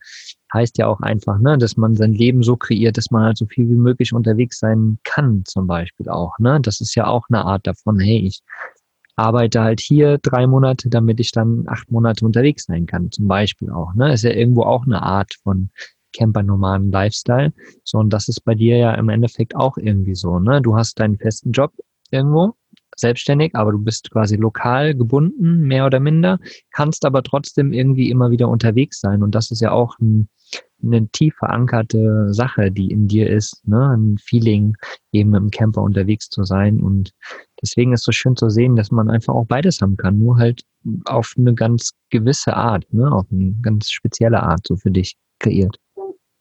heißt 0.52 0.80
ja 0.80 0.88
auch 0.88 1.00
einfach, 1.00 1.38
ne, 1.40 1.58
dass 1.60 1.78
man 1.78 1.96
sein 1.96 2.14
Leben 2.14 2.42
so 2.42 2.58
kreiert, 2.58 2.98
dass 2.98 3.12
man 3.12 3.24
halt 3.24 3.38
so 3.38 3.46
viel 3.46 3.70
wie 3.70 3.76
möglich 3.76 4.14
unterwegs 4.14 4.58
sein 4.60 4.98
kann, 5.04 5.44
zum 5.46 5.68
Beispiel 5.68 6.10
auch. 6.10 6.40
Ne? 6.40 6.60
Das 6.62 6.82
ist 6.82 6.96
ja 6.96 7.06
auch 7.06 7.28
eine 7.30 7.46
Art 7.46 7.68
davon, 7.68 8.00
hey, 8.00 8.18
ich 8.18 8.42
arbeite 9.16 9.62
halt 9.62 9.80
hier 9.80 10.18
drei 10.18 10.48
Monate, 10.48 10.90
damit 10.90 11.20
ich 11.20 11.32
dann 11.32 11.66
acht 11.68 11.92
Monate 11.92 12.26
unterwegs 12.26 12.66
sein 12.66 12.88
kann, 12.88 13.12
zum 13.12 13.28
Beispiel 13.28 13.70
auch. 13.70 13.94
Ne? 13.94 14.12
Ist 14.12 14.24
ja 14.24 14.32
irgendwo 14.32 14.64
auch 14.64 14.86
eine 14.86 15.04
Art 15.04 15.36
von 15.44 15.70
Campernomaden 16.14 16.92
Lifestyle. 16.92 17.54
So, 17.84 18.00
und 18.00 18.12
das 18.12 18.28
ist 18.28 18.42
bei 18.44 18.56
dir 18.56 18.78
ja 18.78 18.96
im 18.96 19.10
Endeffekt 19.10 19.56
auch 19.56 19.78
irgendwie 19.78 20.16
so, 20.16 20.40
ne? 20.40 20.62
Du 20.62 20.76
hast 20.76 21.00
deinen 21.00 21.18
festen 21.18 21.52
Job 21.52 21.74
irgendwo, 22.12 22.56
selbstständig, 22.96 23.56
aber 23.56 23.72
du 23.72 23.80
bist 23.80 24.12
quasi 24.12 24.36
lokal 24.36 24.96
gebunden, 24.96 25.62
mehr 25.62 25.86
oder 25.86 26.00
minder, 26.00 26.40
kannst 26.72 27.06
aber 27.06 27.24
trotzdem 27.24 27.74
irgendwie 27.74 28.10
immer 28.10 28.32
wieder 28.32 28.50
unterwegs 28.50 29.00
sein. 29.00 29.24
Und 29.24 29.36
das 29.36 29.52
ist 29.52 29.62
ja 29.62 29.72
auch 29.72 29.98
ein, 30.00 30.30
eine 30.82 31.08
tief 31.10 31.36
verankerte 31.38 32.34
Sache, 32.34 32.72
die 32.72 32.92
in 32.92 33.08
dir 33.08 33.30
ist, 33.30 33.66
ne? 33.68 33.96
ein 33.96 34.18
Feeling, 34.18 34.76
eben 35.12 35.34
im 35.34 35.50
Camper 35.50 35.82
unterwegs 35.82 36.30
zu 36.30 36.44
sein. 36.44 36.82
Und 36.82 37.12
deswegen 37.62 37.94
ist 37.94 38.02
es 38.02 38.06
so 38.06 38.12
schön 38.12 38.36
zu 38.36 38.50
sehen, 38.50 38.76
dass 38.76 38.92
man 38.92 39.10
einfach 39.10 39.34
auch 39.34 39.46
beides 39.46 39.82
haben 39.82 39.98
kann, 39.98 40.20
nur 40.20 40.38
halt 40.38 40.64
auf 41.06 41.34
eine 41.38 41.54
ganz 41.54 41.92
gewisse 42.10 42.56
Art, 42.56 42.86
ne? 42.94 43.12
auf 43.12 43.26
eine 43.32 43.56
ganz 43.62 43.90
spezielle 43.90 44.44
Art, 44.44 44.68
so 44.68 44.76
für 44.76 44.92
dich 44.92 45.16
kreiert. 45.40 45.78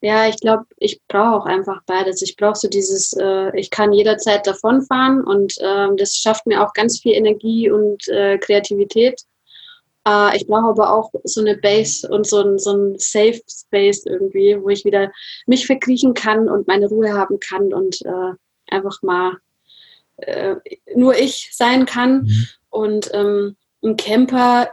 Ja, 0.03 0.27
ich 0.27 0.35
glaube, 0.41 0.65
ich 0.79 0.99
brauche 1.07 1.37
auch 1.37 1.45
einfach 1.45 1.81
beides. 1.85 2.21
Ich 2.21 2.35
brauche 2.35 2.57
so 2.57 2.67
dieses, 2.67 3.13
äh, 3.13 3.57
ich 3.57 3.69
kann 3.69 3.93
jederzeit 3.93 4.45
davonfahren 4.45 5.23
und 5.23 5.57
äh, 5.59 5.87
das 5.95 6.17
schafft 6.17 6.45
mir 6.45 6.61
auch 6.61 6.73
ganz 6.73 6.99
viel 6.99 7.13
Energie 7.13 7.71
und 7.71 8.05
äh, 8.09 8.37
Kreativität. 8.37 9.21
Äh, 10.05 10.35
ich 10.35 10.45
brauche 10.45 10.67
aber 10.71 10.93
auch 10.93 11.09
so 11.23 11.39
eine 11.39 11.55
Base 11.55 12.05
und 12.09 12.27
so 12.27 12.41
ein, 12.41 12.59
so 12.59 12.73
ein 12.73 12.99
Safe 12.99 13.39
Space 13.49 14.05
irgendwie, 14.05 14.61
wo 14.61 14.67
ich 14.67 14.83
wieder 14.83 15.09
mich 15.45 15.65
verkriechen 15.65 16.13
kann 16.13 16.49
und 16.49 16.67
meine 16.67 16.87
Ruhe 16.87 17.13
haben 17.13 17.39
kann 17.39 17.73
und 17.73 18.01
äh, 18.01 18.33
einfach 18.71 19.01
mal 19.03 19.37
äh, 20.17 20.57
nur 20.97 21.17
ich 21.17 21.47
sein 21.53 21.85
kann. 21.85 22.23
Mhm. 22.23 22.47
Und 22.71 23.09
ähm, 23.13 23.55
ein 23.81 23.95
Camper, 23.95 24.69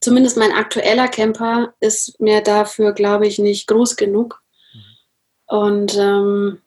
zumindest 0.00 0.38
mein 0.38 0.52
aktueller 0.52 1.08
Camper, 1.08 1.74
ist 1.80 2.18
mir 2.18 2.40
dafür, 2.40 2.92
glaube 2.94 3.26
ich, 3.26 3.38
nicht 3.38 3.66
groß 3.66 3.96
genug. 3.96 4.40
Und 5.54 5.96
ähm, 5.96 6.58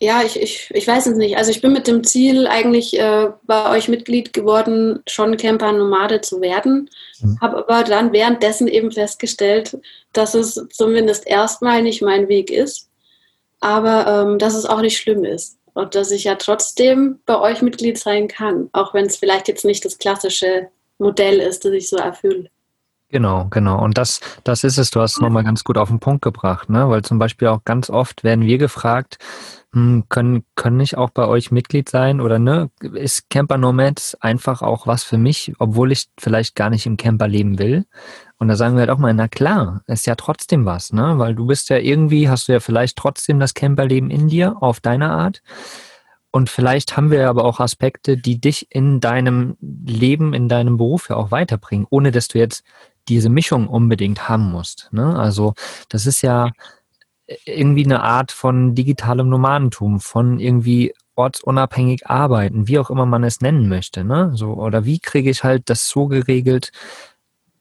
ja, 0.00 0.22
ich, 0.24 0.42
ich, 0.42 0.72
ich 0.74 0.88
weiß 0.88 1.06
es 1.06 1.16
nicht. 1.16 1.36
Also 1.36 1.52
ich 1.52 1.62
bin 1.62 1.72
mit 1.72 1.86
dem 1.86 2.02
Ziel 2.02 2.48
eigentlich 2.48 2.98
äh, 2.98 3.30
bei 3.44 3.70
euch 3.70 3.86
Mitglied 3.86 4.32
geworden, 4.32 5.04
schon 5.06 5.36
Camper-Nomade 5.36 6.20
zu 6.20 6.40
werden. 6.40 6.90
Mhm. 7.20 7.38
Habe 7.40 7.58
aber 7.58 7.84
dann 7.84 8.12
währenddessen 8.12 8.66
eben 8.66 8.90
festgestellt, 8.90 9.78
dass 10.12 10.34
es 10.34 10.60
zumindest 10.72 11.28
erstmal 11.28 11.80
nicht 11.80 12.02
mein 12.02 12.26
Weg 12.26 12.50
ist, 12.50 12.90
aber 13.60 14.08
ähm, 14.08 14.40
dass 14.40 14.56
es 14.56 14.66
auch 14.66 14.80
nicht 14.80 14.98
schlimm 14.98 15.24
ist. 15.24 15.56
Und 15.72 15.94
dass 15.94 16.10
ich 16.10 16.24
ja 16.24 16.34
trotzdem 16.34 17.20
bei 17.24 17.38
euch 17.38 17.62
Mitglied 17.62 17.98
sein 17.98 18.26
kann, 18.26 18.68
auch 18.72 18.94
wenn 18.94 19.06
es 19.06 19.16
vielleicht 19.16 19.46
jetzt 19.46 19.64
nicht 19.64 19.84
das 19.84 19.98
klassische 19.98 20.70
Modell 20.98 21.38
ist, 21.38 21.64
das 21.64 21.72
ich 21.72 21.88
so 21.88 21.98
erfülle. 21.98 22.50
Genau, 23.08 23.46
genau. 23.50 23.82
Und 23.82 23.98
das, 23.98 24.20
das 24.42 24.64
ist 24.64 24.78
es. 24.78 24.90
Du 24.90 25.00
hast 25.00 25.12
es 25.12 25.20
nochmal 25.20 25.44
ganz 25.44 25.62
gut 25.62 25.78
auf 25.78 25.88
den 25.88 26.00
Punkt 26.00 26.22
gebracht, 26.22 26.68
ne? 26.68 26.88
Weil 26.90 27.02
zum 27.02 27.20
Beispiel 27.20 27.46
auch 27.48 27.62
ganz 27.64 27.88
oft 27.88 28.24
werden 28.24 28.44
wir 28.44 28.58
gefragt, 28.58 29.18
hm, 29.72 30.04
können, 30.08 30.44
können 30.56 30.80
ich 30.80 30.96
auch 30.96 31.10
bei 31.10 31.26
euch 31.28 31.52
Mitglied 31.52 31.88
sein 31.88 32.20
oder 32.20 32.40
ne? 32.40 32.68
Ist 32.82 33.30
Camper 33.30 33.58
Nomads 33.58 34.16
einfach 34.20 34.60
auch 34.60 34.88
was 34.88 35.04
für 35.04 35.18
mich, 35.18 35.52
obwohl 35.60 35.92
ich 35.92 36.08
vielleicht 36.18 36.56
gar 36.56 36.68
nicht 36.68 36.84
im 36.86 36.96
Camper 36.96 37.28
leben 37.28 37.60
will? 37.60 37.86
Und 38.38 38.48
da 38.48 38.56
sagen 38.56 38.74
wir 38.74 38.80
halt 38.80 38.90
auch 38.90 38.98
mal, 38.98 39.14
na 39.14 39.28
klar, 39.28 39.82
ist 39.86 40.06
ja 40.06 40.16
trotzdem 40.16 40.64
was, 40.66 40.92
ne? 40.92 41.14
Weil 41.18 41.36
du 41.36 41.46
bist 41.46 41.68
ja 41.70 41.78
irgendwie, 41.78 42.28
hast 42.28 42.48
du 42.48 42.52
ja 42.52 42.60
vielleicht 42.60 42.96
trotzdem 42.98 43.38
das 43.38 43.54
Camperleben 43.54 44.10
in 44.10 44.26
dir 44.26 44.60
auf 44.62 44.80
deine 44.80 45.10
Art. 45.10 45.42
und 46.30 46.50
vielleicht 46.50 46.96
haben 46.96 47.10
wir 47.10 47.28
aber 47.30 47.44
auch 47.44 47.60
Aspekte, 47.60 48.16
die 48.18 48.40
dich 48.40 48.66
in 48.70 49.00
deinem 49.00 49.56
Leben, 49.60 50.34
in 50.34 50.48
deinem 50.48 50.76
Beruf 50.76 51.08
ja 51.08 51.16
auch 51.16 51.30
weiterbringen, 51.30 51.86
ohne 51.90 52.10
dass 52.12 52.28
du 52.28 52.38
jetzt 52.38 52.62
diese 53.08 53.28
Mischung 53.28 53.68
unbedingt 53.68 54.28
haben 54.28 54.50
musst. 54.50 54.88
Ne? 54.92 55.18
Also 55.18 55.54
das 55.88 56.06
ist 56.06 56.22
ja 56.22 56.50
irgendwie 57.44 57.84
eine 57.84 58.02
Art 58.02 58.32
von 58.32 58.74
digitalem 58.74 59.28
Nomadentum, 59.28 60.00
von 60.00 60.38
irgendwie 60.38 60.94
ortsunabhängig 61.16 62.06
arbeiten, 62.06 62.68
wie 62.68 62.78
auch 62.78 62.90
immer 62.90 63.06
man 63.06 63.24
es 63.24 63.40
nennen 63.40 63.68
möchte. 63.68 64.04
Ne? 64.04 64.32
So, 64.34 64.52
oder 64.54 64.84
wie 64.84 64.98
kriege 64.98 65.30
ich 65.30 65.42
halt 65.42 65.68
das 65.70 65.88
so 65.88 66.06
geregelt, 66.06 66.70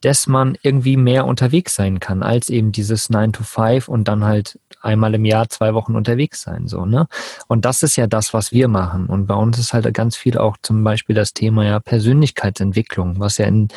dass 0.02 0.28
man 0.28 0.56
irgendwie 0.62 0.98
mehr 0.98 1.26
unterwegs 1.26 1.74
sein 1.74 2.00
kann, 2.00 2.22
als 2.22 2.50
eben 2.50 2.72
dieses 2.72 3.10
9 3.10 3.34
to 3.34 3.44
5 3.44 3.88
und 3.88 4.08
dann 4.08 4.24
halt 4.24 4.60
einmal 4.82 5.16
im 5.16 5.26
Jahr 5.26 5.50
zwei 5.50 5.74
Wochen 5.74 5.96
unterwegs 5.96 6.42
sein, 6.42 6.68
so, 6.68 6.86
ne? 6.86 7.08
Und 7.48 7.66
das 7.66 7.82
ist 7.82 7.96
ja 7.96 8.06
das, 8.06 8.32
was 8.32 8.52
wir 8.52 8.68
machen. 8.68 9.08
Und 9.08 9.26
bei 9.26 9.34
uns 9.34 9.58
ist 9.58 9.74
halt 9.74 9.92
ganz 9.96 10.16
viel 10.16 10.38
auch 10.38 10.58
zum 10.62 10.84
Beispiel 10.84 11.16
das 11.16 11.34
Thema 11.34 11.66
ja 11.66 11.80
Persönlichkeitsentwicklung, 11.80 13.20
was 13.20 13.40
ja 13.40 13.48
in, 13.48 13.70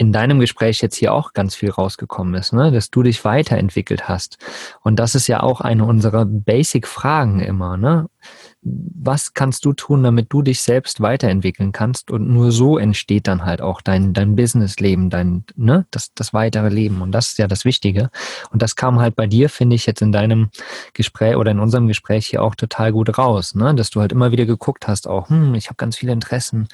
in 0.00 0.12
deinem 0.12 0.40
Gespräch 0.40 0.80
jetzt 0.80 0.96
hier 0.96 1.12
auch 1.12 1.34
ganz 1.34 1.54
viel 1.54 1.68
rausgekommen 1.68 2.32
ist, 2.32 2.54
ne? 2.54 2.72
dass 2.72 2.90
du 2.90 3.02
dich 3.02 3.22
weiterentwickelt 3.26 4.08
hast. 4.08 4.38
Und 4.80 4.96
das 4.98 5.14
ist 5.14 5.26
ja 5.26 5.42
auch 5.42 5.60
eine 5.60 5.84
unserer 5.84 6.24
Basic-Fragen 6.24 7.40
immer. 7.40 7.76
Ne? 7.76 8.08
Was 8.62 9.34
kannst 9.34 9.66
du 9.66 9.74
tun, 9.74 10.02
damit 10.02 10.28
du 10.30 10.40
dich 10.40 10.62
selbst 10.62 11.02
weiterentwickeln 11.02 11.72
kannst? 11.72 12.10
Und 12.10 12.30
nur 12.30 12.50
so 12.50 12.78
entsteht 12.78 13.28
dann 13.28 13.44
halt 13.44 13.60
auch 13.60 13.82
dein, 13.82 14.14
dein 14.14 14.36
Businessleben, 14.36 15.10
dein, 15.10 15.44
ne? 15.54 15.84
das, 15.90 16.14
das 16.14 16.32
weitere 16.32 16.70
Leben. 16.70 17.02
Und 17.02 17.12
das 17.12 17.32
ist 17.32 17.38
ja 17.38 17.46
das 17.46 17.66
Wichtige. 17.66 18.08
Und 18.50 18.62
das 18.62 18.76
kam 18.76 19.00
halt 19.00 19.16
bei 19.16 19.26
dir, 19.26 19.50
finde 19.50 19.76
ich, 19.76 19.84
jetzt 19.84 20.00
in 20.00 20.12
deinem 20.12 20.48
Gespräch 20.94 21.36
oder 21.36 21.50
in 21.50 21.60
unserem 21.60 21.88
Gespräch 21.88 22.26
hier 22.26 22.42
auch 22.42 22.54
total 22.54 22.92
gut 22.92 23.18
raus, 23.18 23.54
ne? 23.54 23.74
dass 23.74 23.90
du 23.90 24.00
halt 24.00 24.12
immer 24.12 24.32
wieder 24.32 24.46
geguckt 24.46 24.88
hast, 24.88 25.06
auch, 25.06 25.28
hm, 25.28 25.54
ich 25.54 25.66
habe 25.66 25.76
ganz 25.76 25.98
viele 25.98 26.12
Interessen 26.12 26.68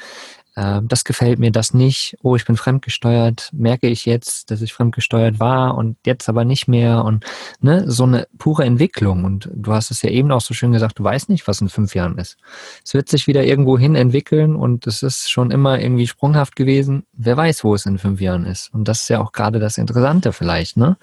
äh, 0.57 0.81
das 0.83 1.05
gefällt 1.05 1.39
mir, 1.39 1.53
das 1.53 1.75
nicht, 1.75 2.17
oh, 2.23 2.35
ich 2.35 2.45
bin 2.45 2.57
fremdgesteuert, 2.57 3.51
merke 3.53 3.87
ich 3.87 4.07
jetzt, 4.07 4.51
dass 4.51 4.63
ich 4.63 4.73
fremdgesteuert 4.73 5.39
war 5.39 5.77
und 5.77 5.97
jetzt 6.05 6.29
aber 6.29 6.45
nicht 6.45 6.67
mehr 6.67 7.05
und 7.05 7.25
ne, 7.61 7.85
so 7.87 8.05
eine 8.05 8.27
pure 8.39 8.65
Entwicklung. 8.65 9.25
Und 9.25 9.51
du 9.55 9.73
hast 9.73 9.91
es 9.91 10.03
ja 10.03 10.11
eben 10.11 10.33
auch 10.33 10.41
so 10.41 10.55
schön 10.55 10.73
gesagt, 10.73 10.99
du 10.99 11.05
weißt 11.05 11.29
nicht, 11.29 11.47
was 11.47 11.61
in 11.61 11.69
fünf 11.69 11.95
Jahren 11.95 12.19
ist. 12.19 12.39
Es 12.85 12.95
wird 12.95 13.09
sich 13.09 13.27
wieder 13.27 13.45
irgendwo 13.45 13.79
hin 13.79 13.95
entwickeln 13.95 14.57
und 14.57 14.87
es 14.87 15.03
ist 15.03 15.31
schon 15.31 15.51
immer 15.51 15.79
irgendwie 15.79 16.07
sprunghaft 16.07 16.57
gewesen. 16.57 17.05
Wer 17.13 17.37
weiß, 17.37 17.63
wo 17.63 17.75
es 17.75 17.87
in 17.87 17.99
fünf 17.99 18.21
Jahren 18.21 18.47
ist. 18.47 18.73
Und 18.73 18.89
das 18.89 19.03
ist 19.03 19.09
ja 19.11 19.21
auch 19.21 19.33
gerade 19.33 19.61
das 19.61 19.79
Interessante 19.79 20.33
vielleicht, 20.33 20.77
ne? 20.77 20.97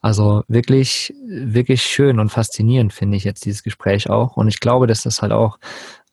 Also 0.00 0.44
wirklich, 0.46 1.12
wirklich 1.26 1.82
schön 1.82 2.20
und 2.20 2.28
faszinierend 2.28 2.92
finde 2.92 3.16
ich 3.16 3.24
jetzt 3.24 3.44
dieses 3.44 3.64
Gespräch 3.64 4.08
auch. 4.08 4.36
Und 4.36 4.46
ich 4.46 4.60
glaube, 4.60 4.86
dass 4.86 5.02
das 5.02 5.22
halt 5.22 5.32
auch 5.32 5.58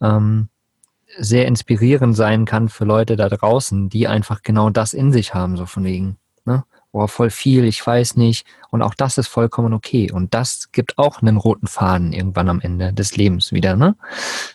ähm, 0.02 0.50
sehr 1.18 1.48
inspirierend 1.48 2.16
sein 2.16 2.46
kann 2.46 2.70
für 2.70 2.86
Leute 2.86 3.16
da 3.16 3.30
draußen, 3.30 3.90
die 3.90 4.08
einfach 4.08 4.42
genau 4.42 4.70
das 4.70 4.94
in 4.94 5.12
sich 5.12 5.34
haben, 5.34 5.58
so 5.58 5.66
von 5.66 5.84
wegen, 5.84 6.18
ne? 6.46 6.64
Oh, 6.92 7.08
voll 7.08 7.30
viel, 7.30 7.66
ich 7.66 7.86
weiß 7.86 8.16
nicht. 8.16 8.48
Und 8.72 8.82
auch 8.82 8.94
das 8.94 9.18
ist 9.18 9.28
vollkommen 9.28 9.74
okay. 9.74 10.10
Und 10.14 10.34
das 10.34 10.72
gibt 10.72 10.98
auch 10.98 11.22
einen 11.22 11.36
roten 11.36 11.68
Faden 11.68 12.14
irgendwann 12.14 12.48
am 12.48 12.62
Ende 12.62 12.94
des 12.94 13.18
Lebens 13.18 13.52
wieder, 13.52 13.76
ne? 13.76 13.98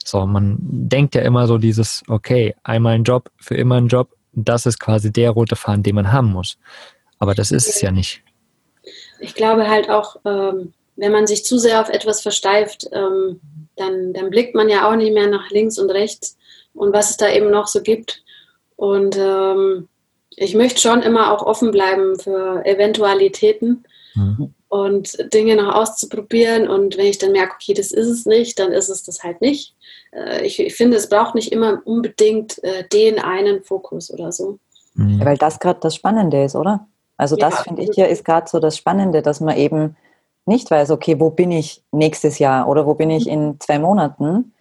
So, 0.02 0.24
man 0.26 0.56
denkt 0.60 1.14
ja 1.14 1.20
immer 1.20 1.46
so 1.46 1.58
dieses, 1.58 2.02
okay, 2.08 2.54
einmal 2.62 2.94
ein 2.94 3.04
Job, 3.04 3.30
für 3.36 3.56
immer 3.56 3.76
ein 3.76 3.88
Job, 3.88 4.08
das 4.32 4.64
ist 4.64 4.78
quasi 4.78 5.12
der 5.12 5.32
rote 5.32 5.56
Faden, 5.56 5.82
den 5.82 5.96
man 5.96 6.12
haben 6.12 6.32
muss. 6.32 6.56
Aber 7.18 7.34
das 7.34 7.50
ist 7.50 7.68
es 7.68 7.82
ja 7.82 7.90
nicht. 7.90 8.22
Ich 9.18 9.34
glaube 9.34 9.68
halt 9.68 9.90
auch, 9.90 10.16
ähm, 10.24 10.72
wenn 10.96 11.12
man 11.12 11.26
sich 11.26 11.44
zu 11.44 11.58
sehr 11.58 11.80
auf 11.80 11.88
etwas 11.88 12.22
versteift, 12.22 12.88
ähm, 12.92 13.40
dann, 13.76 14.12
dann 14.12 14.30
blickt 14.30 14.54
man 14.54 14.68
ja 14.68 14.88
auch 14.88 14.96
nicht 14.96 15.12
mehr 15.12 15.28
nach 15.28 15.50
links 15.50 15.78
und 15.78 15.90
rechts, 15.90 16.36
und 16.74 16.92
was 16.92 17.10
es 17.10 17.16
da 17.16 17.30
eben 17.30 17.50
noch 17.50 17.66
so 17.66 17.82
gibt. 17.82 18.22
Und 18.76 19.16
ähm, 19.18 19.88
ich 20.36 20.54
möchte 20.54 20.80
schon 20.80 21.02
immer 21.02 21.32
auch 21.32 21.44
offen 21.44 21.70
bleiben 21.70 22.18
für 22.18 22.64
Eventualitäten 22.64 23.84
mhm. 24.14 24.54
und 24.68 25.32
Dinge 25.34 25.56
noch 25.56 25.74
auszuprobieren. 25.74 26.68
Und 26.68 26.96
wenn 26.96 27.06
ich 27.06 27.18
dann 27.18 27.32
merke, 27.32 27.54
okay, 27.56 27.74
das 27.74 27.92
ist 27.92 28.08
es 28.08 28.26
nicht, 28.26 28.58
dann 28.58 28.72
ist 28.72 28.88
es 28.88 29.02
das 29.02 29.22
halt 29.22 29.40
nicht. 29.40 29.74
Äh, 30.12 30.46
ich, 30.46 30.58
ich, 30.58 30.74
finde, 30.74 30.96
es 30.96 31.08
braucht 31.08 31.34
nicht 31.34 31.52
immer 31.52 31.82
unbedingt 31.84 32.62
äh, 32.64 32.84
den 32.88 33.18
einen 33.18 33.62
Fokus 33.62 34.10
oder 34.10 34.32
so. 34.32 34.58
Mhm. 34.94 35.24
Weil 35.24 35.36
das 35.36 35.58
gerade 35.58 35.80
das 35.80 35.94
Spannende 35.94 36.44
ist, 36.44 36.56
oder? 36.56 36.86
Also 37.16 37.36
das 37.36 37.54
ja. 37.54 37.62
finde 37.64 37.82
ich 37.82 37.96
ja 37.96 38.06
ist 38.06 38.24
gerade 38.24 38.48
so 38.48 38.60
das 38.60 38.78
Spannende, 38.78 39.20
dass 39.20 39.40
man 39.40 39.56
eben 39.56 39.96
nicht 40.46 40.70
weiß, 40.70 40.90
okay, 40.90 41.20
wo 41.20 41.30
bin 41.30 41.52
ich 41.52 41.82
nächstes 41.92 42.38
Jahr 42.38 42.66
oder 42.66 42.86
wo 42.86 42.94
bin 42.94 43.10
ich 43.10 43.26
mhm. 43.26 43.32
in 43.32 43.60
zwei 43.60 43.78
Monaten, 43.78 44.54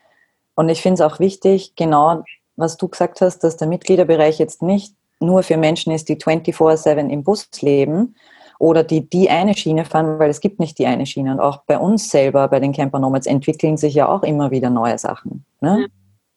und 0.59 0.67
ich 0.67 0.81
finde 0.81 1.01
es 1.01 1.09
auch 1.09 1.21
wichtig, 1.21 1.77
genau 1.77 2.23
was 2.57 2.75
du 2.75 2.89
gesagt 2.89 3.21
hast, 3.21 3.45
dass 3.45 3.55
der 3.55 3.69
Mitgliederbereich 3.69 4.39
jetzt 4.39 4.61
nicht 4.61 4.93
nur 5.21 5.41
für 5.41 5.55
Menschen 5.55 5.93
ist, 5.93 6.09
die 6.09 6.17
24-7 6.17 7.07
im 7.07 7.23
Bus 7.23 7.47
leben 7.61 8.17
oder 8.59 8.83
die 8.83 9.09
die 9.09 9.29
eine 9.29 9.55
Schiene 9.55 9.85
fahren, 9.85 10.19
weil 10.19 10.29
es 10.29 10.41
gibt 10.41 10.59
nicht 10.59 10.77
die 10.77 10.85
eine 10.85 11.05
Schiene. 11.05 11.31
Und 11.31 11.39
auch 11.39 11.59
bei 11.65 11.77
uns 11.77 12.09
selber, 12.09 12.49
bei 12.49 12.59
den 12.59 12.73
Camper 12.73 12.99
Nomads, 12.99 13.25
entwickeln 13.25 13.77
sich 13.77 13.93
ja 13.93 14.09
auch 14.09 14.21
immer 14.23 14.51
wieder 14.51 14.69
neue 14.69 14.97
Sachen. 14.97 15.45
Ne? 15.61 15.87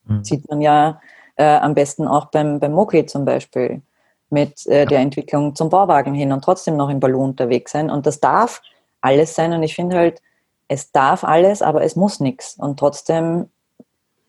Mhm. 0.05 0.23
Sieht 0.23 0.49
man 0.49 0.61
ja 0.61 1.01
äh, 1.35 1.57
am 1.57 1.75
besten 1.75 2.07
auch 2.07 2.27
beim, 2.27 2.61
beim 2.61 2.75
Moki 2.75 3.05
zum 3.07 3.25
Beispiel 3.25 3.83
mit 4.31 4.65
äh, 4.69 4.87
der 4.87 5.01
Entwicklung 5.01 5.57
zum 5.57 5.69
Bauwagen 5.69 6.15
hin 6.15 6.31
und 6.31 6.45
trotzdem 6.45 6.77
noch 6.77 6.91
im 6.91 7.01
Ballon 7.01 7.31
unterwegs 7.31 7.73
sein. 7.73 7.91
Und 7.91 8.07
das 8.07 8.21
darf 8.21 8.63
alles 9.01 9.35
sein. 9.35 9.53
Und 9.53 9.65
ich 9.65 9.75
finde 9.75 9.97
halt, 9.97 10.23
es 10.69 10.93
darf 10.93 11.25
alles, 11.25 11.61
aber 11.61 11.83
es 11.83 11.97
muss 11.97 12.21
nichts. 12.21 12.55
Und 12.57 12.79
trotzdem 12.79 13.49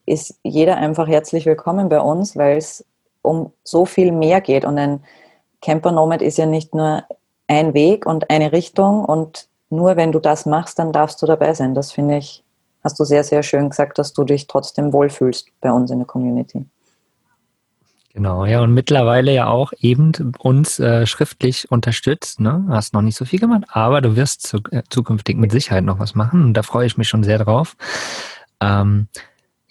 ist 0.05 0.39
jeder 0.43 0.77
einfach 0.77 1.07
herzlich 1.07 1.45
willkommen 1.45 1.89
bei 1.89 1.99
uns, 1.99 2.35
weil 2.35 2.57
es 2.57 2.85
um 3.21 3.51
so 3.63 3.85
viel 3.85 4.11
mehr 4.11 4.41
geht. 4.41 4.65
Und 4.65 4.77
ein 4.77 5.03
Camper 5.61 5.91
Nomad 5.91 6.21
ist 6.21 6.37
ja 6.37 6.45
nicht 6.45 6.75
nur 6.75 7.03
ein 7.47 7.73
Weg 7.73 8.05
und 8.05 8.29
eine 8.29 8.51
Richtung 8.51 9.05
und 9.05 9.47
nur 9.69 9.95
wenn 9.95 10.11
du 10.11 10.19
das 10.19 10.45
machst, 10.45 10.77
dann 10.79 10.93
darfst 10.93 11.21
du 11.21 11.25
dabei 11.25 11.53
sein. 11.53 11.73
Das 11.73 11.91
finde 11.91 12.17
ich, 12.17 12.43
hast 12.83 12.99
du 12.99 13.05
sehr, 13.05 13.23
sehr 13.23 13.43
schön 13.43 13.69
gesagt, 13.69 13.97
dass 13.97 14.13
du 14.13 14.23
dich 14.23 14.47
trotzdem 14.47 14.93
wohlfühlst 14.93 15.47
bei 15.61 15.71
uns 15.71 15.89
in 15.89 15.99
der 15.99 16.07
Community. 16.07 16.65
Genau, 18.13 18.45
ja, 18.45 18.61
und 18.61 18.75
mittlerweile 18.75 19.33
ja 19.33 19.47
auch 19.47 19.73
eben 19.79 20.11
uns 20.37 20.79
äh, 20.79 21.07
schriftlich 21.07 21.71
unterstützt. 21.71 22.39
Ne? 22.39 22.63
Hast 22.69 22.93
noch 22.93 23.01
nicht 23.01 23.17
so 23.17 23.25
viel 23.25 23.39
gemacht, 23.39 23.63
aber 23.69 24.01
du 24.01 24.15
wirst 24.15 24.43
zu, 24.43 24.59
äh, 24.69 24.83
zukünftig 24.87 25.37
mit 25.37 25.51
Sicherheit 25.51 25.83
noch 25.83 25.97
was 25.97 26.13
machen 26.13 26.43
und 26.43 26.53
da 26.53 26.61
freue 26.61 26.85
ich 26.85 26.95
mich 26.95 27.07
schon 27.07 27.23
sehr 27.23 27.39
drauf. 27.39 27.75
Ähm, 28.59 29.07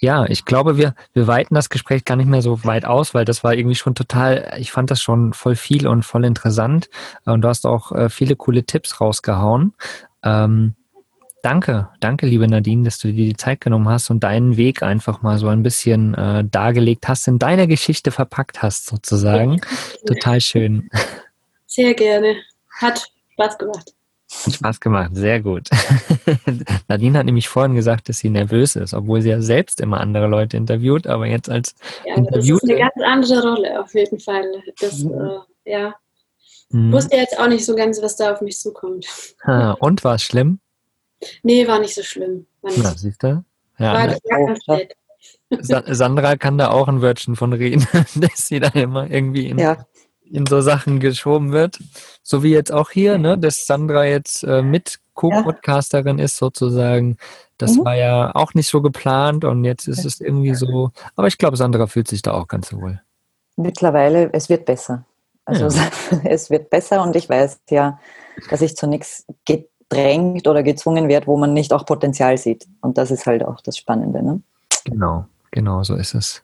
ja, 0.02 0.26
ich 0.26 0.44
glaube, 0.44 0.76
wir, 0.76 0.96
wir 1.14 1.28
weiten 1.28 1.54
das 1.54 1.70
Gespräch 1.70 2.04
gar 2.04 2.16
nicht 2.16 2.26
mehr 2.26 2.42
so 2.42 2.64
weit 2.64 2.84
aus, 2.84 3.14
weil 3.14 3.24
das 3.24 3.44
war 3.44 3.54
irgendwie 3.54 3.76
schon 3.76 3.94
total, 3.94 4.52
ich 4.58 4.72
fand 4.72 4.90
das 4.90 5.00
schon 5.00 5.32
voll 5.32 5.54
viel 5.54 5.86
und 5.86 6.04
voll 6.04 6.24
interessant. 6.24 6.90
Und 7.24 7.42
du 7.42 7.48
hast 7.48 7.64
auch 7.64 7.92
äh, 7.92 8.10
viele 8.10 8.34
coole 8.34 8.64
Tipps 8.64 9.00
rausgehauen. 9.00 9.74
Ähm, 10.24 10.74
danke, 11.44 11.88
danke, 12.00 12.26
liebe 12.26 12.48
Nadine, 12.48 12.82
dass 12.82 12.98
du 12.98 13.12
dir 13.12 13.26
die 13.26 13.36
Zeit 13.36 13.60
genommen 13.60 13.88
hast 13.88 14.10
und 14.10 14.24
deinen 14.24 14.56
Weg 14.56 14.82
einfach 14.82 15.22
mal 15.22 15.38
so 15.38 15.46
ein 15.46 15.62
bisschen 15.62 16.14
äh, 16.14 16.44
dargelegt 16.50 17.06
hast, 17.06 17.28
in 17.28 17.38
deiner 17.38 17.68
Geschichte 17.68 18.10
verpackt 18.10 18.60
hast, 18.60 18.86
sozusagen. 18.86 19.60
Total 20.04 20.40
schön. 20.40 20.90
Sehr 21.66 21.94
gerne. 21.94 22.34
Hat 22.80 23.08
Spaß 23.34 23.56
gemacht. 23.56 23.94
Spaß 24.32 24.80
gemacht, 24.80 25.10
sehr 25.14 25.40
gut. 25.40 25.68
Nadine 26.88 27.18
hat 27.18 27.26
nämlich 27.26 27.48
vorhin 27.48 27.74
gesagt, 27.74 28.08
dass 28.08 28.18
sie 28.18 28.30
nervös 28.30 28.76
ist, 28.76 28.94
obwohl 28.94 29.20
sie 29.20 29.30
ja 29.30 29.40
selbst 29.40 29.80
immer 29.80 30.00
andere 30.00 30.26
Leute 30.26 30.56
interviewt, 30.56 31.06
aber 31.06 31.26
jetzt 31.26 31.50
als 31.50 31.74
ja, 32.04 32.20
Das 32.20 32.48
ist 32.48 32.62
eine 32.62 32.78
ganz 32.78 32.94
andere 33.04 33.42
Rolle 33.42 33.80
auf 33.80 33.94
jeden 33.94 34.18
Fall. 34.18 34.44
Das, 34.80 34.98
mhm. 35.00 35.12
äh, 35.64 35.72
ja. 35.72 35.94
Mhm. 36.70 36.92
Wusste 36.92 37.16
jetzt 37.16 37.38
auch 37.38 37.48
nicht 37.48 37.64
so 37.64 37.76
ganz, 37.76 38.02
was 38.02 38.16
da 38.16 38.32
auf 38.32 38.40
mich 38.40 38.58
zukommt. 38.58 39.06
Ha, 39.44 39.72
und 39.72 40.02
war 40.04 40.14
es 40.14 40.22
schlimm? 40.22 40.60
Nee, 41.42 41.68
war 41.68 41.78
nicht 41.78 41.94
so 41.94 42.02
schlimm. 42.02 42.46
War 42.62 42.72
Na, 42.76 42.94
siehst 42.96 43.22
du? 43.22 43.44
Ja, 43.78 43.92
war 43.92 44.06
ne? 44.06 44.88
Sa 45.60 45.82
Sandra 45.86 46.36
kann 46.36 46.56
da 46.56 46.70
auch 46.70 46.88
ein 46.88 47.02
Wörtchen 47.02 47.36
von 47.36 47.52
reden, 47.52 47.86
dass 48.16 48.48
sie 48.48 48.58
da 48.58 48.68
immer 48.68 49.10
irgendwie 49.10 49.48
in, 49.48 49.58
ja 49.58 49.86
in 50.32 50.46
so 50.46 50.60
Sachen 50.60 50.98
geschoben 50.98 51.52
wird. 51.52 51.78
So 52.22 52.42
wie 52.42 52.52
jetzt 52.52 52.72
auch 52.72 52.90
hier, 52.90 53.18
ne, 53.18 53.38
dass 53.38 53.66
Sandra 53.66 54.04
jetzt 54.04 54.42
äh, 54.44 54.62
mit 54.62 54.98
Co-Podcasterin 55.14 56.18
ist 56.18 56.36
sozusagen. 56.36 57.18
Das 57.58 57.76
mhm. 57.76 57.84
war 57.84 57.94
ja 57.94 58.34
auch 58.34 58.54
nicht 58.54 58.68
so 58.68 58.80
geplant 58.80 59.44
und 59.44 59.64
jetzt 59.64 59.86
ist 59.86 60.04
es 60.04 60.20
irgendwie 60.20 60.54
so. 60.54 60.90
Aber 61.16 61.26
ich 61.26 61.38
glaube, 61.38 61.56
Sandra 61.56 61.86
fühlt 61.86 62.08
sich 62.08 62.22
da 62.22 62.32
auch 62.32 62.48
ganz 62.48 62.72
wohl. 62.72 63.00
Mittlerweile, 63.56 64.32
es 64.32 64.48
wird 64.48 64.64
besser. 64.64 65.04
Also 65.44 65.68
ja. 65.68 65.90
es 66.24 66.50
wird 66.50 66.70
besser 66.70 67.02
und 67.02 67.14
ich 67.14 67.28
weiß 67.28 67.60
ja, 67.70 67.98
dass 68.48 68.62
ich 68.62 68.76
zu 68.76 68.86
nichts 68.86 69.26
gedrängt 69.44 70.48
oder 70.48 70.62
gezwungen 70.62 71.08
werde, 71.08 71.26
wo 71.26 71.36
man 71.36 71.52
nicht 71.52 71.72
auch 71.72 71.84
Potenzial 71.84 72.38
sieht. 72.38 72.66
Und 72.80 72.96
das 72.96 73.10
ist 73.10 73.26
halt 73.26 73.44
auch 73.44 73.60
das 73.60 73.76
Spannende. 73.76 74.22
Ne? 74.22 74.40
Genau, 74.84 75.26
genau 75.52 75.84
so 75.84 75.94
ist 75.94 76.14
es. 76.14 76.42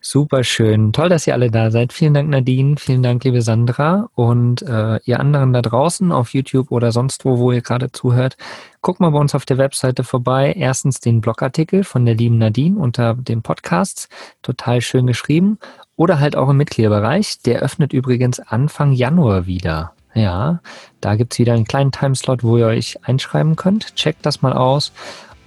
Super 0.00 0.44
schön. 0.44 0.92
Toll, 0.92 1.08
dass 1.08 1.26
ihr 1.26 1.34
alle 1.34 1.50
da 1.50 1.70
seid. 1.70 1.92
Vielen 1.92 2.14
Dank, 2.14 2.28
Nadine. 2.30 2.76
Vielen 2.78 3.02
Dank, 3.02 3.24
liebe 3.24 3.42
Sandra. 3.42 4.08
Und 4.14 4.62
äh, 4.62 5.00
ihr 5.04 5.20
anderen 5.20 5.52
da 5.52 5.60
draußen 5.60 6.12
auf 6.12 6.32
YouTube 6.34 6.70
oder 6.70 6.92
sonst 6.92 7.24
wo, 7.24 7.38
wo 7.38 7.52
ihr 7.52 7.62
gerade 7.62 7.90
zuhört, 7.90 8.36
guckt 8.80 9.00
mal 9.00 9.10
bei 9.10 9.18
uns 9.18 9.34
auf 9.34 9.44
der 9.44 9.58
Webseite 9.58 10.04
vorbei. 10.04 10.54
Erstens 10.56 11.00
den 11.00 11.20
Blogartikel 11.20 11.82
von 11.84 12.06
der 12.06 12.14
lieben 12.14 12.38
Nadine 12.38 12.78
unter 12.78 13.14
dem 13.14 13.42
Podcast. 13.42 14.08
Total 14.42 14.80
schön 14.80 15.06
geschrieben. 15.06 15.58
Oder 15.96 16.20
halt 16.20 16.36
auch 16.36 16.48
im 16.48 16.56
Mitgliederbereich. 16.56 17.42
Der 17.42 17.60
öffnet 17.60 17.92
übrigens 17.92 18.38
Anfang 18.38 18.92
Januar 18.92 19.46
wieder. 19.46 19.92
Ja, 20.14 20.60
da 21.00 21.16
gibt's 21.16 21.38
wieder 21.38 21.54
einen 21.54 21.64
kleinen 21.64 21.92
Timeslot, 21.92 22.42
wo 22.42 22.56
ihr 22.56 22.66
euch 22.66 22.98
einschreiben 23.02 23.56
könnt. 23.56 23.94
Checkt 23.94 24.24
das 24.26 24.42
mal 24.42 24.52
aus. 24.52 24.92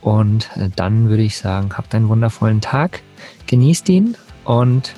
Und 0.01 0.49
äh, 0.57 0.69
dann 0.75 1.09
würde 1.09 1.23
ich 1.23 1.37
sagen, 1.37 1.69
habt 1.77 1.93
einen 1.95 2.09
wundervollen 2.09 2.61
Tag. 2.61 3.01
Genießt 3.47 3.89
ihn 3.89 4.17
und 4.43 4.93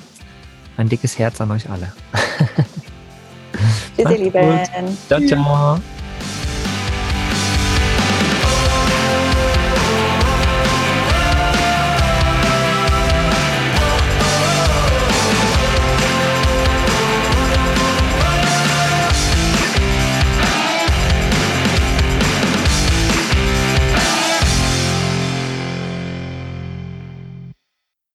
ein 0.76 0.88
dickes 0.88 1.18
Herz 1.18 1.40
an 1.40 1.50
euch 1.50 1.68
alle. 1.70 1.92
Tschüss, 3.96 4.10
ihr 4.10 4.18
Lieben. 4.18 4.60
Ciao, 5.08 5.20
ciao. 5.20 5.80